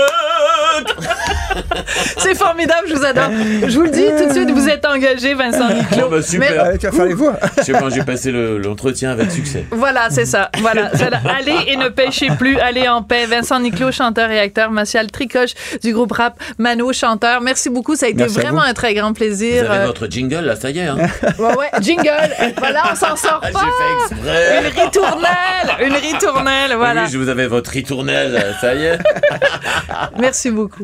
C'est 2.17 2.35
formidable, 2.35 2.87
je 2.87 2.93
vous 2.95 3.05
adore. 3.05 3.29
Je 3.67 3.75
vous 3.75 3.83
le 3.83 3.89
dis 3.91 4.05
tout 4.17 4.27
de 4.27 4.33
suite, 4.33 4.51
vous 4.51 4.69
êtes 4.69 4.85
engagé, 4.85 5.33
Vincent 5.33 5.69
Niclot. 5.69 6.05
Oh, 6.05 6.09
bah, 6.09 6.21
super. 6.21 6.51
Mais- 6.51 6.57
Allez, 6.57 6.77
tu 6.77 6.85
vas 6.87 6.91
faire 6.91 7.05
les 7.05 7.13
voix. 7.13 7.35
Je 7.57 7.63
sais 7.63 7.71
quand 7.73 7.89
j'ai 7.89 8.03
passé 8.03 8.31
le- 8.31 8.57
l'entretien 8.57 9.11
avec 9.11 9.31
succès. 9.31 9.65
Voilà, 9.71 10.09
c'est 10.09 10.25
ça. 10.25 10.49
Voilà. 10.59 10.91
Allez 11.37 11.55
et 11.67 11.75
ne 11.77 11.89
pêchez 11.89 12.27
plus. 12.37 12.57
Allez 12.59 12.87
en 12.87 13.01
paix. 13.03 13.25
Vincent 13.25 13.59
Niclot, 13.59 13.91
chanteur 13.91 14.29
et 14.31 14.39
acteur. 14.39 14.71
Martial 14.71 15.09
Tricoche 15.11 15.51
du 15.81 15.93
groupe 15.93 16.11
rap 16.11 16.39
Mano, 16.57 16.91
chanteur. 16.93 17.41
Merci 17.41 17.69
beaucoup. 17.69 17.95
Ça 17.95 18.05
a 18.05 18.09
été 18.09 18.17
Merci 18.19 18.35
vraiment 18.35 18.61
vous. 18.61 18.67
un 18.69 18.73
très 18.73 18.93
grand 18.93 19.09
Vous 19.09 19.13
plaisir. 19.13 19.69
avez 19.71 19.83
Euh, 19.83 19.85
votre 19.87 20.07
jingle 20.09 20.45
là, 20.45 20.55
ça 20.55 20.69
y 20.69 20.79
est. 20.79 20.87
Hein. 20.87 20.97
ouais, 21.39 21.55
ouais. 21.57 21.69
Jingle. 21.81 22.09
Voilà, 22.57 22.83
on 22.91 22.95
s'en 22.95 23.15
sort 23.15 23.41
J'ai 23.45 23.51
pas. 23.51 23.59
fait 23.59 24.13
exprès. 24.13 24.59
Une 24.61 24.81
ritournelle. 24.83 25.85
Une 25.87 25.93
ritournelle. 25.95 26.73
Voilà. 26.77 27.03
Oui, 27.03 27.09
je 27.11 27.17
vous 27.17 27.29
avais 27.29 27.47
votre 27.47 27.71
ritournelle, 27.71 28.55
ça 28.61 28.73
y 28.75 28.85
est. 28.85 28.99
Merci 30.19 30.49
beaucoup. 30.51 30.83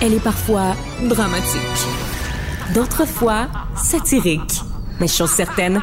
Elle 0.00 0.14
est 0.14 0.22
parfois 0.22 0.76
dramatique. 1.02 1.60
D'autres 2.72 3.04
fois, 3.04 3.48
satirique. 3.76 4.60
Mais 5.00 5.08
chose 5.08 5.30
certaine, 5.30 5.80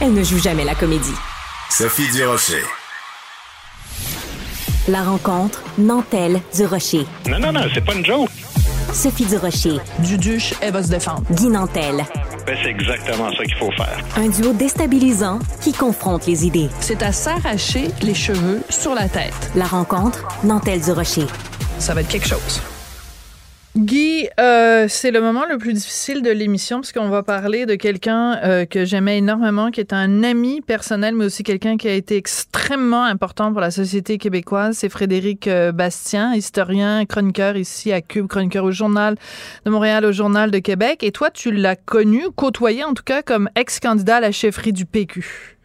elle 0.00 0.12
ne 0.12 0.22
joue 0.22 0.38
jamais 0.38 0.64
la 0.64 0.74
comédie. 0.74 1.14
Sophie 1.70 2.10
Durocher. 2.12 2.62
La 4.88 5.02
rencontre 5.02 5.62
Nantelle 5.78 6.40
du 6.54 6.66
Rocher. 6.66 7.06
Non, 7.28 7.38
non, 7.38 7.52
non, 7.52 7.60
c'est 7.72 7.84
pas 7.84 7.94
une 7.94 8.04
joke. 8.04 8.28
Sophie 8.92 9.24
du 9.24 9.36
Rocher. 9.36 9.78
Duduche, 10.00 10.54
elle 10.60 10.72
va 10.72 10.82
se 10.82 10.88
défendre. 10.88 11.22
Guy 11.30 11.48
Nantel. 11.48 12.04
Ben, 12.46 12.58
c'est 12.62 12.70
exactement 12.70 13.30
ça 13.36 13.44
qu'il 13.44 13.54
faut 13.56 13.70
faire. 13.72 13.98
Un 14.16 14.28
duo 14.28 14.52
déstabilisant 14.52 15.38
qui 15.62 15.72
confronte 15.72 16.26
les 16.26 16.44
idées. 16.46 16.68
C'est 16.80 17.02
à 17.02 17.12
s'arracher 17.12 17.88
les 18.02 18.14
cheveux 18.14 18.62
sur 18.68 18.94
la 18.94 19.08
tête. 19.08 19.50
La 19.54 19.66
rencontre 19.66 20.26
Nantelle 20.44 20.80
du 20.80 20.92
Rocher. 20.92 21.26
Ça 21.78 21.94
va 21.94 22.00
être 22.00 22.08
quelque 22.08 22.28
chose. 22.28 22.60
Guy, 23.76 24.28
euh, 24.40 24.86
c'est 24.88 25.12
le 25.12 25.20
moment 25.20 25.44
le 25.48 25.56
plus 25.56 25.74
difficile 25.74 26.22
de 26.22 26.30
l'émission 26.30 26.78
parce 26.78 26.90
qu'on 26.90 27.08
va 27.08 27.22
parler 27.22 27.66
de 27.66 27.76
quelqu'un 27.76 28.36
euh, 28.42 28.64
que 28.64 28.84
j'aimais 28.84 29.18
énormément, 29.18 29.70
qui 29.70 29.78
est 29.78 29.92
un 29.92 30.24
ami 30.24 30.60
personnel, 30.60 31.14
mais 31.14 31.26
aussi 31.26 31.44
quelqu'un 31.44 31.76
qui 31.76 31.86
a 31.86 31.94
été 31.94 32.16
extrêmement 32.16 33.04
important 33.04 33.52
pour 33.52 33.60
la 33.60 33.70
société 33.70 34.18
québécoise. 34.18 34.78
C'est 34.78 34.88
Frédéric 34.88 35.46
euh, 35.46 35.70
Bastien, 35.70 36.34
historien, 36.34 37.06
chroniqueur 37.06 37.56
ici 37.56 37.92
à 37.92 38.00
Cube, 38.00 38.26
chroniqueur 38.26 38.64
au 38.64 38.72
Journal 38.72 39.14
de 39.64 39.70
Montréal, 39.70 40.04
au 40.04 40.10
Journal 40.10 40.50
de 40.50 40.58
Québec. 40.58 41.04
Et 41.04 41.12
toi, 41.12 41.30
tu 41.30 41.52
l'as 41.52 41.76
connu, 41.76 42.24
côtoyé 42.34 42.82
en 42.82 42.94
tout 42.94 43.04
cas 43.04 43.22
comme 43.22 43.48
ex-candidat 43.54 44.16
à 44.16 44.20
la 44.20 44.32
chefferie 44.32 44.72
du 44.72 44.84
PQ. 44.84 45.59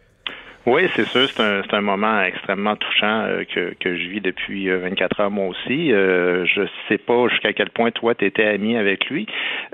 Oui, 0.66 0.82
c'est 0.96 1.06
sûr, 1.10 1.28
c'est 1.36 1.40
un, 1.42 1.62
c'est 1.62 1.76
un 1.76 1.80
moment 1.80 2.20
extrêmement 2.22 2.74
touchant 2.74 3.22
euh, 3.22 3.44
que, 3.44 3.72
que 3.78 3.96
je 3.96 4.08
vis 4.08 4.20
depuis 4.20 4.68
euh, 4.68 4.78
24 4.78 5.20
heures 5.20 5.30
moi 5.30 5.46
aussi. 5.46 5.92
Euh, 5.92 6.44
je 6.44 6.62
sais 6.88 6.98
pas 6.98 7.28
jusqu'à 7.28 7.52
quel 7.52 7.70
point 7.70 7.92
toi 7.92 8.16
tu 8.16 8.24
étais 8.24 8.44
ami 8.44 8.76
avec 8.76 9.06
lui, 9.08 9.26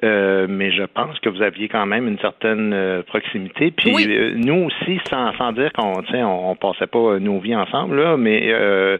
euh, 0.05 0.47
mais 0.51 0.71
je 0.71 0.83
pense 0.83 1.19
que 1.21 1.31
vous 1.31 1.41
aviez 1.41 1.69
quand 1.69 1.87
même 1.87 2.07
une 2.07 2.19
certaine 2.19 2.75
euh, 2.75 3.03
proximité. 3.03 3.71
Puis 3.71 3.91
euh, 4.07 4.35
nous 4.37 4.67
aussi, 4.67 5.01
sans, 5.09 5.33
sans 5.39 5.53
dire 5.53 5.73
qu'on 5.73 6.03
on, 6.13 6.51
on 6.51 6.57
passait 6.57 6.87
pas 6.87 6.99
euh, 6.99 7.19
nos 7.19 7.39
vies 7.39 7.57
ensemble 7.57 7.97
là, 7.99 8.19
mais 8.19 8.51
euh, 8.53 8.99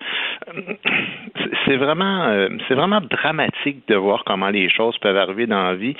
c'est- 1.67 1.77
vraiment 1.77 2.25
euh, 2.29 2.49
c'est 2.69 2.75
vraiment 2.75 3.01
dramatique 3.03 3.87
de 3.89 3.97
voir 3.97 4.25
comment 4.25 4.49
les 4.49 4.71
choses 4.71 4.97
peuvent 4.99 5.17
arriver 5.19 5.47
dans 5.47 5.63
la 5.65 5.75
vie. 5.75 5.95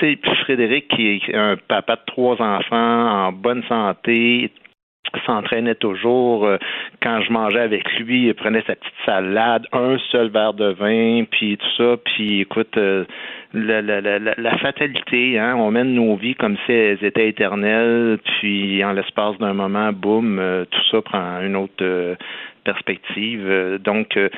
sais, 0.00 0.18
Frédéric, 0.42 0.88
qui 0.88 1.08
est 1.08 1.34
un 1.34 1.56
papa 1.68 1.96
de 1.96 2.02
trois 2.06 2.40
enfants, 2.40 3.26
en 3.26 3.32
bonne 3.32 3.62
santé, 3.64 4.50
s'entraînait 5.26 5.74
toujours. 5.74 6.46
Euh, 6.46 6.58
Quand 7.02 7.20
je 7.22 7.32
mangeais 7.32 7.60
avec 7.60 7.98
lui, 7.98 8.26
il 8.26 8.34
prenait 8.34 8.62
sa 8.66 8.74
petite 8.74 8.92
salade, 9.04 9.66
un 9.72 9.98
seul 10.10 10.28
verre 10.28 10.54
de 10.54 10.72
vin, 10.72 11.24
puis 11.30 11.56
tout 11.56 11.70
ça. 11.76 11.96
Puis 12.04 12.40
écoute, 12.40 12.76
euh, 12.76 13.04
la, 13.52 14.58
fatalité, 14.58 15.38
hein, 15.38 15.54
on 15.56 15.70
mène 15.70 15.94
nos 15.94 16.16
vies 16.16 16.34
comme 16.34 16.56
si 16.66 16.72
elles 16.72 17.04
étaient 17.04 17.28
éternelles, 17.28 18.18
puis 18.24 18.82
en 18.84 18.92
l'espace 18.92 19.38
d'un 19.38 19.54
moment, 19.54 19.92
boum, 19.92 20.38
euh, 20.38 20.64
tout 20.70 20.82
ça 20.90 21.02
prend 21.02 21.40
une 21.40 21.56
autre 21.56 22.16
perspective. 22.64 23.44
Euh, 23.46 23.78
donc, 23.78 24.16
euh, 24.16 24.28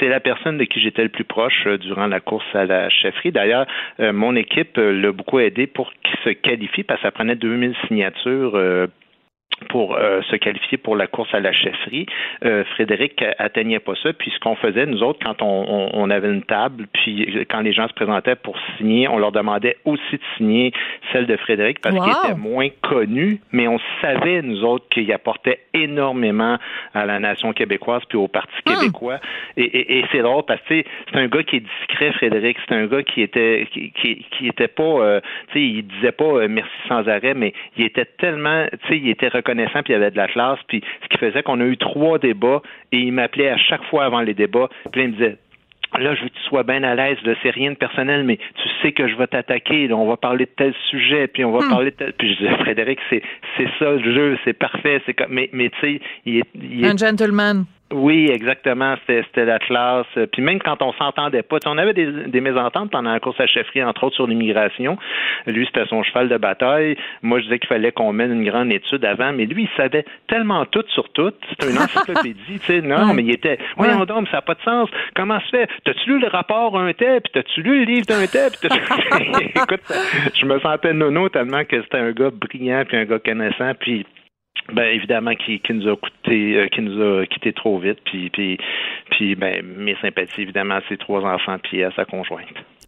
c'est- 0.00 0.08
la 0.08 0.20
personne 0.20 0.58
de 0.58 0.64
qui 0.64 0.80
j'étais 0.80 1.02
le 1.02 1.08
plus 1.08 1.24
proche 1.24 1.64
euh, 1.66 1.78
durant 1.78 2.06
la 2.06 2.20
course 2.20 2.44
à 2.54 2.66
la 2.66 2.88
chefferie. 2.90 3.32
D'ailleurs, 3.32 3.66
mon 3.98 4.36
équipe 4.36 4.76
l'a 4.76 5.12
beaucoup 5.12 5.38
aidé 5.38 5.66
pour 5.66 5.92
qu'il 6.02 6.18
se 6.24 6.30
qualifie 6.30 6.82
parce 6.82 7.00
que 7.00 7.06
ça 7.06 7.10
prenait 7.10 7.36
2000 7.36 7.74
signatures. 7.88 8.54
Pour 9.68 9.96
euh, 9.96 10.20
se 10.22 10.36
qualifier 10.36 10.78
pour 10.78 10.96
la 10.96 11.06
course 11.06 11.32
à 11.34 11.40
la 11.40 11.52
chefferie. 11.52 12.06
Euh, 12.44 12.64
Frédéric 12.74 13.24
atteignait 13.38 13.78
pas 13.78 13.94
ça. 14.02 14.12
Puis 14.12 14.30
ce 14.30 14.38
qu'on 14.40 14.56
faisait, 14.56 14.86
nous 14.86 15.02
autres, 15.02 15.20
quand 15.24 15.42
on, 15.42 16.10
avait 16.10 16.28
une 16.28 16.42
table, 16.42 16.86
puis 16.92 17.46
quand 17.50 17.60
les 17.60 17.72
gens 17.72 17.88
se 17.88 17.94
présentaient 17.94 18.36
pour 18.36 18.56
signer, 18.76 19.08
on 19.08 19.18
leur 19.18 19.32
demandait 19.32 19.76
aussi 19.84 20.12
de 20.12 20.20
signer 20.36 20.72
celle 21.12 21.26
de 21.26 21.36
Frédéric 21.36 21.80
parce 21.80 21.94
Wow. 21.94 22.02
qu'il 22.02 22.12
était 22.30 22.38
moins 22.38 22.68
connu, 22.82 23.40
mais 23.52 23.66
on 23.68 23.78
savait, 24.00 24.42
nous 24.42 24.64
autres, 24.64 24.86
qu'il 24.90 25.10
apportait 25.12 25.60
énormément 25.72 26.58
à 26.92 27.06
la 27.06 27.18
nation 27.20 27.52
québécoise 27.52 28.02
puis 28.08 28.18
au 28.18 28.28
Parti 28.28 28.52
québécois. 28.64 29.18
Et, 29.56 29.62
et- 29.64 29.98
et 30.00 30.04
c'est 30.12 30.22
drôle 30.22 30.42
parce 30.46 30.60
que 30.62 30.82
c'est 31.12 31.18
un 31.18 31.26
gars 31.28 31.42
qui 31.42 31.56
est 31.56 31.60
discret, 31.60 32.12
Frédéric. 32.12 32.58
C'est 32.68 32.74
un 32.74 32.86
gars 32.86 33.02
qui 33.02 33.22
était 33.22 33.66
qui, 33.72 33.92
qui, 33.92 34.26
qui 34.30 34.48
était 34.48 34.68
pas, 34.68 34.82
euh, 34.82 35.20
tu 35.48 35.54
sais, 35.54 35.62
il 35.62 35.82
disait 35.86 36.12
pas 36.12 36.46
merci 36.48 36.70
sans 36.88 37.08
arrêt, 37.08 37.34
mais 37.34 37.52
il 37.76 37.84
était 37.86 38.04
tellement, 38.04 38.66
tu 38.82 38.88
sais, 38.88 38.98
il 38.98 39.08
était 39.08 39.28
reconnaissant 39.44 39.82
puis 39.82 39.92
il 39.92 39.96
avait 39.96 40.10
de 40.10 40.16
la 40.16 40.28
classe. 40.28 40.58
Puis 40.68 40.82
ce 41.02 41.08
qui 41.08 41.18
faisait 41.18 41.42
qu'on 41.42 41.60
a 41.60 41.64
eu 41.64 41.76
trois 41.76 42.18
débats 42.18 42.62
et 42.92 42.98
il 42.98 43.12
m'appelait 43.12 43.50
à 43.50 43.56
chaque 43.58 43.84
fois 43.84 44.04
avant 44.04 44.20
les 44.20 44.34
débats. 44.34 44.68
Puis 44.92 45.02
il 45.02 45.08
me 45.08 45.12
disait 45.12 45.36
Là, 45.96 46.12
je 46.16 46.22
veux 46.22 46.28
que 46.28 46.34
tu 46.34 46.42
sois 46.48 46.64
bien 46.64 46.82
à 46.82 46.96
l'aise. 46.96 47.18
Là, 47.24 47.34
c'est 47.40 47.50
rien 47.50 47.70
de 47.70 47.76
personnel, 47.76 48.24
mais 48.24 48.36
tu 48.38 48.68
sais 48.82 48.90
que 48.90 49.06
je 49.06 49.14
vais 49.14 49.28
t'attaquer. 49.28 49.86
Là, 49.86 49.94
on 49.94 50.08
va 50.08 50.16
parler 50.16 50.46
de 50.46 50.50
tel 50.56 50.74
sujet, 50.90 51.28
puis 51.28 51.44
on 51.44 51.52
va 51.52 51.64
Hmm. 51.64 51.70
parler 51.70 51.90
de 51.92 51.96
tel. 51.96 52.12
Puis 52.14 52.34
je 52.34 52.38
disais, 52.38 52.56
Frédéric, 52.56 52.98
c'est 53.10 53.22
c'est 53.56 53.68
ça 53.78 53.92
le 53.92 54.02
jeu, 54.12 54.36
c'est 54.44 54.54
parfait. 54.54 55.00
C'est 55.06 55.14
comme, 55.14 55.28
mais 55.30 55.50
mais 55.52 55.70
tu 55.70 55.78
sais, 55.80 56.00
il 56.26 56.38
est, 56.38 56.44
il 56.60 56.84
est 56.84 56.88
Un 56.88 56.96
gentleman. 56.96 57.64
Oui, 57.94 58.28
exactement. 58.30 58.94
C'était 59.06 59.44
la 59.44 59.58
classe. 59.58 60.06
Puis 60.32 60.42
même 60.42 60.60
quand 60.60 60.82
on 60.82 60.92
s'entendait 60.94 61.42
pas, 61.42 61.58
on 61.66 61.78
avait 61.78 61.94
des, 61.94 62.06
des 62.26 62.40
mésententes 62.40 62.90
pendant 62.90 63.12
la 63.12 63.20
course 63.20 63.40
à 63.40 63.46
chefferie, 63.46 63.82
entre 63.84 64.04
autres 64.04 64.16
sur 64.16 64.26
l'immigration. 64.26 64.98
Lui, 65.46 65.64
c'était 65.66 65.86
son 65.86 66.02
cheval 66.02 66.28
de 66.28 66.36
bataille. 66.36 66.96
Moi, 67.22 67.38
je 67.38 67.44
disais 67.44 67.58
qu'il 67.58 67.68
fallait 67.68 67.92
qu'on 67.92 68.12
mène 68.12 68.32
une 68.32 68.44
grande 68.44 68.72
étude 68.72 69.04
avant, 69.04 69.32
mais 69.32 69.46
lui, 69.46 69.62
il 69.64 69.76
savait 69.76 70.04
tellement 70.28 70.64
tout 70.66 70.84
sur 70.88 71.08
tout. 71.10 71.32
C'était 71.50 71.70
une 71.70 71.78
encyclopédie, 71.78 72.58
tu 72.60 72.66
sais. 72.66 72.80
Non, 72.80 73.06
Ouais. 73.08 73.14
mais 73.14 73.22
il 73.22 73.30
était. 73.32 73.58
Voyons 73.76 74.04
donc, 74.04 74.22
mais 74.22 74.30
ça 74.30 74.36
n'a 74.38 74.42
pas 74.42 74.54
de 74.54 74.62
sens. 74.62 74.88
Comment 75.14 75.40
se 75.40 75.48
fait? 75.50 75.68
T'as-tu 75.84 76.10
lu 76.10 76.18
le 76.20 76.28
rapport 76.28 76.78
un 76.78 76.92
tel, 76.92 77.20
puis 77.20 77.32
t'as-tu 77.32 77.62
lu 77.62 77.80
le 77.80 77.84
livre 77.84 78.06
d'un 78.06 78.26
tel, 78.26 78.50
Écoute, 79.54 79.82
je 80.34 80.46
me 80.46 80.58
sentais 80.60 80.92
nono 80.92 81.28
tellement 81.28 81.64
que 81.64 81.80
c'était 81.82 81.98
un 81.98 82.12
gars 82.12 82.30
brillant, 82.32 82.84
puis 82.86 82.96
un 82.96 83.04
gars 83.04 83.18
connaissant, 83.18 83.72
puis 83.78 84.04
ben 84.72 84.84
évidemment 84.84 85.34
qui, 85.34 85.60
qui 85.60 85.74
nous 85.74 85.88
a 85.88 85.96
coûté 85.96 86.56
euh, 86.56 86.68
qui 86.68 86.80
nous 86.80 87.00
a 87.02 87.26
quitté 87.26 87.52
trop 87.52 87.78
vite 87.78 87.98
puis 88.04 88.30
puis 88.30 88.58
puis 89.10 89.34
ben 89.34 89.62
mes 89.62 89.96
sympathies 90.00 90.42
évidemment 90.42 90.76
à 90.76 90.80
ses 90.88 90.96
trois 90.96 91.20
enfants 91.20 91.58
puis 91.62 91.84
à 91.84 91.90
sa 91.94 92.04
conjointe. 92.04 92.46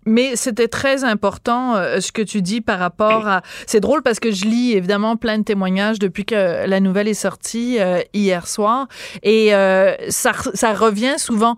Mais 0.09 0.37
c'était 0.37 0.69
très 0.69 1.05
important 1.05 1.75
euh, 1.75 1.99
ce 1.99 2.13
que 2.13 2.23
tu 2.23 2.41
dis 2.41 2.61
par 2.61 2.79
rapport 2.79 3.27
à. 3.27 3.43
C'est 3.67 3.81
drôle 3.81 4.03
parce 4.03 4.21
que 4.21 4.31
je 4.31 4.45
lis 4.45 4.75
évidemment 4.75 5.17
plein 5.17 5.39
de 5.39 5.45
témoignages 5.45 5.99
depuis 5.99 6.25
que 6.25 6.67
la 6.67 6.81
nouvelle 6.81 7.09
est 7.09 7.15
sortie 7.15 7.79
euh, 7.81 7.99
hier 8.15 8.47
soir 8.47 8.87
et 9.23 9.51
ça, 10.09 10.33
ça 10.33 10.73
revient 10.75 11.19
souvent. 11.19 11.57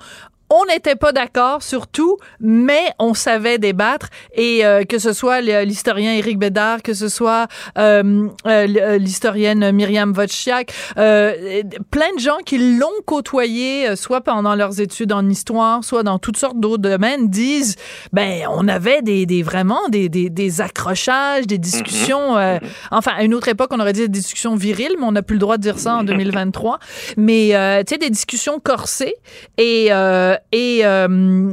On 0.50 0.64
n'était 0.66 0.96
pas 0.96 1.12
d'accord 1.12 1.62
sur 1.62 1.86
tout, 1.86 2.16
mais 2.40 2.92
on 2.98 3.14
savait 3.14 3.58
débattre 3.58 4.08
et 4.34 4.64
euh, 4.64 4.84
que 4.84 4.98
ce 4.98 5.12
soit 5.12 5.40
l'historien 5.40 6.14
Éric 6.14 6.38
Bédard, 6.38 6.82
que 6.82 6.94
ce 6.94 7.08
soit 7.08 7.48
euh, 7.76 8.28
euh, 8.46 8.96
l'historienne 8.98 9.70
Myriam 9.72 10.12
Wojciak, 10.16 10.72
euh, 10.96 11.62
plein 11.90 12.14
de 12.16 12.20
gens 12.20 12.38
qui 12.46 12.58
l'ont 12.78 12.86
côtoyé, 13.04 13.88
euh, 13.88 13.96
soit 13.96 14.22
pendant 14.22 14.54
leurs 14.54 14.80
études 14.80 15.12
en 15.12 15.28
histoire, 15.28 15.84
soit 15.84 16.02
dans 16.02 16.18
toutes 16.18 16.36
sortes 16.38 16.58
d'autres 16.58 16.82
domaines, 16.82 17.28
disent, 17.28 17.76
ben, 18.12 18.42
on 18.50 18.68
avait 18.68 19.02
des, 19.02 19.26
des 19.26 19.42
vraiment 19.42 19.88
des, 19.90 20.08
des, 20.08 20.30
des 20.30 20.60
accrochages, 20.60 21.46
des 21.46 21.58
discussions. 21.58 22.36
euh, 22.38 22.58
enfin, 22.90 23.12
à 23.16 23.22
une 23.22 23.34
autre 23.34 23.48
époque, 23.48 23.68
on 23.72 23.80
aurait 23.80 23.92
dit 23.92 24.00
des 24.00 24.08
discussions 24.08 24.56
viriles, 24.56 24.96
mais 24.98 25.04
on 25.04 25.12
n'a 25.12 25.22
plus 25.22 25.34
le 25.34 25.40
droit 25.40 25.56
de 25.58 25.62
dire 25.62 25.78
ça 25.78 25.96
en 25.96 26.04
2023. 26.04 26.78
Mais 27.16 27.54
euh, 27.54 27.82
tu 27.86 27.94
sais, 27.94 27.98
des 27.98 28.10
discussions 28.10 28.60
corsées 28.60 29.14
et 29.58 29.88
euh, 29.90 30.36
et 30.52 30.80
euh, 30.84 31.52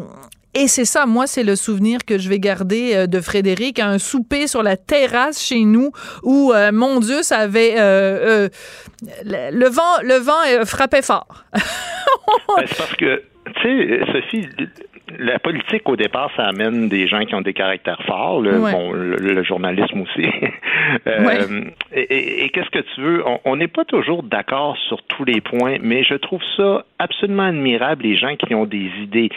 et 0.58 0.70
c'est 0.70 0.86
ça, 0.86 1.06
moi, 1.06 1.28
c'est 1.28 1.44
le 1.44 1.58
souvenir 1.58 2.00
que 2.08 2.18
je 2.18 2.30
vais 2.30 2.40
garder 2.40 2.96
euh, 2.96 3.08
de 3.08 3.20
Frédéric 3.20 3.78
un 3.80 4.00
souper 4.00 4.48
sur 4.48 4.64
la 4.64 4.78
terrasse 4.78 5.46
chez 5.46 5.66
nous 5.66 5.92
où, 6.24 6.54
euh, 6.54 6.72
mon 6.72 7.02
Dieu, 7.02 7.24
ça 7.24 7.40
avait 7.40 7.76
euh, 7.78 8.48
le, 9.26 9.68
vent, 9.68 10.02
le 10.02 10.16
vent 10.16 10.66
frappait 10.66 11.02
fort. 11.02 11.44
Ben, 11.54 12.64
c'est 12.68 12.78
parce 12.78 12.96
que 12.96 13.22
tu 13.62 13.62
sais 13.62 14.00
Sophie 14.12 14.48
la 15.20 15.38
politique 15.40 15.88
au 15.88 15.96
départ 15.96 16.32
ça 16.36 16.46
amène 16.48 16.90
des 16.90 17.08
gens 17.08 17.26
qui 17.26 17.36
ont 17.36 17.42
des 17.42 17.54
caractères 17.54 18.02
forts 18.08 18.42
le, 18.42 18.60
Ouais. 18.60 18.72
bon 18.72 18.92
le, 18.92 19.18
le 19.18 19.44
journalisme 19.44 20.02
aussi 20.02 20.28
Euh, 21.08 21.26
Ouais. 21.26 21.40
et, 21.94 22.02
et- 22.02 22.46
et 22.46 22.50
qu'est-ce 22.50 22.70
que 22.70 22.80
tu 22.94 23.02
veux? 23.02 23.28
On- 23.28 23.40
on 23.46 23.56
n'est 23.56 23.68
pas 23.68 23.86
toujours 23.86 24.22
d'accord 24.24 24.78
sur 24.88 25.02
tous 25.04 25.26
les 25.26 25.42
points 25.42 25.78
mais 25.82 26.04
je 26.04 26.14
trouve 26.16 26.42
ça 26.58 26.86
absolument 27.00 27.44
admirable 27.48 28.04
les 28.04 28.16
gens 28.18 28.36
qui 28.36 28.54
ont 28.56 28.66
des 28.66 28.90
idées 29.02 29.30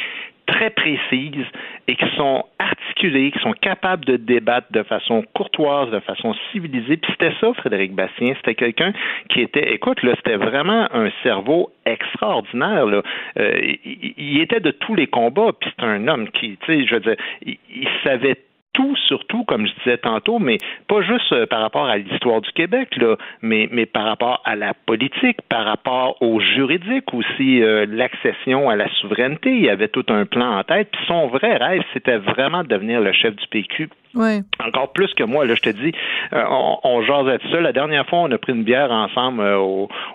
très 0.49 0.71
précises 0.71 1.47
et 1.87 1.95
qui 1.95 2.17
sont 2.17 2.45
articulées, 2.59 3.31
qui 3.31 3.39
sont 3.41 3.53
capables 3.53 4.05
de 4.05 4.17
débattre 4.17 4.67
de 4.73 4.83
façon 4.83 5.23
courtoise, 5.35 5.91
de 5.91 6.01
façon 6.01 6.35
civilisée. 6.51 6.97
Puis 6.97 7.13
c'était 7.13 7.35
ça, 7.41 7.53
Frédéric 7.55 7.95
Bastien. 7.95 8.35
C'était 8.37 8.55
quelqu'un 8.55 8.93
qui 9.29 9.43
était, 9.43 9.73
écoute, 9.75 10.03
là, 10.03 10.15
c'était 10.17 10.37
vraiment 10.37 10.89
un 10.93 11.11
cerveau 11.23 11.71
extraordinaire. 11.85 12.87
Là. 12.87 13.03
Euh, 13.39 13.75
il, 13.85 14.41
était 14.41 14.61
de 14.61 14.71
tous 14.71 14.95
les 14.95 15.07
combats. 15.07 15.53
Puis 15.59 15.71
c'est 15.79 15.87
un 15.87 16.09
homme 16.09 16.29
qui, 16.31 16.57
tu 16.63 16.67
sais, 16.67 16.87
je 16.87 16.95
veux 16.95 17.01
dire, 17.01 17.17
il, 17.45 17.59
il 17.71 17.89
savait 18.03 18.37
tout, 18.79 18.95
surtout, 19.09 19.43
comme 19.43 19.67
je 19.67 19.73
disais 19.83 19.99
tantôt, 19.99 20.39
mais 20.39 20.59
pas 20.87 21.03
juste 21.03 21.33
euh, 21.33 21.47
par 21.47 21.63
rapport 21.63 21.87
à 21.87 21.97
l'histoire 21.97 22.41
du 22.41 22.53
Québec, 22.53 22.97
là, 22.97 23.17
mais, 23.43 23.69
mais 23.73 23.87
par 23.87 24.05
rapport 24.05 24.41
à 24.45 24.55
la 24.55 24.73
politique, 24.73 25.43
par 25.49 25.65
rapport 25.65 26.23
au 26.23 26.39
juridique 26.39 27.13
aussi, 27.13 27.61
euh, 27.61 27.87
l'accession 27.89 28.71
à 28.71 28.77
la 28.77 28.89
souveraineté. 29.01 29.51
Il 29.51 29.65
y 29.65 29.69
avait 29.69 29.89
tout 29.89 30.05
un 30.11 30.27
plan 30.27 30.59
en 30.59 30.63
tête. 30.63 30.91
Puis 30.93 31.05
son 31.09 31.27
vrai 31.27 31.57
rêve, 31.57 31.83
c'était 31.93 32.19
vraiment 32.19 32.63
de 32.63 32.69
devenir 32.69 33.01
le 33.01 33.11
chef 33.13 33.35
du 33.35 33.49
PQ. 33.49 33.89
Ouais. 34.15 34.41
Encore 34.65 34.93
plus 34.93 35.13
que 35.15 35.25
moi, 35.25 35.45
là, 35.45 35.55
je 35.55 35.63
te 35.63 35.71
dis, 35.71 35.93
euh, 36.33 36.45
on, 36.49 36.79
on 36.83 37.03
jasait 37.03 37.39
de 37.39 37.51
ça. 37.51 37.61
La 37.61 37.73
dernière 37.73 38.07
fois, 38.07 38.21
on 38.21 38.31
a 38.31 38.39
pris 38.39 38.53
une 38.53 38.65
bière 38.65 38.91
ensemble 38.91 39.43
euh, 39.43 39.59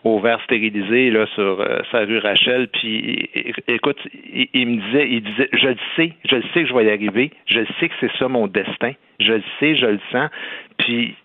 au, 0.03 0.19
verre 0.19 0.41
stérilisé 0.43 1.11
là, 1.11 1.25
sur 1.35 1.61
euh, 1.61 1.79
sa 1.91 1.99
rue 1.99 2.17
Rachel. 2.17 2.67
Puis, 2.69 3.29
écoute, 3.67 3.99
il, 4.33 4.47
il 4.53 4.67
me 4.67 4.81
disait, 4.81 5.07
il 5.09 5.23
disait, 5.23 5.49
je 5.53 5.67
le 5.67 5.77
sais, 5.95 6.13
je 6.25 6.35
le 6.35 6.43
sais 6.53 6.63
que 6.63 6.69
je 6.69 6.73
vais 6.73 6.85
y 6.85 6.89
arriver. 6.89 7.31
Je 7.45 7.59
le 7.59 7.67
sais 7.79 7.89
que 7.89 7.95
c'est 7.99 8.11
ça 8.17 8.27
mon 8.27 8.47
destin. 8.47 8.93
Je 9.19 9.33
le 9.33 9.43
sais, 9.59 9.75
je 9.75 9.85
le 9.85 9.99
sens. 10.11 10.29
Puis, 10.77 11.15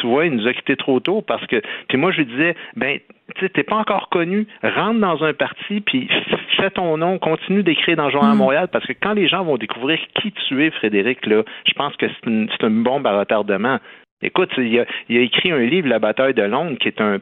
tu 0.00 0.06
vois, 0.06 0.26
il 0.26 0.32
nous 0.32 0.46
a 0.46 0.52
quittés 0.52 0.76
trop 0.76 1.00
tôt 1.00 1.22
parce 1.22 1.46
que, 1.46 1.60
puis 1.88 1.98
moi, 1.98 2.10
je 2.12 2.18
lui 2.18 2.26
disais, 2.26 2.54
ben, 2.76 2.98
tu 3.34 3.40
sais, 3.40 3.48
t'es 3.50 3.62
pas 3.62 3.76
encore 3.76 4.08
connu, 4.08 4.46
rentre 4.62 5.00
dans 5.00 5.22
un 5.22 5.34
parti, 5.34 5.80
puis 5.80 6.08
fais 6.56 6.70
ton 6.70 6.96
nom, 6.96 7.18
continue 7.18 7.62
d'écrire 7.62 7.96
dans 7.96 8.06
le 8.06 8.12
Journal 8.12 8.32
de 8.32 8.38
Montréal, 8.38 8.68
parce 8.72 8.86
que 8.86 8.94
quand 8.94 9.12
les 9.12 9.28
gens 9.28 9.44
vont 9.44 9.58
découvrir 9.58 9.98
qui 10.14 10.32
tu 10.32 10.64
es, 10.64 10.70
Frédéric, 10.70 11.26
là, 11.26 11.42
je 11.66 11.72
pense 11.74 11.94
que 11.96 12.06
c'est 12.08 12.30
une, 12.30 12.48
c'est 12.50 12.66
une 12.66 12.82
bombe 12.82 13.06
à 13.06 13.18
retardement. 13.18 13.78
Écoute, 14.22 14.50
il 14.56 14.80
a, 14.80 14.84
il 15.08 15.18
a 15.18 15.20
écrit 15.20 15.52
un 15.52 15.60
livre, 15.60 15.88
La 15.88 15.98
bataille 15.98 16.34
de 16.34 16.42
Londres, 16.42 16.76
qui 16.80 16.88
est 16.88 17.00
un 17.00 17.18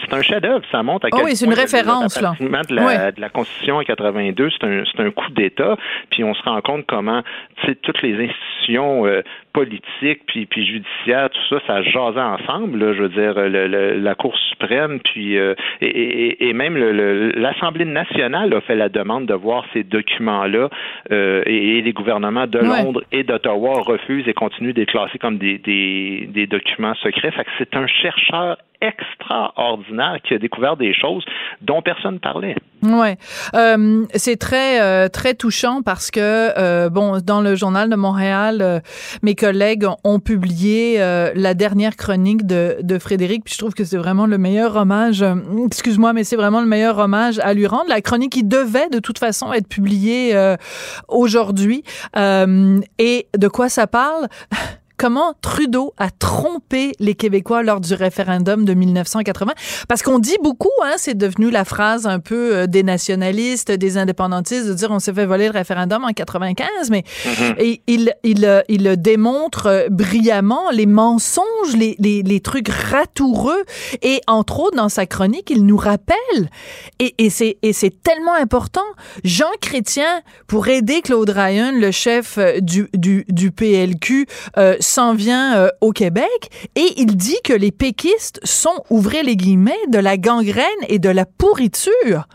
c'est 0.00 0.12
un 0.14 0.22
chef-d'œuvre, 0.22 0.62
ça 0.70 0.82
montre 0.82 1.06
à 1.06 1.08
Oh 1.12 1.16
quel 1.16 1.24
oui, 1.26 1.36
c'est 1.36 1.46
une 1.46 1.52
référence, 1.54 2.20
là. 2.20 2.32
de 2.68 2.74
la, 2.74 3.12
de 3.12 3.20
la 3.20 3.28
Constitution 3.28 3.76
en 3.76 3.82
82, 3.82 4.50
c'est 4.50 4.66
un, 4.66 4.82
c'est 4.84 5.02
un 5.02 5.10
coup 5.10 5.30
d'État, 5.32 5.76
puis 6.10 6.24
on 6.24 6.34
se 6.34 6.42
rend 6.42 6.60
compte 6.60 6.84
comment, 6.86 7.22
tu 7.62 7.66
sais, 7.66 7.74
toutes 7.76 8.02
les 8.02 8.14
institutions 8.14 9.06
euh, 9.06 9.22
politiques 9.52 10.22
puis, 10.26 10.46
puis 10.46 10.66
judiciaires, 10.66 11.30
tout 11.30 11.40
ça, 11.48 11.60
ça 11.66 11.82
jasait 11.82 12.20
ensemble, 12.20 12.78
là, 12.78 12.92
je 12.94 13.02
veux 13.02 13.08
dire, 13.08 13.34
le- 13.34 13.66
le- 13.68 13.94
la 14.00 14.14
Cour 14.14 14.36
suprême, 14.50 14.98
puis 15.04 15.38
euh, 15.38 15.54
et, 15.80 15.86
et- 15.86 16.48
et 16.48 16.52
même 16.52 16.76
le- 16.76 17.30
l'Assemblée 17.36 17.84
nationale 17.84 18.52
a 18.52 18.60
fait 18.62 18.74
la 18.74 18.88
demande 18.88 19.26
de 19.26 19.34
voir 19.34 19.64
ces 19.72 19.84
documents-là, 19.84 20.68
euh, 21.12 21.42
et, 21.46 21.78
et 21.78 21.82
les 21.82 21.92
gouvernements 21.92 22.46
de. 22.46 22.58
Londres 22.84 23.02
et 23.12 23.22
d'Ottawa 23.24 23.80
refusent 23.82 24.26
et 24.26 24.34
continuent 24.34 24.72
de 24.72 24.80
les 24.80 24.86
classer 24.86 25.18
comme 25.18 25.38
des, 25.38 25.58
des, 25.58 26.26
des 26.32 26.46
documents 26.46 26.94
secrets. 26.96 27.30
Fait 27.30 27.44
que 27.44 27.50
c'est 27.58 27.76
un 27.76 27.86
chercheur 27.86 28.56
extraordinaire 28.80 29.83
qui 30.24 30.34
a 30.34 30.38
découvert 30.38 30.76
des 30.76 30.94
choses 30.94 31.24
dont 31.62 31.82
personne 31.82 32.20
parlait. 32.20 32.56
Ouais, 32.82 33.16
Euh, 33.54 34.04
c'est 34.14 34.36
très 34.36 34.82
euh, 34.82 35.08
très 35.08 35.34
touchant 35.34 35.80
parce 35.82 36.10
que 36.10 36.20
euh, 36.58 36.90
bon 36.90 37.18
dans 37.24 37.40
le 37.40 37.54
journal 37.54 37.88
de 37.88 37.96
Montréal, 37.96 38.58
euh, 38.60 38.80
mes 39.22 39.34
collègues 39.34 39.86
ont 40.04 40.20
publié 40.20 40.96
euh, 41.00 41.30
la 41.34 41.54
dernière 41.54 41.96
chronique 41.96 42.46
de, 42.46 42.76
de 42.82 42.98
Frédéric, 42.98 43.44
puis 43.44 43.54
je 43.54 43.58
trouve 43.58 43.72
que 43.72 43.84
c'est 43.84 43.96
vraiment 43.96 44.26
le 44.26 44.36
meilleur 44.36 44.76
hommage. 44.76 45.24
Excuse-moi, 45.66 46.12
mais 46.12 46.24
c'est 46.24 46.36
vraiment 46.36 46.60
le 46.60 46.66
meilleur 46.66 46.98
hommage 46.98 47.38
à 47.38 47.54
lui 47.54 47.66
rendre. 47.66 47.88
La 47.88 48.00
chronique 48.00 48.32
qui 48.32 48.44
devait 48.44 48.90
de 48.90 48.98
toute 48.98 49.18
façon 49.18 49.52
être 49.52 49.68
publiée 49.68 50.34
aujourd'hui. 51.08 51.82
Et 52.16 53.28
de 53.36 53.48
quoi 53.48 53.68
ça 53.68 53.86
parle? 53.86 54.28
comment 54.96 55.34
Trudeau 55.40 55.92
a 55.98 56.10
trompé 56.10 56.92
les 56.98 57.14
Québécois 57.14 57.62
lors 57.62 57.80
du 57.80 57.94
référendum 57.94 58.64
de 58.64 58.74
1980. 58.74 59.52
Parce 59.88 60.02
qu'on 60.02 60.18
dit 60.18 60.36
beaucoup, 60.42 60.70
hein, 60.82 60.94
c'est 60.96 61.16
devenu 61.16 61.50
la 61.50 61.64
phrase 61.64 62.06
un 62.06 62.20
peu 62.20 62.54
euh, 62.54 62.66
des 62.66 62.82
nationalistes, 62.82 63.70
des 63.70 63.98
indépendantistes, 63.98 64.66
de 64.66 64.74
dire 64.74 64.90
on 64.90 64.98
s'est 64.98 65.12
fait 65.12 65.26
voler 65.26 65.46
le 65.46 65.52
référendum 65.52 66.04
en 66.04 66.12
95, 66.12 66.90
mais 66.90 67.04
et 67.58 67.82
il, 67.86 68.12
il, 68.22 68.44
euh, 68.44 68.62
il 68.68 68.96
démontre 68.96 69.66
euh, 69.66 69.88
brillamment, 69.90 70.70
les 70.70 70.86
mensonges, 70.86 71.44
les, 71.76 71.96
les, 71.98 72.22
les 72.22 72.40
trucs 72.40 72.68
ratoureux. 72.68 73.64
Et 74.02 74.20
entre 74.26 74.60
autres, 74.60 74.76
dans 74.76 74.88
sa 74.88 75.06
chronique, 75.06 75.50
il 75.50 75.66
nous 75.66 75.76
rappelle, 75.76 76.16
et, 76.98 77.14
et 77.18 77.30
c'est 77.30 78.02
tellement 78.02 78.34
important, 78.34 78.84
Jean 79.24 79.50
Chrétien, 79.60 80.22
pour 80.46 80.68
aider 80.68 81.00
Claude 81.02 81.30
Ryan, 81.30 81.72
le 81.74 81.90
chef 81.90 82.38
du, 82.60 82.88
du, 82.94 83.24
du 83.28 83.50
PLQ, 83.50 84.26
euh, 84.58 84.76
s'en 84.84 85.14
vient 85.14 85.56
euh, 85.56 85.68
au 85.80 85.92
Québec, 85.92 86.50
et 86.76 86.94
il 86.96 87.16
dit 87.16 87.38
que 87.44 87.52
les 87.52 87.72
péquistes 87.72 88.40
sont, 88.44 88.84
ouvrez 88.90 89.22
les 89.22 89.36
guillemets, 89.36 89.72
de 89.88 89.98
la 89.98 90.16
gangrène 90.16 90.64
et 90.88 90.98
de 90.98 91.08
la 91.08 91.26
pourriture. 91.26 92.26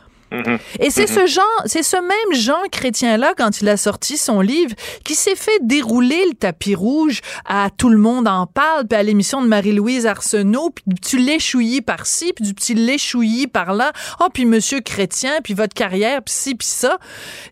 Et 0.80 0.90
c'est 0.90 1.08
ce 1.08 1.26
genre, 1.26 1.46
c'est 1.66 1.84
ce 1.84 1.98
même 1.98 2.40
Jean 2.40 2.62
Chrétien-là, 2.72 3.34
quand 3.38 3.62
il 3.62 3.70
a 3.70 3.78
sorti 3.78 4.18
son 4.18 4.42
livre, 4.42 4.76
qui 5.04 5.16
s'est 5.16 5.36
fait 5.36 5.60
dérouler 5.62 6.24
le 6.30 6.36
tapis 6.36 6.76
rouge 6.76 7.22
à 7.46 7.70
Tout 7.76 7.90
le 7.90 7.98
monde 7.98 8.28
en 8.28 8.46
parle, 8.46 8.88
puis 8.88 8.98
à 8.98 9.04
l'émission 9.04 9.42
de 9.42 9.48
Marie-Louise 9.48 10.06
Arsenault, 10.06 10.72
puis 10.72 10.84
du 10.88 10.96
petit 10.96 11.18
léchouillis 11.18 11.82
par-ci, 11.82 12.34
puis 12.34 12.46
du 12.46 12.54
petit 12.54 12.74
léchouillis 12.74 13.48
par-là. 13.48 13.92
Oh, 14.20 14.28
puis 14.34 14.46
Monsieur 14.46 14.82
Chrétien, 14.82 15.32
puis 15.44 15.54
votre 15.54 15.74
carrière, 15.74 16.22
puis 16.24 16.34
ci, 16.34 16.56
puis 16.56 16.68
ça. 16.68 16.98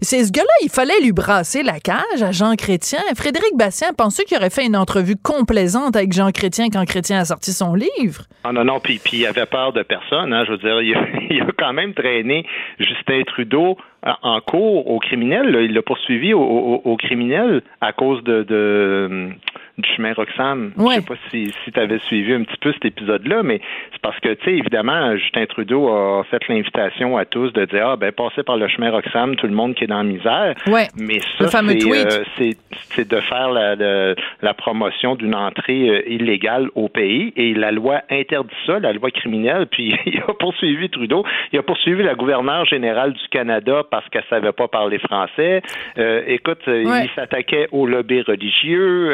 C'est 0.01 0.23
ce 0.23 0.31
gars-là, 0.31 0.53
il 0.63 0.69
fallait 0.69 0.99
lui 1.01 1.11
brasser 1.11 1.63
la 1.63 1.79
cage 1.79 2.21
à 2.21 2.31
Jean 2.31 2.55
Chrétien. 2.55 2.99
Frédéric 3.15 3.55
Bastien 3.55 3.93
pensait 3.93 4.23
qu'il 4.23 4.37
aurait 4.37 4.49
fait 4.49 4.65
une 4.65 4.75
entrevue 4.75 5.15
complaisante 5.15 5.95
avec 5.95 6.13
Jean 6.13 6.31
Chrétien 6.31 6.69
quand 6.69 6.85
Chrétien 6.85 7.19
a 7.19 7.25
sorti 7.25 7.53
son 7.53 7.73
livre? 7.73 8.23
Ah 8.43 8.51
non, 8.51 8.63
non, 8.63 8.79
puis, 8.79 8.99
puis 8.99 9.17
il 9.17 9.25
avait 9.25 9.45
peur 9.45 9.73
de 9.73 9.83
personne. 9.83 10.33
Hein, 10.33 10.45
je 10.45 10.51
veux 10.51 10.57
dire, 10.57 10.81
il 10.81 11.41
a 11.41 11.45
quand 11.57 11.73
même 11.73 11.93
traîné 11.93 12.45
Justin 12.79 13.23
Trudeau 13.23 13.77
euh, 14.05 14.11
en 14.21 14.39
cours 14.41 14.89
au 14.89 14.99
criminel. 14.99 15.57
Il 15.61 15.73
l'a 15.73 15.81
poursuivi 15.81 16.33
au, 16.33 16.41
au, 16.41 16.81
au 16.83 16.97
criminel 16.97 17.61
à 17.81 17.93
cause 17.93 18.23
de, 18.23 18.43
de 18.43 19.29
du 19.77 19.87
chemin 19.95 20.13
Roxham. 20.13 20.71
Je 20.77 20.83
sais 20.95 21.01
pas 21.05 21.13
si, 21.29 21.53
si 21.63 21.71
tu 21.71 21.79
avais 21.79 21.99
suivi 21.99 22.33
un 22.33 22.43
petit 22.43 22.57
peu 22.59 22.73
cet 22.73 22.85
épisode-là, 22.85 23.43
mais 23.43 23.59
c'est 23.91 24.01
parce 24.01 24.19
que, 24.19 24.33
tu 24.33 24.45
sais, 24.45 24.51
évidemment, 24.57 25.15
Justin 25.17 25.45
Trudeau 25.45 25.89
a 25.89 26.23
fait 26.29 26.47
l'invitation 26.47 27.15
à 27.17 27.25
tous 27.25 27.51
de 27.53 27.65
dire, 27.65 27.89
ah, 27.89 27.95
ben, 27.95 28.11
passez 28.11 28.41
par 28.43 28.57
le 28.57 28.67
chemin 28.67 28.89
Roxham, 28.91 29.35
tout 29.35 29.45
le 29.47 29.53
monde 29.53 29.75
qui 29.75 29.83
est 29.83 29.87
dans 29.87 29.97
la 29.97 30.03
misère. 30.03 30.55
Ouais. 30.67 30.87
Mais 30.97 31.19
ça, 31.37 31.47
c'est, 31.47 32.17
euh, 32.19 32.23
c'est, 32.37 32.57
c'est 32.95 33.07
de 33.07 33.19
faire 33.21 33.49
la, 33.51 33.75
la, 33.75 34.15
la 34.41 34.53
promotion 34.53 35.15
d'une 35.15 35.35
entrée 35.35 35.89
euh, 35.89 36.09
illégale 36.09 36.69
au 36.75 36.89
pays 36.89 37.31
et 37.35 37.53
la 37.53 37.71
loi 37.71 38.01
interdit 38.09 38.53
ça, 38.65 38.79
la 38.79 38.93
loi 38.93 39.11
criminelle, 39.11 39.67
puis 39.71 39.95
il 40.05 40.19
a 40.19 40.33
poursuivi 40.39 40.89
Trudeau, 40.89 41.23
il 41.53 41.59
a 41.59 41.63
poursuivi 41.63 42.01
la 42.03 42.15
gouverneure 42.15 42.65
générale 42.65 43.13
du 43.13 43.27
Canada 43.29 43.83
parce 43.91 44.07
qu'elle 44.09 44.23
savait 44.29 44.51
pas 44.53 44.67
parler 44.67 44.97
français. 44.99 45.61
Euh, 45.97 46.23
écoute, 46.27 46.61
euh, 46.67 46.83
Ouais. 46.87 47.05
il 47.05 47.09
s'attaquait 47.15 47.67
aux 47.71 47.85
lobbies 47.85 48.21
religieux, 48.21 49.09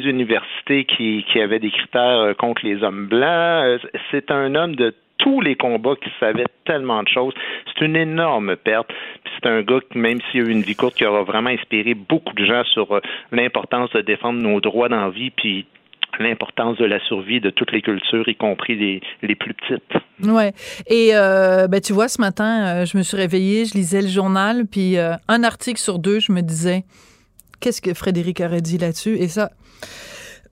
les 0.00 0.10
universités 0.10 0.84
qui, 0.84 1.24
avaient 1.40 1.58
des 1.58 1.70
critères 1.70 2.20
euh, 2.20 2.34
contre 2.34 2.64
les 2.64 2.82
hommes 2.82 3.06
blancs. 3.06 3.64
Euh, 3.64 3.78
C'est 4.10 4.30
un 4.30 4.54
homme 4.54 4.76
de 4.76 4.94
tous 5.18 5.40
les 5.40 5.54
combats 5.54 5.96
qui 5.96 6.10
savait 6.18 6.46
tellement 6.64 7.02
de 7.02 7.08
choses. 7.08 7.34
C'est 7.66 7.84
une 7.84 7.96
énorme 7.96 8.56
perte. 8.56 8.90
C'est 9.34 9.48
un 9.48 9.62
gars 9.62 9.80
qui, 9.90 9.98
même 9.98 10.20
s'il 10.30 10.40
a 10.40 10.44
eu 10.44 10.50
une 10.50 10.62
vie 10.62 10.74
courte, 10.74 10.94
qui 10.94 11.04
aura 11.04 11.22
vraiment 11.22 11.50
inspiré 11.50 11.94
beaucoup 11.94 12.34
de 12.34 12.44
gens 12.44 12.64
sur 12.64 12.92
euh, 12.92 13.00
l'importance 13.32 13.90
de 13.90 14.00
défendre 14.00 14.40
nos 14.40 14.60
droits 14.60 14.88
dans 14.88 15.04
la 15.04 15.10
vie, 15.10 15.30
puis 15.30 15.66
l'importance 16.18 16.76
de 16.78 16.84
la 16.84 16.98
survie 17.06 17.40
de 17.40 17.50
toutes 17.50 17.72
les 17.72 17.82
cultures, 17.82 18.28
y 18.28 18.34
compris 18.34 18.76
les, 18.76 19.00
les 19.22 19.34
plus 19.34 19.54
petites. 19.54 19.92
Ouais. 20.24 20.52
Et 20.88 21.12
ben 21.12 21.80
tu 21.80 21.92
vois, 21.92 22.08
ce 22.08 22.20
matin, 22.20 22.84
je 22.84 22.98
me 22.98 23.02
suis 23.04 23.16
réveillée, 23.16 23.64
je 23.64 23.74
lisais 23.74 24.02
le 24.02 24.08
journal, 24.08 24.64
puis 24.70 24.96
un 24.98 25.44
article 25.44 25.78
sur 25.78 26.00
deux, 26.00 26.18
je 26.18 26.32
me 26.32 26.42
disais, 26.42 26.82
qu'est-ce 27.60 27.80
que 27.80 27.94
Frédéric 27.94 28.40
aurait 28.40 28.60
dit 28.60 28.78
là-dessus? 28.78 29.16
Et 29.16 29.28
ça, 29.28 29.50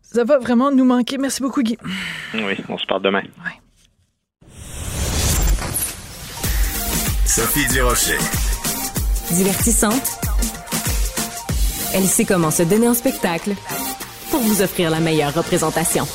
ça 0.02 0.24
va 0.24 0.38
vraiment 0.38 0.70
nous 0.70 0.84
manquer. 0.84 1.18
Merci 1.18 1.42
beaucoup, 1.42 1.62
Guy. 1.62 1.78
Oui, 2.34 2.56
on 2.68 2.78
se 2.78 2.86
parle 2.86 3.02
demain. 3.02 3.22
Sophie 7.26 7.66
Durocher. 7.68 8.18
Divertissante. 9.30 10.18
Elle 11.94 12.04
sait 12.04 12.24
comment 12.24 12.50
se 12.50 12.62
donner 12.62 12.88
en 12.88 12.94
spectacle 12.94 13.54
pour 14.30 14.40
vous 14.40 14.62
offrir 14.62 14.90
la 14.90 15.00
meilleure 15.00 15.34
représentation. 15.34 16.06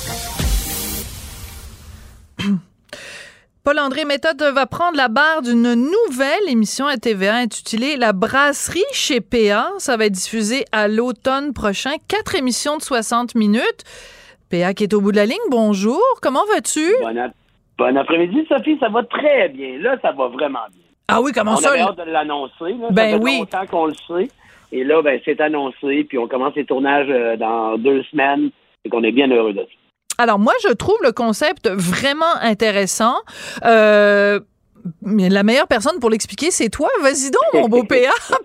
Paul-André 3.63 4.03
Méthode 4.03 4.41
va 4.53 4.65
prendre 4.65 4.97
la 4.97 5.07
barre 5.07 5.41
d'une 5.41 5.73
nouvelle 5.75 6.49
émission 6.49 6.85
à 6.85 6.97
TVA 6.97 7.35
intitulée 7.35 7.95
La 7.95 8.11
brasserie 8.11 8.83
chez 8.91 9.21
PA. 9.21 9.69
Ça 9.77 9.95
va 9.95 10.05
être 10.07 10.11
diffusé 10.11 10.65
à 10.73 10.89
l'automne 10.89 11.53
prochain. 11.53 11.91
Quatre 12.09 12.35
émissions 12.35 12.75
de 12.75 12.81
60 12.81 13.35
minutes. 13.35 13.85
PA 14.51 14.73
qui 14.73 14.83
est 14.83 14.93
au 14.93 14.99
bout 14.99 15.13
de 15.13 15.15
la 15.17 15.25
ligne, 15.25 15.37
bonjour. 15.49 16.01
Comment 16.21 16.43
vas-tu? 16.53 16.81
Bon, 17.01 17.17
ap- 17.17 17.31
bon 17.77 17.97
après-midi, 17.97 18.45
Sophie. 18.49 18.77
Ça 18.81 18.89
va 18.89 19.01
très 19.03 19.47
bien. 19.47 19.77
Là, 19.79 19.97
ça 20.01 20.11
va 20.11 20.27
vraiment 20.27 20.59
bien. 20.73 20.83
Ah 21.07 21.21
oui, 21.21 21.31
comment 21.33 21.53
on 21.53 21.57
ça? 21.57 21.69
avait 21.71 21.79
hâte 21.81 21.97
de 22.05 22.11
l'annoncer. 22.11 22.75
Ben 22.91 23.11
ça 23.13 23.17
fait 23.17 23.23
oui. 23.23 23.37
longtemps 23.39 23.65
qu'on 23.67 23.85
le 23.85 23.93
sait. 23.93 24.27
Et 24.73 24.83
là, 24.83 25.01
ben, 25.01 25.21
c'est 25.23 25.39
annoncé. 25.39 26.03
Puis 26.03 26.17
on 26.17 26.27
commence 26.27 26.53
les 26.55 26.65
tournages 26.65 27.07
euh, 27.09 27.37
dans 27.37 27.77
deux 27.77 28.03
semaines. 28.11 28.49
Et 28.83 28.89
qu'on 28.89 29.03
est 29.03 29.13
bien 29.13 29.31
heureux 29.31 29.53
de 29.53 29.61
ça. 29.61 29.67
Alors 30.17 30.39
moi, 30.39 30.53
je 30.63 30.69
trouve 30.69 30.97
le 31.03 31.11
concept 31.11 31.69
vraiment 31.69 32.35
intéressant. 32.41 33.15
Euh, 33.65 34.39
mais 35.01 35.29
la 35.29 35.43
meilleure 35.43 35.67
personne 35.67 35.99
pour 35.99 36.09
l'expliquer, 36.09 36.51
c'est 36.51 36.69
toi. 36.69 36.89
Vas-y 37.01 37.31
donc, 37.31 37.61
mon 37.61 37.67
beau 37.67 37.83
PA. 37.89 37.95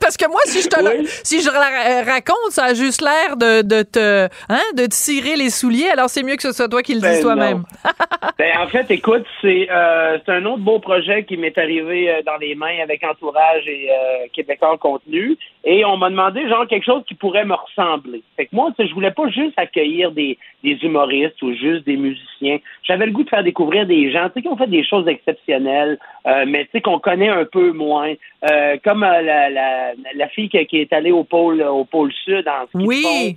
Parce 0.00 0.16
que 0.16 0.28
moi, 0.28 0.40
si 0.46 0.62
je 0.62 0.68
te 0.68 0.82
la- 0.82 1.04
si 1.24 1.40
je 1.42 1.50
la 1.50 2.04
raconte, 2.04 2.50
ça 2.50 2.64
a 2.64 2.74
juste 2.74 3.00
l'air 3.02 3.36
de, 3.36 3.62
de 3.62 3.82
te 3.82 4.28
hein, 4.48 4.60
de 4.76 4.86
te 4.86 4.94
cirer 4.94 5.36
les 5.36 5.50
souliers. 5.50 5.88
Alors 5.88 6.08
c'est 6.10 6.22
mieux 6.22 6.36
que 6.36 6.42
ce 6.42 6.52
soit 6.52 6.68
toi 6.68 6.82
qui 6.82 6.94
le 6.94 7.00
Ben 7.00 7.12
dises 7.12 7.22
toi-même. 7.22 7.62
Ben, 8.38 8.56
en 8.60 8.68
fait, 8.68 8.88
écoute, 8.92 9.24
c'est 9.42 9.68
euh, 9.68 10.18
un 10.28 10.44
autre 10.44 10.62
beau 10.62 10.78
projet 10.78 11.24
qui 11.24 11.36
m'est 11.36 11.58
arrivé 11.58 12.08
euh, 12.08 12.22
dans 12.24 12.36
les 12.36 12.54
mains 12.54 12.78
avec 12.80 13.02
Entourage 13.02 13.66
et 13.66 13.88
euh, 13.90 14.26
Québécois 14.32 14.78
Contenu. 14.78 15.36
Et 15.64 15.84
on 15.84 15.96
m'a 15.96 16.08
demandé, 16.08 16.48
genre, 16.48 16.64
quelque 16.68 16.84
chose 16.84 17.02
qui 17.08 17.14
pourrait 17.16 17.44
me 17.44 17.54
ressembler. 17.54 18.22
Fait 18.36 18.46
que 18.46 18.54
moi, 18.54 18.70
je 18.78 18.94
voulais 18.94 19.10
pas 19.10 19.28
juste 19.28 19.54
accueillir 19.56 20.12
des, 20.12 20.38
des 20.62 20.78
humoristes 20.84 21.42
ou 21.42 21.52
juste 21.52 21.84
des 21.84 21.96
musiciens. 21.96 22.58
J'avais 22.84 23.06
le 23.06 23.12
goût 23.12 23.24
de 23.24 23.28
faire 23.28 23.42
découvrir 23.42 23.86
des 23.86 24.12
gens, 24.12 24.28
qui 24.30 24.46
ont 24.46 24.56
fait 24.56 24.68
des 24.68 24.84
choses 24.84 25.08
exceptionnelles, 25.08 25.98
euh, 26.28 26.44
mais 26.46 26.64
tu 26.64 26.70
sais, 26.72 26.80
qu'on 26.80 26.98
connaît 26.98 27.28
un 27.28 27.44
peu 27.44 27.72
moins. 27.72 28.12
Euh, 28.50 28.76
comme 28.84 29.02
euh, 29.02 29.22
la, 29.22 29.50
la, 29.50 29.92
la 30.14 30.28
fille 30.28 30.48
qui, 30.48 30.64
qui 30.66 30.78
est 30.78 30.92
allée 30.92 31.12
au 31.12 31.24
pôle, 31.24 31.62
au 31.62 31.84
pôle 31.84 32.12
sud 32.24 32.46
en 32.46 32.66
ski 32.66 32.86
Oui. 32.86 33.36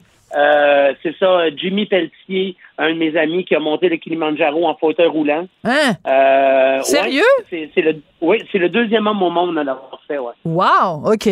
c'est 1.03 1.15
ça, 1.17 1.49
Jimmy 1.55 1.85
Pelletier, 1.85 2.55
un 2.77 2.89
de 2.93 2.97
mes 2.97 3.17
amis 3.17 3.45
qui 3.45 3.55
a 3.55 3.59
monté 3.59 3.89
le 3.89 3.97
Kilimanjaro 3.97 4.67
en 4.67 4.75
fauteuil 4.75 5.07
roulant. 5.07 5.47
Hein? 5.63 5.93
Ouais, 6.05 6.79
Sérieux? 6.83 7.21
c'est, 7.49 7.69
le, 7.77 8.01
oui, 8.21 8.43
c'est 8.51 8.59
le 8.59 8.69
deuxième 8.69 9.07
homme 9.07 9.23
au 9.23 9.29
monde 9.29 9.57
à 9.57 9.63
l'avoir 9.63 9.99
fait, 10.07 10.17
ouais. 10.17 10.33
Wow, 10.45 11.11
ok. 11.13 11.29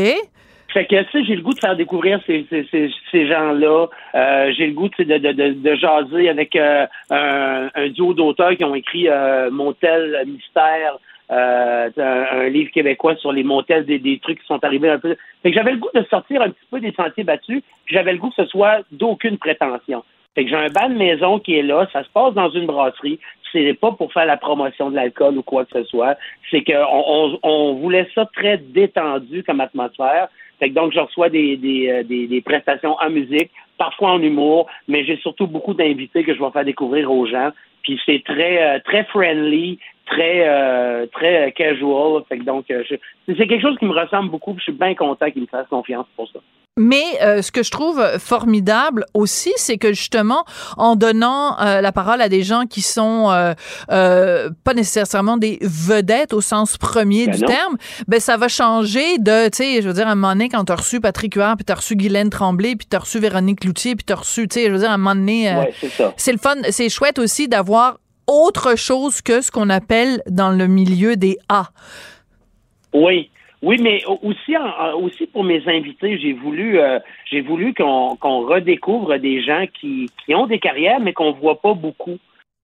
Fait 0.73 0.85
que, 0.85 1.01
tu 1.01 1.11
sais, 1.11 1.23
j'ai 1.25 1.35
le 1.35 1.41
goût 1.41 1.53
de 1.53 1.59
faire 1.59 1.75
découvrir 1.75 2.19
ces, 2.27 2.45
ces, 2.49 2.67
ces, 2.69 2.91
ces 3.11 3.27
gens-là. 3.27 3.87
Euh, 4.13 4.51
j'ai 4.55 4.67
le 4.67 4.73
goût, 4.73 4.87
de, 4.87 5.03
de, 5.03 5.31
de, 5.31 5.53
de 5.53 5.75
jaser 5.75 6.29
avec 6.29 6.55
euh, 6.55 6.85
un, 7.09 7.69
un 7.73 7.87
duo 7.89 8.13
d'auteurs 8.13 8.55
qui 8.55 8.63
ont 8.63 8.75
écrit 8.75 9.09
euh, 9.09 9.49
Montel 9.49 10.23
Mystère, 10.27 10.99
euh, 11.31 11.89
un, 11.97 12.49
livre 12.49 12.71
québécois 12.71 13.15
sur 13.17 13.31
les 13.31 13.43
motels, 13.43 13.85
des, 13.85 14.19
trucs 14.19 14.39
qui 14.39 14.45
sont 14.47 14.63
arrivés 14.63 14.89
un 14.89 14.99
peu. 14.99 15.15
Que 15.43 15.53
j'avais 15.53 15.71
le 15.71 15.77
goût 15.77 15.89
de 15.93 16.03
sortir 16.09 16.41
un 16.41 16.49
petit 16.49 16.65
peu 16.71 16.79
des 16.79 16.91
sentiers 16.93 17.23
battus, 17.23 17.61
j'avais 17.87 18.13
le 18.13 18.17
goût 18.17 18.29
que 18.29 18.43
ce 18.43 18.49
soit 18.49 18.79
d'aucune 18.91 19.37
prétention. 19.37 20.03
Fait 20.35 20.43
que 20.43 20.49
j'ai 20.49 20.55
un 20.55 20.69
bas 20.69 20.87
de 20.87 20.95
maison 20.95 21.39
qui 21.39 21.55
est 21.55 21.63
là, 21.63 21.87
ça 21.91 22.03
se 22.03 22.09
passe 22.09 22.33
dans 22.33 22.49
une 22.49 22.65
brasserie. 22.65 23.19
C'est 23.51 23.73
pas 23.73 23.91
pour 23.91 24.13
faire 24.13 24.25
la 24.25 24.37
promotion 24.37 24.91
de 24.91 24.95
l'alcool 24.95 25.37
ou 25.37 25.43
quoi 25.43 25.65
que 25.65 25.79
ce 25.79 25.83
soit. 25.85 26.17
C'est 26.51 26.63
qu'on 26.63 26.73
on, 26.73 27.39
on 27.41 27.73
voulait 27.73 28.07
ça 28.13 28.25
très 28.33 28.57
détendu 28.57 29.43
comme 29.43 29.59
atmosphère. 29.59 30.29
Fait 30.59 30.69
que 30.69 30.75
donc 30.75 30.93
je 30.93 30.99
reçois 30.99 31.29
des, 31.29 31.57
des, 31.57 31.89
euh, 31.89 32.03
des, 32.03 32.27
des 32.27 32.41
prestations 32.41 32.95
en 32.99 33.09
musique, 33.09 33.49
parfois 33.77 34.11
en 34.11 34.21
humour, 34.21 34.67
mais 34.87 35.05
j'ai 35.05 35.17
surtout 35.17 35.47
beaucoup 35.47 35.73
d'invités 35.73 36.23
que 36.23 36.35
je 36.35 36.39
vais 36.39 36.51
faire 36.51 36.65
découvrir 36.65 37.11
aux 37.11 37.25
gens. 37.25 37.51
Puis 37.83 37.99
c'est 38.05 38.21
très 38.23 38.61
euh, 38.61 38.79
très 38.83 39.05
friendly, 39.05 39.79
très 40.09 40.47
euh, 40.47 41.05
très 41.13 41.51
casual. 41.53 42.23
Fait 42.27 42.39
que 42.39 42.43
donc 42.43 42.65
euh, 42.71 42.83
c'est 43.27 43.35
quelque 43.47 43.61
chose 43.61 43.77
qui 43.79 43.85
me 43.85 43.93
ressemble 43.93 44.29
beaucoup. 44.31 44.55
Je 44.57 44.63
suis 44.63 44.71
bien 44.71 44.95
content 44.95 45.29
qu'il 45.31 45.43
me 45.43 45.47
fasse 45.47 45.67
confiance 45.69 46.05
pour 46.15 46.27
ça. 46.31 46.39
Mais 46.77 47.03
euh, 47.21 47.41
ce 47.41 47.51
que 47.51 47.61
je 47.61 47.71
trouve 47.71 48.01
formidable 48.19 49.03
aussi, 49.13 49.51
c'est 49.57 49.77
que 49.77 49.89
justement, 49.89 50.45
en 50.77 50.95
donnant 50.95 51.59
euh, 51.59 51.81
la 51.81 51.91
parole 51.91 52.21
à 52.21 52.29
des 52.29 52.41
gens 52.41 52.67
qui 52.67 52.79
sont 52.81 53.29
euh, 53.29 54.49
pas 54.63 54.73
nécessairement 54.73 55.35
des 55.35 55.57
vedettes 55.61 56.33
au 56.33 56.39
sens 56.39 56.77
premier 56.77 57.25
Ben 57.25 57.35
du 57.35 57.41
non. 57.41 57.47
terme, 57.47 57.77
ben 58.07 58.21
ça 58.21 58.37
va 58.37 58.47
changer 58.47 59.17
de, 59.17 59.49
tu 59.49 59.57
sais, 59.57 59.81
je 59.81 59.87
veux 59.89 59.93
dire, 59.93 60.07
à 60.07 60.11
un 60.11 60.15
moment 60.15 60.31
donné, 60.33 60.47
quand 60.47 60.63
t'as 60.63 60.75
reçu 60.77 61.01
Patrick 61.01 61.35
Huard, 61.35 61.57
puis 61.57 61.65
t'as 61.65 61.75
reçu 61.75 61.97
Guylaine 61.97 62.29
Tremblay, 62.29 62.77
puis 62.77 62.87
t'as 62.89 62.99
reçu 62.99 63.19
Véronique 63.19 63.59
Cloutier, 63.59 63.95
puis 63.97 64.05
t'as 64.05 64.15
reçu, 64.15 64.47
tu 64.47 64.61
sais, 64.61 64.67
je 64.67 64.71
veux 64.71 64.79
dire, 64.79 64.91
à 64.91 64.93
un 64.93 64.97
moment 64.97 65.15
donné, 65.15 65.53
Ouais, 65.53 65.73
c'est 65.81 65.89
ça. 65.89 66.13
c'est 66.15 66.31
le 66.31 66.37
fun, 66.37 66.55
c'est 66.69 66.87
chouette 66.87 67.19
aussi 67.19 67.49
d'avoir 67.49 67.97
autre 68.29 68.77
chose 68.77 69.21
que 69.21 69.41
ce 69.41 69.51
qu'on 69.51 69.69
appelle 69.69 70.21
dans 70.29 70.51
le 70.51 70.67
milieu 70.67 71.15
des 71.15 71.37
A. 71.49 71.63
Oui. 72.93 73.29
Oui, 73.61 73.77
mais 73.81 74.01
au- 74.05 74.19
aussi, 74.23 74.55
aussi 75.03 75.27
pour 75.27 75.43
mes 75.43 75.61
invités, 75.67 76.17
j'ai 76.17 76.31
voulu, 76.31 76.79
euh, 76.79 76.97
j'ai 77.29 77.41
voulu 77.41 77.73
qu'on 77.73 78.15
qu'on 78.15 78.45
redécouvre 78.47 79.17
des 79.17 79.41
gens 79.43 79.65
qui, 79.79 80.09
qui 80.25 80.33
ont 80.33 80.47
des 80.47 80.59
carrières, 80.59 81.01
mais 81.01 81.11
qu'on 81.11 81.33
voit 81.33 81.59
pas 81.59 81.73
beaucoup. 81.73 82.17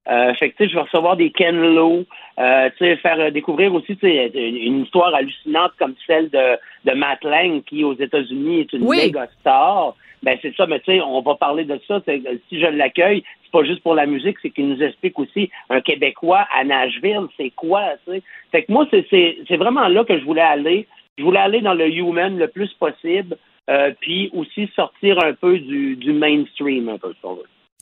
Euh, 0.07 0.34
fait 0.36 0.51
que, 0.51 0.68
je 0.70 0.74
vais 0.76 0.82
recevoir 0.82 1.18
des 1.18 1.32
Ken 1.32 1.57
Lo, 1.57 2.05
euh, 2.39 2.70
faire 2.78 3.20
euh, 3.20 3.32
découvrir 3.32 3.74
aussi, 3.74 3.97
une 4.03 4.84
histoire 4.84 5.13
hallucinante 5.16 5.72
comme 5.80 5.95
celle 6.07 6.30
de, 6.30 6.57
de 6.89 6.95
Matt 6.95 7.24
Lang, 7.26 7.61
qui, 7.66 7.84
aux 7.84 7.95
États-Unis, 7.95 8.61
est 8.61 8.72
une 8.74 8.84
Oui. 8.84 8.97
méga 8.97 9.28
star. 9.41 9.95
Ben, 10.26 10.39
c'est 10.41 10.55
ça, 10.55 10.65
mais 10.65 10.80
tu 10.80 10.86
sais, 10.91 11.01
on 11.01 11.21
va 11.21 11.36
parler 11.36 11.65
de 11.65 11.80
ça. 11.88 12.01
c'est- 12.03 12.19
Si 12.49 12.59
je 12.59 12.65
l'accueille, 12.65 13.23
c'est 13.43 13.51
pas 13.51 13.63
juste 13.63 13.84
pour 13.84 13.93
la 13.93 14.07
musique, 14.07 14.38
c'est 14.41 14.49
qu'il 14.49 14.67
nous 14.67 14.82
explique 14.82 15.19
aussi 15.19 15.51
un 15.69 15.82
Québécois 15.82 16.47
à 16.51 16.63
Nashville, 16.63 17.28
c'est 17.38 17.51
quoi, 17.51 17.84
tu 18.05 18.13
sais. 18.13 18.23
Fait 18.51 18.63
que 18.63 18.71
moi, 18.71 18.88
c'est- 18.89 19.55
vraiment 19.55 19.88
là 19.88 20.03
que 20.03 20.17
je 20.17 20.26
voulais 20.26 20.41
aller. 20.41 20.88
Je 21.19 21.23
voulais 21.23 21.39
aller 21.39 21.61
dans 21.61 21.76
le 21.76 21.88
human 21.89 22.39
le 22.39 22.47
plus 22.47 22.73
possible, 22.73 23.38
euh, 23.69 23.91
puis 24.01 24.32
aussi 24.34 24.67
sortir 24.76 25.23
un 25.23 25.34
peu 25.34 25.59
du, 25.59 25.95
du 25.95 26.11
mainstream, 26.11 26.89
un 26.89 26.97
peu. 26.97 27.13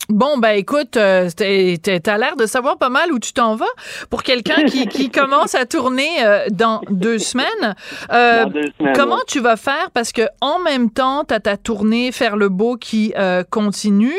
Bon, 0.09 0.37
ben 0.37 0.51
écoute, 0.51 0.97
euh, 0.97 1.29
t'as 1.33 2.17
l'air 2.17 2.35
de 2.35 2.45
savoir 2.45 2.77
pas 2.77 2.89
mal 2.89 3.11
où 3.13 3.19
tu 3.19 3.31
t'en 3.33 3.55
vas 3.55 3.65
pour 4.09 4.23
quelqu'un 4.23 4.63
qui, 4.65 4.85
qui 4.89 5.09
commence 5.09 5.55
à 5.55 5.65
tourner 5.65 6.09
euh, 6.23 6.45
dans 6.51 6.81
deux 6.89 7.19
semaines. 7.19 7.75
Euh, 8.11 8.43
Dans 8.43 8.49
deux 8.49 8.67
semaines, 8.77 8.93
comment 8.95 9.15
ouais. 9.15 9.21
tu 9.27 9.39
vas 9.39 9.55
faire? 9.55 9.91
Parce 9.93 10.11
que 10.11 10.23
en 10.41 10.59
même 10.59 10.91
temps, 10.91 11.23
t'as 11.23 11.39
ta 11.39 11.57
tournée 11.57 12.11
Faire 12.11 12.35
le 12.35 12.49
beau 12.49 12.75
qui 12.75 13.13
euh, 13.17 13.43
continue. 13.49 14.13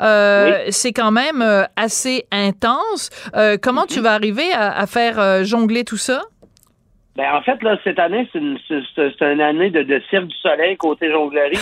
Euh, 0.00 0.64
C'est 0.70 0.92
quand 0.92 1.12
même 1.12 1.40
euh, 1.40 1.64
assez 1.76 2.26
intense. 2.32 3.10
Euh, 3.36 3.56
comment 3.62 3.84
Mm-hmm. 3.84 3.94
tu 3.94 4.00
vas 4.00 4.12
arriver 4.14 4.52
à, 4.52 4.76
à 4.76 4.86
faire 4.86 5.20
euh, 5.20 5.44
jongler 5.44 5.84
tout 5.84 5.96
ça? 5.96 6.22
Ben, 7.18 7.34
en 7.34 7.42
fait, 7.42 7.60
là, 7.64 7.76
cette 7.82 7.98
année, 7.98 8.28
c'est 8.32 8.38
une, 8.38 9.40
année 9.40 9.70
de, 9.70 9.82
de 9.82 10.00
Cirque 10.08 10.28
du 10.28 10.36
Soleil 10.36 10.76
côté 10.76 11.10
jonglerie. 11.10 11.58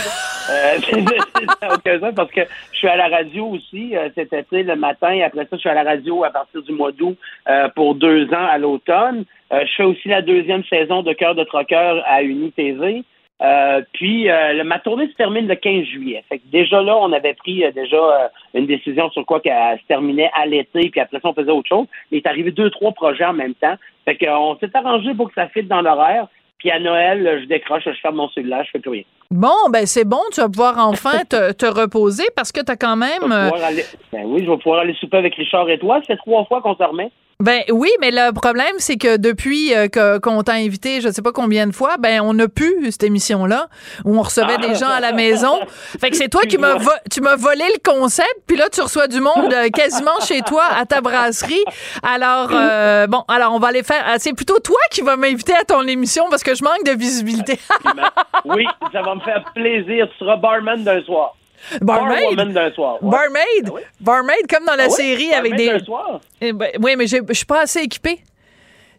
Euh, 0.51 0.77
c'est 1.83 1.99
sens 1.99 2.13
parce 2.15 2.29
que 2.29 2.41
je 2.71 2.77
suis 2.77 2.87
à 2.87 2.95
la 2.95 3.07
radio 3.07 3.47
aussi 3.47 3.97
euh, 3.97 4.07
cet 4.13 4.33
été 4.33 4.61
le 4.61 4.75
matin. 4.75 5.09
Et 5.09 5.23
après 5.23 5.45
ça, 5.45 5.49
je 5.53 5.57
suis 5.57 5.69
à 5.69 5.73
la 5.73 5.81
radio 5.81 6.23
à 6.23 6.29
partir 6.29 6.61
du 6.61 6.73
mois 6.73 6.91
d'août 6.91 7.17
euh, 7.49 7.69
pour 7.69 7.95
deux 7.95 8.25
ans 8.27 8.47
à 8.47 8.59
l'automne. 8.59 9.25
Euh, 9.51 9.65
je 9.65 9.73
fais 9.77 9.83
aussi 9.83 10.07
la 10.09 10.21
deuxième 10.21 10.63
saison 10.65 11.01
de 11.01 11.11
Cœur 11.13 11.33
de 11.33 11.43
Troqueur 11.43 12.03
à 12.05 12.21
UniTV. 12.21 13.03
Euh, 13.41 13.81
puis 13.93 14.29
euh, 14.31 14.53
le- 14.53 14.63
ma 14.63 14.79
tournée 14.79 15.07
se 15.09 15.13
termine 15.13 15.47
le 15.47 15.55
15 15.55 15.83
juillet. 15.85 16.23
Fait 16.27 16.39
que 16.39 16.43
déjà 16.51 16.81
là, 16.81 16.97
on 16.97 17.11
avait 17.13 17.35
pris 17.35 17.63
euh, 17.63 17.71
déjà 17.71 17.97
euh, 17.97 18.27
une 18.55 18.65
décision 18.65 19.11
sur 19.11 19.25
quoi 19.27 19.39
qu'elle 19.41 19.77
se 19.79 19.85
terminait 19.87 20.31
à 20.33 20.47
l'été, 20.47 20.89
puis 20.89 20.99
après 20.99 21.19
ça, 21.19 21.29
on 21.29 21.33
faisait 21.33 21.51
autre 21.51 21.69
chose. 21.69 21.85
Il 22.11 22.17
est 22.17 22.25
arrivé 22.27 22.49
deux, 22.51 22.71
trois 22.71 22.91
projets 22.93 23.25
en 23.25 23.33
même 23.33 23.53
temps. 23.53 23.75
Fait 24.05 24.17
qu'on 24.17 24.57
s'est 24.59 24.71
arrangé 24.73 25.13
pour 25.13 25.27
que 25.27 25.35
ça 25.35 25.47
fitte 25.49 25.67
dans 25.67 25.81
l'horaire. 25.81 26.27
Puis 26.57 26.71
à 26.71 26.79
Noël, 26.79 27.41
je 27.43 27.45
décroche, 27.47 27.83
je 27.85 27.91
ferme 28.01 28.15
mon 28.15 28.29
cellulaire, 28.29 28.63
je 28.65 28.71
fais 28.71 28.79
plus 28.79 28.89
rien. 28.89 29.03
Bon, 29.29 29.69
ben 29.71 29.85
c'est 29.85 30.05
bon, 30.07 30.21
tu 30.33 30.41
vas 30.41 30.49
pouvoir 30.49 30.75
enfin 30.79 31.23
te, 31.29 31.51
te 31.53 31.65
reposer 31.67 32.23
parce 32.35 32.51
que 32.51 32.61
t'as 32.61 32.75
quand 32.75 32.95
Je 32.95 32.99
même... 33.27 33.31
euh, 33.31 33.51
aller- 33.63 33.83
Ben 34.11 34.23
oui, 34.25 34.43
je 34.43 34.49
vais 34.49 34.57
pouvoir 34.57 34.79
aller 34.79 34.95
souper 34.95 35.17
avec 35.17 35.35
Richard 35.35 35.69
et 35.69 35.77
toi. 35.77 35.97
Ça 35.99 36.07
fait 36.07 36.17
trois 36.17 36.45
fois 36.45 36.61
qu'on 36.63 36.75
se 36.75 36.81
remet. 36.83 37.11
Ben 37.39 37.61
oui, 37.71 37.89
mais 38.01 38.09
le 38.09 38.31
problème, 38.33 38.73
c'est 38.79 38.97
que 38.97 39.15
depuis 39.17 39.71
euh, 39.75 39.87
que- 39.89 40.17
qu'on 40.17 40.41
t'a 40.41 40.53
invité, 40.53 41.01
je 41.01 41.09
sais 41.09 41.21
pas 41.21 41.31
combien 41.31 41.67
de 41.67 41.71
fois, 41.71 41.97
ben 41.99 42.19
on 42.21 42.33
n'a 42.33 42.47
plus 42.47 42.91
cette 42.91 43.03
émission-là 43.03 43.67
où 44.05 44.17
on 44.17 44.23
recevait 44.23 44.57
des 44.57 44.73
gens 44.73 44.89
à 44.89 44.99
la 44.99 45.11
maison. 45.11 45.59
Fait 46.01 46.09
que 46.09 46.15
c'est 46.17 46.29
toi 46.29 46.41
qui 46.49 46.57
m'as 46.57 46.73
vo- 46.79 46.89
tu 47.11 47.21
m'as 47.21 47.35
volé 47.35 47.63
le 47.75 47.79
concept, 47.91 48.33
puis 48.47 48.57
là 48.57 48.69
tu 48.69 48.81
reçois 48.81 49.07
du 49.07 49.21
monde 49.21 49.53
euh, 49.53 49.69
quasiment 49.69 50.19
chez 50.27 50.41
toi 50.41 50.63
à 50.75 50.87
ta 50.87 50.99
brasserie. 51.01 51.63
Alors 52.01 52.49
euh, 52.51 53.05
bon, 53.05 53.23
alors 53.27 53.53
on 53.53 53.59
va 53.59 53.67
aller 53.67 53.83
faire. 53.83 54.03
ah, 54.07 54.15
C'est 54.17 54.33
plutôt 54.33 54.57
toi 54.59 54.79
qui 54.89 55.01
vas 55.01 55.15
m'inviter 55.15 55.53
à 55.53 55.63
ton 55.63 55.83
émission 55.87 56.25
parce 56.31 56.41
que 56.41 56.55
je 56.55 56.63
manque 56.63 56.83
de 56.85 56.97
visibilité. 56.97 57.59
Oui, 58.45 58.65
ça 58.91 59.03
va 59.03 59.13
me 59.13 59.21
faire 59.21 59.43
plaisir. 59.53 60.07
Tu 60.11 60.17
seras 60.25 60.37
barman 60.37 60.83
d'un 60.83 61.03
soir. 61.03 61.35
Barmaid? 61.81 62.35
D'un 62.53 62.71
soir. 62.71 62.97
ouais. 63.01 63.09
Barmaid, 63.09 63.71
barmaid 63.99 64.47
comme 64.49 64.65
dans 64.65 64.75
la 64.75 64.83
Ah 64.83 64.87
oui? 64.89 64.93
série 64.95 65.33
avec 65.33 65.51
Barmaid 65.51 65.67
des. 65.73 65.79
d'un 65.79 65.85
soir. 65.85 66.21
Eh 66.41 66.53
ben, 66.53 66.69
oui, 66.81 66.95
mais 66.97 67.07
je 67.07 67.17
suis 67.33 67.45
pas 67.45 67.61
assez 67.61 67.79
équipée. 67.81 68.17
Tu 68.17 68.23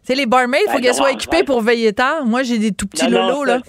sais, 0.03 0.15
les 0.15 0.25
barmaids, 0.25 0.59
il 0.65 0.69
faut 0.69 0.77
Ben 0.77 0.81
qu'elles 0.83 0.93
soient 0.95 1.11
équipées 1.11 1.43
pour 1.43 1.61
veiller 1.61 1.93
tard. 1.93 2.25
Moi, 2.25 2.43
j'ai 2.43 2.57
des 2.57 2.71
tout 2.71 2.87
petits 2.87 3.07
Non, 3.07 3.27
lolos, 3.27 3.43
là. 3.45 3.59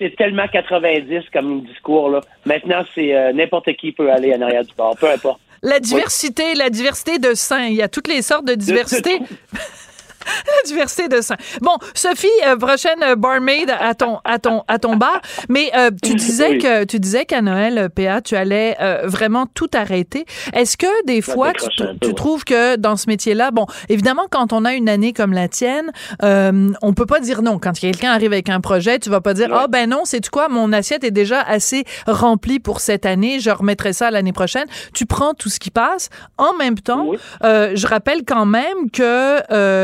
C'est 0.00 0.14
tellement 0.16 0.46
90 0.48 1.24
comme 1.32 1.62
discours. 1.64 2.10
Là. 2.10 2.20
Maintenant, 2.44 2.82
c'est 2.94 3.14
euh, 3.14 3.32
n'importe 3.32 3.72
qui 3.76 3.92
peut 3.92 4.10
aller 4.10 4.34
en 4.34 4.42
arrière 4.42 4.64
du 4.64 4.74
bar, 4.74 4.94
peu 4.96 5.08
importe. 5.10 5.40
La 5.62 5.80
diversité, 5.80 6.54
la 6.54 6.68
diversité 6.70 7.18
de 7.18 7.32
seins. 7.34 7.66
Il 7.66 7.74
y 7.76 7.82
a 7.82 7.88
toutes 7.88 8.08
les 8.08 8.20
sortes 8.22 8.44
de 8.44 8.54
diversité. 8.54 9.18
la 10.46 10.68
diversité 10.68 11.08
de 11.08 11.20
seins. 11.20 11.36
Bon, 11.60 11.76
Sophie, 11.94 12.26
euh, 12.46 12.56
prochaine 12.56 13.02
euh, 13.02 13.16
barmaid 13.16 13.70
à 13.70 13.94
ton, 13.94 14.18
à 14.24 14.38
ton, 14.38 14.62
à 14.68 14.78
ton 14.78 14.96
bar. 14.96 15.20
Mais 15.48 15.70
euh, 15.76 15.90
tu 16.02 16.14
disais 16.26 16.50
Oui. 16.50 16.58
que 16.58 16.84
tu 16.84 16.98
disais 16.98 17.24
qu'à 17.24 17.42
Noël, 17.42 17.88
PA, 17.94 18.20
tu 18.20 18.36
allais 18.36 18.76
euh, 18.80 19.02
vraiment 19.04 19.46
tout 19.46 19.70
arrêter. 19.74 20.26
Est-ce 20.52 20.76
que 20.76 21.06
des 21.06 21.22
Ça 21.22 21.32
fois, 21.32 21.52
tu, 22.00 22.14
trouves 22.14 22.44
que 22.44 22.76
dans 22.76 22.96
ce 22.96 23.06
métier-là, 23.08 23.50
bon, 23.50 23.66
évidemment, 23.88 24.26
quand 24.30 24.52
on 24.52 24.64
a 24.64 24.74
une 24.74 24.88
année 24.88 25.12
comme 25.12 25.32
la 25.32 25.48
tienne, 25.48 25.92
on 26.22 26.92
peut 26.94 27.06
pas 27.06 27.20
dire 27.20 27.42
non. 27.42 27.58
Quand 27.58 27.72
quelqu'un 27.78 28.10
arrive 28.10 28.32
avec 28.32 28.48
un 28.48 28.60
projet, 28.60 28.98
tu 28.98 29.10
vas 29.10 29.20
pas 29.20 29.34
dire 29.34 29.48
ah 29.52 29.66
ben 29.68 29.88
non, 29.88 30.02
c'est 30.04 30.20
tu 30.20 30.30
quoi, 30.30 30.48
mon 30.48 30.72
assiette 30.72 31.04
est 31.04 31.10
déjà 31.10 31.40
assez 31.40 31.84
remplie 32.06 32.58
pour 32.58 32.80
cette 32.80 33.06
année, 33.06 33.40
je 33.40 33.50
remettrai 33.50 33.92
ça 33.92 34.10
l'année 34.10 34.32
prochaine. 34.32 34.66
Tu 34.92 35.06
prends 35.06 35.34
tout 35.34 35.48
ce 35.48 35.60
qui 35.60 35.70
passe. 35.70 36.08
En 36.38 36.54
même 36.54 36.78
temps, 36.78 37.12
je 37.42 37.86
rappelle 37.86 38.24
quand 38.24 38.46
même 38.46 38.90
que 38.92 39.42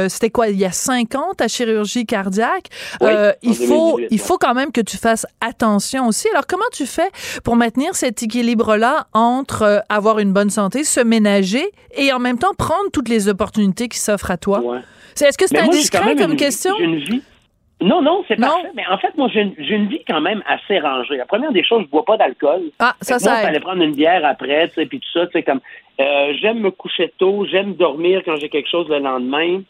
c'était 0.08 0.30
quoi, 0.32 0.48
il 0.48 0.58
y 0.58 0.64
a 0.64 0.72
cinq 0.72 1.14
ans 1.14 1.32
ta 1.36 1.46
chirurgie 1.48 2.06
cardiaque. 2.06 2.66
Oui, 3.00 3.08
Euh, 3.10 3.32
il 3.42 3.54
faut, 3.54 3.96
2018, 3.98 4.08
il 4.10 4.18
faut 4.18 4.38
quand 4.38 4.54
même 4.54 4.72
que 4.72 4.80
tu 4.80 4.96
fasses 4.96 5.26
attention 5.40 6.06
aussi. 6.08 6.28
Alors 6.32 6.46
comment 6.48 6.64
tu 6.72 6.86
fais 6.86 7.10
pour 7.44 7.54
maintenir 7.56 7.94
cet 7.94 8.22
équilibre-là 8.22 9.06
entre 9.12 9.62
euh, 9.62 9.78
avoir 9.88 10.18
une 10.18 10.32
bonne 10.32 10.50
santé, 10.50 10.82
se 10.84 11.00
ménager 11.00 11.64
et 11.96 12.12
en 12.12 12.18
même 12.18 12.38
temps 12.38 12.54
prendre 12.58 12.90
toutes 12.92 13.08
les 13.08 13.28
opportunités 13.28 13.88
qui 13.88 13.98
s'offrent 13.98 14.30
à 14.30 14.36
toi? 14.36 14.62
Est-ce 15.20 15.36
que 15.38 15.46
c'est 15.46 15.54
moi, 15.62 15.64
indiscret 15.64 16.16
comme 16.16 16.32
une- 16.32 16.36
question? 16.36 16.74
une 16.80 16.96
vie. 16.98 17.22
Non, 17.82 18.00
non, 18.00 18.22
c'est 18.28 18.36
parfait. 18.36 18.68
Mais 18.76 18.84
en 18.88 18.96
fait, 18.98 19.08
moi, 19.16 19.28
j'ai 19.32 19.40
une, 19.40 19.88
vie 19.88 20.02
quand 20.06 20.20
même 20.20 20.40
assez 20.46 20.78
rangée. 20.78 21.16
La 21.16 21.26
première 21.26 21.50
des 21.52 21.64
choses, 21.64 21.82
je 21.82 21.88
bois 21.88 22.04
pas 22.04 22.16
d'alcool. 22.16 22.62
Ah, 22.78 22.94
ça, 23.00 23.14
moi, 23.14 23.18
ça 23.18 23.38
aide. 23.40 23.46
fallait 23.46 23.58
prendre 23.60 23.82
une 23.82 23.94
bière 23.94 24.24
après, 24.24 24.68
tu 24.68 24.74
sais, 24.74 24.86
puis 24.86 25.00
tout 25.00 25.08
ça, 25.12 25.26
tu 25.26 25.32
sais, 25.32 25.42
comme 25.42 25.58
euh, 26.00 26.32
j'aime 26.40 26.60
me 26.60 26.70
coucher 26.70 27.12
tôt, 27.18 27.44
j'aime 27.50 27.74
dormir 27.74 28.22
quand 28.24 28.36
j'ai 28.36 28.48
quelque 28.48 28.68
chose 28.70 28.88
le 28.88 29.00
lendemain. 29.00 29.62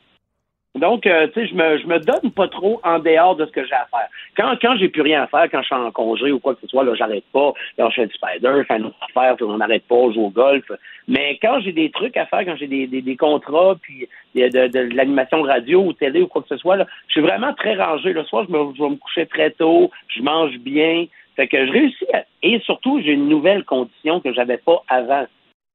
Donc, 0.75 1.07
euh, 1.07 1.27
tu 1.29 1.41
sais, 1.41 1.47
je 1.49 1.55
me, 1.55 1.77
je 1.79 1.87
me 1.87 1.99
donne 1.99 2.31
pas 2.33 2.49
trop 2.49 2.81
en 2.83 2.99
dehors 2.99 3.37
de 3.37 3.45
ce 3.45 3.51
que 3.51 3.63
j'ai 3.67 3.75
à 3.75 3.87
faire. 3.91 4.09
Quand, 4.39 4.55
quand 4.61 4.75
j'ai 4.79 4.89
plus 4.89 5.03
rien 5.03 5.23
à 5.23 5.27
faire, 5.27 5.47
quand 5.51 5.61
je 5.61 5.67
suis 5.67 5.75
en 5.75 5.91
congé 5.91 6.33
ou 6.33 6.41
quoi 6.41 6.55
que 6.55 6.63
ce 6.63 6.67
soit, 6.67 6.83
là, 6.83 6.95
j'arrête 6.95 7.25
pas. 7.31 7.53
Là, 7.77 7.89
je 7.91 7.95
fais 7.97 8.07
du 8.07 8.15
spider, 8.15 8.53
je 8.57 8.63
fais 8.63 8.81
autre 8.81 8.97
affaire, 9.15 9.37
on 9.43 9.59
n'arrête 9.59 9.87
pas, 9.87 9.97
je 10.09 10.15
joue 10.15 10.25
au 10.25 10.31
golf. 10.31 10.65
Mais 11.09 11.39
quand 11.43 11.61
j'ai 11.61 11.73
des 11.73 11.91
trucs 11.91 12.17
à 12.17 12.25
faire, 12.25 12.47
quand 12.47 12.57
j'ai 12.57 12.69
des, 12.69 12.87
des, 12.87 13.03
des 13.03 13.17
contrats, 13.17 13.77
puis 13.83 14.09
de, 14.35 14.49
de, 14.49 14.69
de 14.69 14.97
l'animation 14.97 15.43
radio 15.43 15.83
ou 15.83 15.93
télé 15.93 16.23
ou 16.23 16.27
quoi 16.27 16.41
que 16.41 16.49
ce 16.49 16.57
soit, 16.57 16.77
là, 16.77 16.87
je 17.09 17.13
suis 17.13 17.21
vraiment 17.21 17.53
très 17.53 17.75
rangé. 17.75 18.15
Le 18.15 18.25
soir, 18.25 18.47
je, 18.49 18.53
me, 18.57 18.75
je 18.75 18.83
vais 18.83 18.89
me 18.89 18.97
coucher 18.97 19.27
très 19.27 19.51
tôt, 19.51 19.91
je 20.09 20.23
mange 20.23 20.57
bien. 20.59 21.05
Fait 21.37 21.49
que 21.49 21.67
je 21.67 21.71
réussis 21.71 22.07
à- 22.15 22.25
et 22.43 22.61
surtout, 22.61 22.99
j'ai 23.03 23.13
une 23.13 23.29
nouvelle 23.29 23.65
condition 23.65 24.21
que 24.21 24.33
j'avais 24.33 24.57
pas 24.59 24.83
avant. 24.89 25.27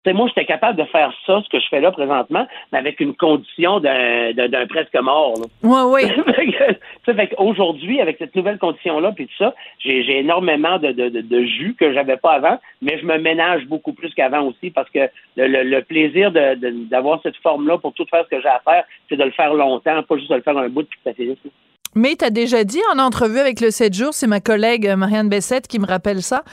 Tu 0.03 0.11
sais, 0.11 0.13
moi, 0.17 0.27
j'étais 0.27 0.45
capable 0.45 0.77
de 0.77 0.85
faire 0.85 1.11
ça, 1.25 1.41
ce 1.43 1.49
que 1.49 1.59
je 1.59 1.67
fais 1.69 1.81
là 1.81 1.91
présentement, 1.91 2.47
mais 2.71 2.77
avec 2.77 2.99
une 2.99 3.15
condition 3.15 3.79
d'un, 3.79 4.31
d'un, 4.33 4.67
presque 4.67 4.95
mort. 4.95 5.33
là. 5.37 5.45
Ouais, 5.89 6.05
oui. 6.05 6.11
Fait 7.05 7.27
qu'aujourd'hui, 7.29 7.99
avec 7.99 8.17
cette 8.17 8.35
nouvelle 8.35 8.59
condition-là, 8.59 9.11
puis 9.13 9.27
tout 9.27 9.33
ça, 9.37 9.53
j'ai, 9.79 10.03
j'ai 10.03 10.19
énormément 10.19 10.77
de, 10.77 10.91
de, 10.91 11.09
de, 11.09 11.21
de 11.21 11.43
jus 11.45 11.75
que 11.79 11.93
j'avais 11.93 12.17
pas 12.17 12.33
avant, 12.33 12.59
mais 12.81 12.99
je 12.99 13.05
me 13.05 13.17
ménage 13.17 13.65
beaucoup 13.65 13.93
plus 13.93 14.13
qu'avant 14.13 14.43
aussi 14.43 14.69
parce 14.69 14.89
que 14.91 15.09
le, 15.35 15.47
le, 15.47 15.63
le 15.63 15.81
plaisir 15.81 16.31
d'avoir 16.31 17.19
cette 17.23 17.37
forme-là 17.37 17.77
pour 17.79 17.93
tout 17.93 18.05
faire 18.09 18.23
ce 18.25 18.29
que 18.35 18.41
j'ai 18.41 18.47
à 18.47 18.61
faire, 18.63 18.83
c'est 19.09 19.17
de 19.17 19.23
le 19.23 19.31
faire 19.31 19.53
longtemps, 19.53 20.03
pas 20.03 20.17
juste 20.17 20.29
de 20.29 20.35
le 20.35 20.41
faire 20.41 20.57
un 20.57 20.69
bout 20.69 20.83
puis 20.83 20.99
que 21.03 21.09
ça 21.09 21.15
finisse. 21.15 21.37
Mais 21.97 22.15
tu 22.15 22.23
as 22.23 22.29
déjà 22.29 22.63
dit 22.63 22.79
en 22.93 22.99
entrevue 22.99 23.39
avec 23.39 23.59
le 23.59 23.71
7 23.71 23.93
jours, 23.93 24.13
c'est 24.13 24.27
ma 24.27 24.39
collègue 24.39 24.87
euh, 24.87 24.95
Marianne 24.95 25.29
Bessette 25.29 25.67
qui 25.67 25.79
me 25.79 25.85
rappelle 25.85 26.21
ça. 26.21 26.43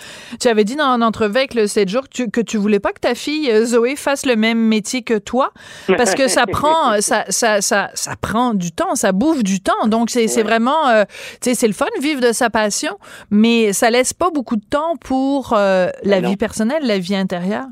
Tu 0.41 0.49
avais 0.49 0.65
dit 0.65 0.75
dans 0.75 0.87
en 0.87 1.03
entrevue 1.03 1.37
avec 1.37 1.55
le 1.55 1.67
7 1.67 1.89
jours 1.89 2.05
que 2.05 2.09
tu, 2.09 2.31
que 2.31 2.41
tu 2.41 2.57
voulais 2.57 2.81
pas 2.81 2.93
que 2.93 3.01
ta 3.01 3.15
fille 3.15 3.51
euh, 3.51 3.65
Zoé 3.65 3.95
fasse 3.97 4.25
le 4.27 4.37
même 4.37 4.59
métier 4.59 5.03
que 5.03 5.19
toi 5.19 5.53
parce 5.87 6.15
que 6.15 6.29
ça 6.29 6.47
prend 6.51 7.01
ça, 7.01 7.25
ça, 7.29 7.61
ça, 7.61 7.91
ça 7.95 8.17
prend 8.21 8.55
du 8.55 8.73
temps, 8.73 8.95
ça 8.95 9.13
bouffe 9.13 9.45
du 9.45 9.61
temps. 9.61 9.87
Donc 9.87 10.11
c'est 10.11 10.29
c'est 10.29 10.43
vraiment 10.43 10.89
euh, 10.89 11.05
tu 11.43 11.51
sais 11.51 11.55
c'est 11.55 11.67
le 11.67 11.75
fun 11.75 11.87
vivre 12.01 12.21
de 12.21 12.33
sa 12.33 12.49
passion, 12.51 12.99
mais 13.31 13.73
ça 13.73 13.91
laisse 13.91 14.13
pas 14.15 14.31
beaucoup 14.31 14.57
de 14.57 14.65
temps 14.65 14.97
pour 14.97 15.53
euh, 15.53 15.89
la 16.03 16.21
Non. 16.21 16.31
vie 16.31 16.37
personnelle, 16.37 16.87
la 16.87 16.99
vie 16.99 17.15
intérieure. 17.17 17.67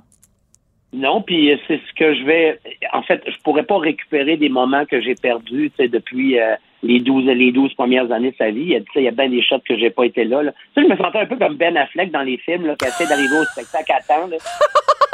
Non, 0.92 1.22
puis 1.22 1.58
c'est 1.66 1.80
ce 1.88 1.92
que 1.98 2.14
je 2.14 2.22
vais. 2.24 2.60
En 2.92 3.02
fait, 3.02 3.22
je 3.26 3.36
pourrais 3.42 3.62
pas 3.64 3.78
récupérer 3.78 4.36
des 4.36 4.50
moments 4.50 4.84
que 4.84 5.00
j'ai 5.00 5.14
perdus, 5.14 5.70
tu 5.70 5.84
sais, 5.84 5.88
depuis 5.88 6.38
euh, 6.38 6.54
les 6.82 7.00
12 7.00 7.24
les 7.26 7.52
12 7.52 7.74
premières 7.74 8.10
années 8.12 8.30
de 8.32 8.36
sa 8.36 8.50
vie. 8.50 8.62
Il 8.62 8.68
y 8.70 8.76
a, 8.76 8.80
il 8.96 9.02
y 9.02 9.08
a 9.08 9.12
bien 9.12 9.28
des 9.28 9.42
shots 9.42 9.60
que 9.68 9.76
j'ai 9.76 9.90
pas 9.90 10.04
été 10.04 10.24
là. 10.24 10.42
là. 10.42 10.52
Tu 10.74 10.82
sais, 10.82 10.88
je 10.88 10.92
me 10.92 10.96
sentais 10.96 11.18
un 11.20 11.26
peu 11.26 11.36
comme 11.36 11.54
Ben 11.56 11.76
Affleck 11.76 12.10
dans 12.10 12.22
les 12.22 12.38
films, 12.38 12.66
là, 12.66 12.74
qui 12.76 12.86
essaie 12.86 13.06
d'arriver 13.06 13.36
au 13.40 13.44
spectacle 13.44 13.92
à 13.92 14.00
temps. 14.02 14.26
là. 14.28 14.36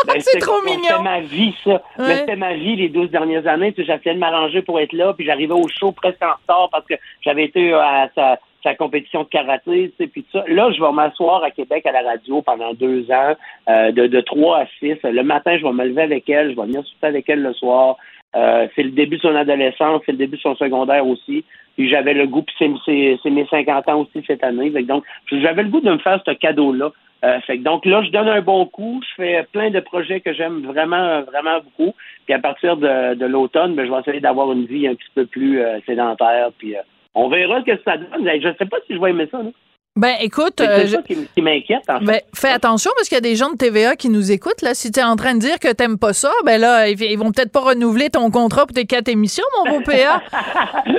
Ben, 0.07 0.14
C'est 0.21 0.39
trop 0.39 0.62
mignon. 0.64 0.81
C'était 0.85 1.03
ma 1.03 1.21
vie, 1.21 1.55
ça. 1.64 1.83
Mais 1.99 2.05
Ouais. 2.05 2.14
c'était 2.14 2.37
ma 2.37 2.55
vie 2.55 2.77
les 2.77 2.89
12 2.89 3.11
dernières 3.11 3.47
années. 3.49 3.75
J'essayais 3.77 4.14
de 4.14 4.19
m'arranger 4.21 4.62
pour 4.62 4.79
être 4.81 4.93
là, 4.93 5.12
puis 5.12 5.27
j'arrivais 5.27 5.53
au 5.55 5.66
show 5.69 5.91
presque 5.93 6.23
en 6.23 6.35
retard 6.41 6.69
parce 6.71 6.87
que 6.87 6.95
j'avais 7.21 7.45
été 7.45 7.73
euh, 7.75 7.81
à 7.83 8.09
sa, 8.14 8.39
sa 8.62 8.75
compétition 8.77 9.25
de 9.25 9.29
karaté, 9.29 9.91
tu 9.91 10.05
sais, 10.05 10.07
puis 10.07 10.23
tout 10.23 10.39
ça. 10.39 10.45
Là, 10.47 10.71
je 10.71 10.81
vais 10.81 10.93
m'asseoir 10.93 11.43
à 11.43 11.51
Québec 11.51 11.85
à 11.85 11.93
la 11.93 12.03
radio 12.09 12.41
pendant 12.43 12.73
deux 12.75 13.11
ans, 13.11 13.35
euh, 13.69 13.91
de, 13.91 14.07
de 14.07 14.21
3 14.21 14.59
à 14.61 14.66
6. 14.79 14.95
Le 15.03 15.23
matin, 15.25 15.59
je 15.59 15.64
vais 15.64 15.73
me 15.73 15.85
lever 15.85 16.03
avec 16.03 16.31
elle, 16.31 16.53
je 16.53 16.57
vais 16.57 16.66
venir 16.66 16.85
souper 16.87 17.09
avec 17.09 17.29
elle 17.29 17.43
le 17.43 17.53
soir. 17.55 17.97
Euh, 18.37 18.66
c'est 18.76 18.83
le 18.83 18.91
début 18.91 19.16
de 19.16 19.22
son 19.22 19.35
adolescence, 19.35 20.03
c'est 20.05 20.12
le 20.12 20.18
début 20.18 20.37
de 20.37 20.43
son 20.43 20.55
secondaire 20.57 21.07
aussi. 21.07 21.45
Puis 21.76 21.89
j'avais 21.89 22.14
le 22.14 22.26
goût, 22.26 22.43
puis 22.43 22.55
c'est, 22.59 23.31
mes 23.31 23.47
50 23.47 23.89
ans 23.89 24.01
aussi 24.01 24.24
cette 24.26 24.43
année. 24.45 24.70
Fait 24.70 24.83
que 24.83 24.89
donc, 24.89 25.05
j'avais 25.31 25.62
le 25.62 25.68
goût 25.68 25.81
de 25.81 25.91
me 25.91 25.99
faire 25.99 26.20
ce 26.26 26.33
cadeau-là. 26.33 26.91
Euh, 27.24 27.41
fait 27.41 27.59
que 27.59 27.62
donc 27.62 27.85
là, 27.85 28.03
je 28.03 28.11
donne 28.11 28.29
un 28.29 28.41
bon 28.41 28.66
coup. 28.66 29.01
Je 29.03 29.22
fais 29.22 29.47
plein 29.53 29.70
de 29.70 29.81
projets 29.81 30.20
que 30.20 30.33
j'aime 30.33 30.62
vraiment, 30.62 31.22
vraiment 31.22 31.59
beaucoup. 31.61 31.95
Puis 32.26 32.35
à 32.35 32.39
partir 32.39 32.76
de, 32.76 33.14
de 33.14 33.26
l'automne, 33.26 33.74
ben, 33.74 33.87
je 33.87 33.93
vais 33.93 34.01
essayer 34.01 34.20
d'avoir 34.20 34.53
une 34.53 34.66
vie 34.66 34.87
un 34.87 34.95
petit 34.95 35.11
peu 35.14 35.26
plus 35.26 35.61
euh, 35.61 35.81
sédentaire. 35.87 36.51
Puis 36.59 36.76
euh, 36.76 36.81
on 37.14 37.29
verra 37.29 37.61
ce 37.61 37.64
que 37.64 37.83
ça 37.85 37.97
donne. 37.97 38.24
Je 38.24 38.55
sais 38.59 38.66
pas 38.66 38.79
si 38.87 38.95
je 38.95 39.01
vais 39.01 39.11
aimer 39.11 39.29
ça. 39.31 39.43
là. 39.43 39.51
Ben 39.99 40.14
écoute, 40.20 40.55
C'est 40.59 40.68
euh, 40.68 40.86
ça 40.86 41.03
qui, 41.03 41.42
m'inquiète. 41.42 41.82
En 41.88 41.99
fait. 41.99 42.05
Ben, 42.05 42.20
fais 42.32 42.51
attention 42.51 42.92
parce 42.96 43.09
qu'il 43.09 43.16
y 43.16 43.18
a 43.18 43.20
des 43.20 43.34
gens 43.34 43.51
de 43.51 43.57
TVA 43.57 43.96
qui 43.96 44.09
nous 44.09 44.30
écoutent. 44.30 44.62
Là. 44.62 44.72
Si 44.74 44.92
tu 44.92 45.01
es 45.01 45.03
en 45.03 45.16
train 45.16 45.34
de 45.34 45.40
dire 45.40 45.59
que 45.59 45.72
t'aimes 45.72 45.99
pas 45.99 46.12
ça, 46.12 46.30
ben 46.46 46.61
là, 46.61 46.88
ils, 46.88 47.03
ils 47.03 47.18
vont 47.18 47.32
peut-être 47.32 47.51
pas 47.51 47.61
renouveler 47.61 48.09
ton 48.09 48.30
contrat 48.30 48.64
pour 48.64 48.74
tes 48.74 48.84
quatre 48.86 49.09
émissions, 49.09 49.42
mon 49.64 49.72
beau 49.72 49.80
PA. 49.84 50.22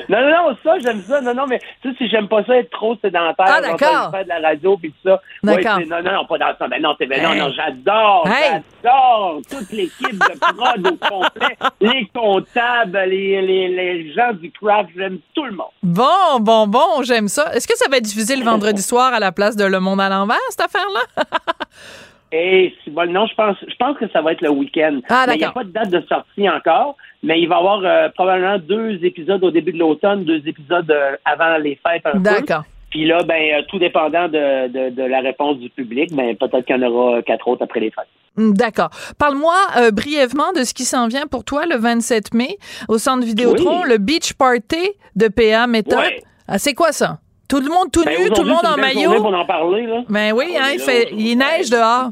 non, 0.09 0.19
non, 0.21 0.29
non, 0.49 0.57
ça, 0.63 0.77
j'aime 0.83 1.01
ça. 1.07 1.21
Non, 1.21 1.33
non, 1.33 1.45
mais 1.47 1.59
tu 1.81 1.89
sais, 1.91 1.95
si 1.97 2.09
j'aime 2.09 2.27
pas 2.27 2.43
ça 2.43 2.57
être 2.57 2.71
trop 2.71 2.95
sédentaire, 3.01 3.45
Ah, 3.47 3.61
d'accord. 3.61 4.11
faire 4.11 4.23
de 4.25 4.29
la 4.29 4.39
radio 4.49 4.75
puis 4.77 4.91
tout 4.91 5.09
ça. 5.09 5.21
D'accord. 5.43 5.77
Ouais, 5.77 5.85
non, 5.85 6.01
non, 6.03 6.11
non, 6.11 6.25
pas 6.25 6.37
dans 6.37 6.57
ça. 6.59 6.67
Ben 6.67 6.81
non, 6.81 6.93
non, 6.99 7.35
non, 7.35 7.51
j'adore, 7.55 8.27
Hey. 8.27 8.61
j'adore 8.83 9.39
toute 9.49 9.71
l'équipe 9.71 10.11
de 10.11 10.39
prod 10.39 10.87
au 10.87 10.97
complet, 11.07 11.57
les 11.79 12.09
comptables, 12.13 12.97
les, 13.07 13.41
les, 13.41 13.67
les 13.69 14.13
gens 14.13 14.33
du 14.33 14.51
craft, 14.51 14.89
j'aime 14.97 15.19
tout 15.33 15.45
le 15.45 15.51
monde. 15.51 15.67
Bon, 15.83 16.39
bon, 16.41 16.67
bon, 16.67 17.01
j'aime 17.03 17.29
ça. 17.29 17.53
Est-ce 17.55 17.65
que 17.67 17.77
ça 17.77 17.85
va 17.89 17.97
être 17.97 18.03
diffusé 18.03 18.35
le 18.35 18.43
vendredi 18.43 18.81
soir 18.89 19.13
à 19.13 19.19
la 19.19 19.31
place 19.31 19.55
de 19.55 19.65
Le 19.65 19.79
Monde 19.79 20.01
à 20.01 20.09
l'envers, 20.09 20.37
cette 20.49 20.61
affaire-là? 20.61 21.23
Et 22.31 22.75
si 22.83 22.91
bon, 22.91 23.11
non, 23.11 23.25
je 23.25 23.33
pense, 23.33 23.57
je 23.67 23.75
pense 23.79 23.97
que 23.97 24.07
ça 24.09 24.21
va 24.21 24.33
être 24.33 24.41
le 24.41 24.51
week-end. 24.51 24.99
Ah, 25.09 25.25
il 25.33 25.37
n'y 25.39 25.43
a 25.43 25.51
pas 25.51 25.63
de 25.63 25.71
date 25.71 25.89
de 25.89 26.03
sortie 26.07 26.47
encore, 26.47 26.95
mais 27.23 27.41
il 27.41 27.47
va 27.49 27.55
y 27.55 27.57
avoir 27.57 27.81
euh, 27.83 28.09
probablement 28.13 28.59
deux 28.59 29.03
épisodes 29.03 29.43
au 29.43 29.49
début 29.49 29.71
de 29.73 29.79
l'automne, 29.79 30.25
deux 30.25 30.41
épisodes 30.47 30.89
euh, 30.91 31.15
avant 31.25 31.57
les 31.57 31.79
fêtes. 31.87 32.03
D'accord. 32.21 32.63
Puis 32.91 33.05
là, 33.07 33.23
ben, 33.23 33.35
euh, 33.55 33.61
tout 33.67 33.79
dépendant 33.79 34.27
de, 34.27 34.67
de, 34.67 34.89
de 34.95 35.03
la 35.03 35.21
réponse 35.21 35.57
du 35.57 35.69
public, 35.71 36.13
ben, 36.15 36.35
peut-être 36.37 36.65
qu'il 36.65 36.75
y 36.75 36.83
en 36.85 36.87
aura 36.91 37.21
quatre 37.23 37.47
autres 37.47 37.63
après 37.63 37.79
les 37.79 37.89
fêtes. 37.91 38.07
Hmm, 38.35 38.53
D'accord. 38.53 38.89
Parle-moi 39.17 39.55
euh, 39.77 39.89
brièvement 39.91 40.51
de 40.55 40.63
ce 40.63 40.75
qui 40.75 40.83
s'en 40.85 41.07
vient 41.07 41.25
pour 41.25 41.43
toi 41.43 41.65
le 41.65 41.77
27 41.77 42.35
mai 42.35 42.57
au 42.89 42.99
Centre 42.99 43.25
Vidéotron, 43.25 43.81
Oui. 43.83 43.89
le 43.89 43.97
Beach 43.97 44.33
Party 44.33 44.91
de 45.15 45.27
PA 45.29 45.65
Méthode. 45.65 45.97
Ouais. 45.97 46.21
Ah, 46.47 46.59
c'est 46.59 46.75
quoi 46.75 46.91
ça? 46.91 47.17
Tout 47.49 47.59
le 47.59 47.69
monde 47.69 47.91
tout 47.91 48.03
Ben, 48.05 48.21
nu, 48.21 48.29
tout 48.29 48.43
le 48.43 48.49
monde 48.49 48.65
en 48.65 48.77
maillot? 48.77 49.15
pour 49.15 49.33
en 49.33 49.45
parler, 49.45 49.87
là. 49.87 50.03
Ben 50.07 50.31
oui, 50.33 50.53
Ah, 50.57 50.65
hein, 50.65 50.71
il, 50.73 50.79
fait, 50.79 51.09
il 51.11 51.35
neige 51.35 51.69
dehors. 51.69 52.11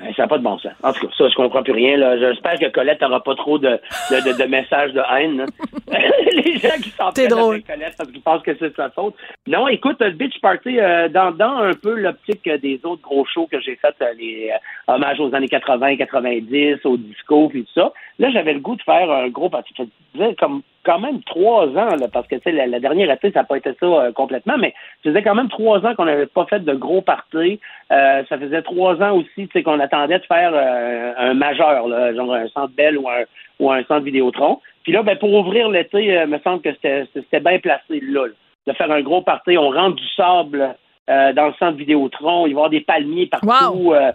Ben, 0.00 0.12
ça 0.14 0.22
n'a 0.22 0.28
pas 0.28 0.38
de 0.38 0.42
bon 0.44 0.58
sens. 0.58 0.72
En 0.82 0.92
tout 0.92 1.06
cas, 1.06 1.12
ça, 1.16 1.28
je 1.28 1.34
comprends 1.34 1.62
plus 1.62 1.72
rien. 1.72 1.96
Là. 1.96 2.18
J'espère 2.18 2.58
que 2.58 2.66
Colette 2.70 3.00
n'aura 3.00 3.22
pas 3.22 3.34
trop 3.34 3.58
de, 3.58 3.68
de, 4.10 4.32
de, 4.32 4.38
de 4.38 4.44
messages 4.44 4.92
de 4.92 5.02
haine. 5.16 5.46
les 6.32 6.56
gens 6.58 6.76
qui 6.82 6.90
s'en 6.90 7.10
prennent 7.10 7.32
avec 7.32 7.66
Colette 7.66 7.94
parce 7.96 8.10
qu'ils 8.10 8.22
pensent 8.22 8.42
que 8.42 8.56
c'est 8.58 8.70
de 8.70 8.74
sa 8.76 8.90
faute. 8.90 9.14
Non, 9.46 9.66
écoute, 9.68 9.96
le 10.00 10.10
Beach 10.10 10.40
Party, 10.40 10.78
euh, 10.78 11.08
dans, 11.08 11.32
dans 11.32 11.58
un 11.58 11.74
peu 11.74 11.94
l'optique 11.94 12.46
euh, 12.46 12.58
des 12.58 12.80
autres 12.84 13.02
gros 13.02 13.24
shows 13.26 13.48
que 13.50 13.60
j'ai 13.60 13.76
fait, 13.76 13.94
euh, 14.02 14.12
les 14.18 14.50
euh, 14.52 14.92
hommages 14.92 15.18
aux 15.20 15.34
années 15.34 15.48
80, 15.48 15.96
90, 15.96 16.84
au 16.84 16.96
disco, 16.96 17.48
puis 17.48 17.64
tout 17.64 17.80
ça. 17.80 17.92
Là, 18.20 18.30
j'avais 18.30 18.54
le 18.54 18.60
goût 18.60 18.76
de 18.76 18.82
faire 18.82 19.10
un 19.10 19.28
gros 19.28 19.50
faisait 19.50 20.34
comme 20.36 20.62
quand 20.88 21.00
même 21.00 21.22
trois 21.24 21.66
ans, 21.76 21.90
parce 22.10 22.26
que 22.28 22.36
la, 22.48 22.66
la 22.66 22.80
dernière 22.80 23.10
été, 23.10 23.30
ça 23.30 23.40
n'a 23.40 23.44
pas 23.44 23.58
été 23.58 23.72
ça 23.78 23.86
euh, 23.86 24.10
complètement, 24.10 24.56
mais 24.56 24.72
ça 25.04 25.10
faisait 25.10 25.22
quand 25.22 25.34
même 25.34 25.50
trois 25.50 25.84
ans 25.84 25.94
qu'on 25.94 26.06
n'avait 26.06 26.24
pas 26.24 26.46
fait 26.46 26.60
de 26.60 26.72
gros 26.72 27.02
parties. 27.02 27.60
Euh, 27.92 28.22
ça 28.26 28.38
faisait 28.38 28.62
trois 28.62 28.94
ans 29.02 29.18
aussi 29.18 29.48
qu'on 29.62 29.80
attendait 29.80 30.18
de 30.18 30.24
faire 30.24 30.52
euh, 30.54 31.12
un 31.18 31.34
majeur, 31.34 31.86
genre 32.14 32.32
un 32.32 32.48
centre 32.48 32.72
Bell 32.74 32.96
ou 32.96 33.06
un, 33.06 33.24
ou 33.60 33.70
un 33.70 33.84
centre 33.84 34.04
Vidéotron. 34.04 34.60
Puis 34.82 34.92
là, 34.92 35.02
ben, 35.02 35.18
pour 35.18 35.30
ouvrir 35.34 35.68
l'été, 35.68 36.24
me 36.24 36.38
semble 36.38 36.62
que 36.62 36.70
c'était 36.80 37.40
bien 37.40 37.58
placé 37.58 38.00
là, 38.00 38.26
là, 38.26 38.32
de 38.66 38.72
faire 38.72 38.90
un 38.90 39.02
gros 39.02 39.20
party. 39.20 39.58
On 39.58 39.68
rentre 39.68 39.96
du 39.96 40.08
sable 40.16 40.74
euh, 41.08 41.32
dans 41.32 41.46
le 41.46 41.52
centre 41.58 41.76
Vidéotron, 41.78 42.46
il 42.46 42.50
va 42.50 42.50
y 42.50 42.52
avoir 42.52 42.70
des 42.70 42.80
palmiers 42.80 43.26
partout. 43.26 43.46
euh, 43.94 44.12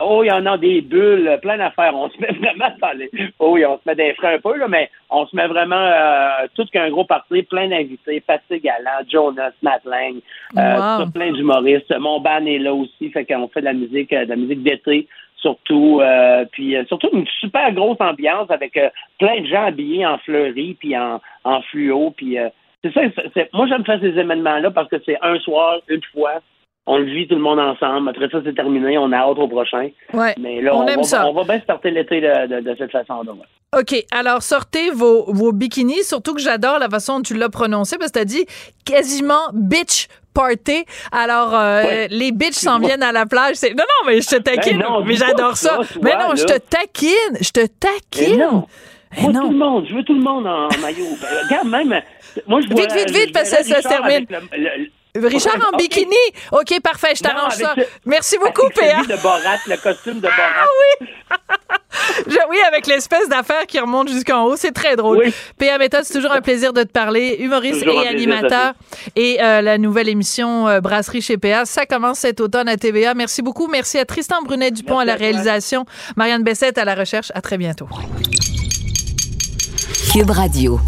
Oh, 0.00 0.22
il 0.22 0.28
y 0.28 0.30
en 0.30 0.44
a 0.46 0.58
des 0.58 0.80
bulles, 0.82 1.38
plein 1.42 1.56
d'affaires. 1.56 1.94
On 1.94 2.08
se 2.10 2.20
met 2.20 2.32
vraiment 2.38 2.72
dans 2.82 2.92
les. 2.96 3.10
Oh, 3.38 3.52
oui, 3.52 3.64
on 3.64 3.76
se 3.76 3.82
met 3.86 3.94
des 3.94 4.12
frais 4.14 4.34
un 4.34 4.38
peu, 4.40 4.56
là, 4.56 4.68
mais 4.68 4.90
on 5.10 5.26
se 5.26 5.34
met 5.34 5.46
vraiment 5.46 5.76
euh, 5.76 6.46
tout 6.54 6.66
qu'un 6.72 6.90
gros 6.90 7.04
party, 7.04 7.42
plein 7.44 7.68
d'invités, 7.68 8.20
Patsy 8.20 8.60
Galland, 8.60 9.04
Jonas, 9.08 9.52
Matt 9.62 9.84
Lang, 9.84 10.16
euh, 10.58 10.98
Wow. 10.98 11.10
plein 11.10 11.32
d'humoristes. 11.32 11.94
Mon 11.98 12.20
band 12.20 12.44
est 12.46 12.58
là 12.58 12.74
aussi, 12.74 13.10
fait 13.10 13.24
qu'on 13.24 13.48
fait 13.48 13.60
de 13.60 13.66
la 13.66 13.72
musique, 13.72 14.12
euh, 14.12 14.24
de 14.24 14.30
la 14.30 14.36
musique 14.36 14.62
d'été. 14.62 15.06
Surtout, 15.36 16.00
euh, 16.00 16.46
puis 16.52 16.74
euh, 16.74 16.84
surtout 16.86 17.10
une 17.12 17.26
super 17.38 17.70
grosse 17.72 18.00
ambiance 18.00 18.50
avec 18.50 18.78
euh, 18.78 18.88
plein 19.18 19.42
de 19.42 19.46
gens 19.46 19.66
habillés 19.66 20.06
en 20.06 20.16
fleuris 20.18 20.74
puis 20.80 20.96
en, 20.96 21.20
en 21.44 21.60
fluo, 21.60 22.12
puis 22.16 22.38
euh, 22.38 22.48
c'est 22.92 23.12
ça. 23.34 23.40
moi, 23.52 23.66
j'aime 23.68 23.84
faire 23.84 23.98
ces 24.00 24.08
événements-là 24.18 24.70
parce 24.70 24.88
que 24.88 24.96
c'est 25.04 25.16
un 25.22 25.38
soir, 25.40 25.78
une 25.88 26.00
fois, 26.12 26.40
on 26.86 26.98
le 26.98 27.04
vit 27.04 27.26
tout 27.26 27.34
le 27.36 27.40
monde 27.40 27.58
ensemble. 27.58 28.10
Après 28.10 28.28
ça, 28.28 28.38
c'est 28.44 28.54
terminé, 28.54 28.98
on 28.98 29.10
a 29.12 29.16
hâte 29.16 29.38
au 29.38 29.48
prochain. 29.48 29.88
Ouais. 30.12 30.34
Mais 30.38 30.60
là, 30.60 30.74
On 30.76 30.80
on, 30.82 30.86
aime 30.86 30.96
va, 30.96 31.02
ça. 31.04 31.26
on 31.26 31.32
va 31.32 31.44
bien 31.44 31.60
l'été 31.90 32.20
de, 32.20 32.46
de- 32.46 32.60
de 32.60 32.74
cette 32.76 32.92
façon-là. 32.92 33.32
ouais. 33.32 33.80
OK, 33.80 34.04
alors 34.12 34.42
sortez 34.42 34.90
vos, 34.90 35.24
vos 35.32 35.52
bikinis, 35.52 36.04
surtout 36.04 36.34
que 36.34 36.40
j'adore 36.40 36.78
la 36.78 36.88
façon 36.88 37.16
dont 37.16 37.22
tu 37.22 37.34
l'as 37.34 37.48
prononcé, 37.48 37.96
parce 37.98 38.10
que 38.12 38.18
tu 38.18 38.22
as 38.22 38.24
dit 38.26 38.46
quasiment 38.84 39.48
bitch 39.52 40.08
party. 40.34 40.84
Alors, 41.10 41.54
euh, 41.54 41.82
Ouais. 41.84 42.08
les 42.10 42.32
bitches 42.32 42.54
s'en 42.56 42.78
viennent 42.78 43.02
à 43.02 43.12
la 43.12 43.24
plage. 43.26 43.56
Non, 43.62 43.68
non, 43.78 44.06
mais 44.06 44.20
je 44.20 44.28
te 44.28 44.36
taquine. 44.36 44.78
Ben 44.78 44.84
non, 44.88 45.04
mais 45.04 45.14
j'adore 45.14 45.56
ça. 45.56 45.76
toi, 45.76 45.84
mais 46.02 46.14
non, 46.16 46.34
je 46.36 46.44
te 46.44 46.58
taquine. 46.58 47.38
Je 47.40 47.50
te 47.50 47.60
Mais 47.60 47.68
taquine. 47.80 48.38
Moi, 49.20 49.32
non. 49.32 49.42
tout 49.42 49.50
le 49.52 49.56
monde, 49.58 49.86
je 49.88 49.94
veux 49.94 50.02
tout 50.02 50.14
le 50.14 50.20
monde 50.22 50.46
en 50.46 50.68
maillot. 50.82 51.06
Ben, 51.20 51.28
regarde, 51.48 51.68
même, 51.68 52.00
moi, 52.46 52.60
je 52.60 52.68
vois... 52.68 52.80
Vite, 52.82 52.92
vite, 52.92 53.08
je- 53.08 53.12
vite, 53.14 53.32
parce 53.32 53.50
que 53.50 53.56
ça 53.56 53.62
se 53.64 53.74
Richard 53.74 53.90
termine. 53.92 54.26
Richard 55.16 55.58
en 55.72 55.76
bikini? 55.76 56.16
OK, 56.50 56.80
parfait, 56.82 57.12
je 57.16 57.22
t'arrange 57.22 57.52
ça. 57.54 57.74
Merci 58.04 58.36
beaucoup, 58.36 58.68
PA. 58.74 58.96
celui 59.02 59.06
de 59.16 59.22
Borat, 59.22 59.58
le 59.68 59.76
costume 59.76 60.16
de 60.16 60.22
Borat. 60.22 60.34
Ah 60.62 60.66
oui! 61.00 61.06
Je- 62.28 62.36
oui, 62.50 62.56
avec 62.66 62.88
l'espèce 62.88 63.28
d'affaire 63.28 63.66
qui 63.68 63.78
remonte 63.78 64.08
jusqu'en 64.08 64.42
haut. 64.44 64.56
C'est 64.56 64.72
très 64.72 64.96
drôle. 64.96 65.24
PA 65.58 65.78
Méthode, 65.78 66.02
c'est 66.02 66.14
toujours 66.14 66.32
un 66.32 66.40
plaisir 66.40 66.72
de 66.72 66.82
te 66.82 66.90
parler. 66.90 67.36
Humoriste 67.38 67.84
Toujours 67.84 68.02
et 68.02 68.08
animateur. 68.08 68.72
Et 69.14 69.38
euh, 69.40 69.60
la 69.62 69.78
nouvelle 69.78 70.08
émission 70.08 70.66
euh, 70.66 70.80
Brasserie 70.80 71.22
chez 71.22 71.38
PA, 71.38 71.64
ça 71.64 71.86
commence 71.86 72.18
cet 72.18 72.40
automne 72.40 72.68
à 72.68 72.76
TVA. 72.76 73.14
Merci 73.14 73.42
beaucoup. 73.42 73.68
Merci 73.68 73.98
à 73.98 74.04
Tristan 74.04 74.42
Brunet-Dupont 74.42 74.98
à 74.98 75.04
la 75.04 75.14
réalisation, 75.14 75.86
Marianne 76.16 76.42
Bessette 76.42 76.76
à 76.78 76.84
la 76.84 76.96
recherche. 76.96 77.30
À 77.34 77.40
très 77.40 77.56
bientôt. 77.58 77.86
Cube 80.12 80.30
Radio. 80.30 80.80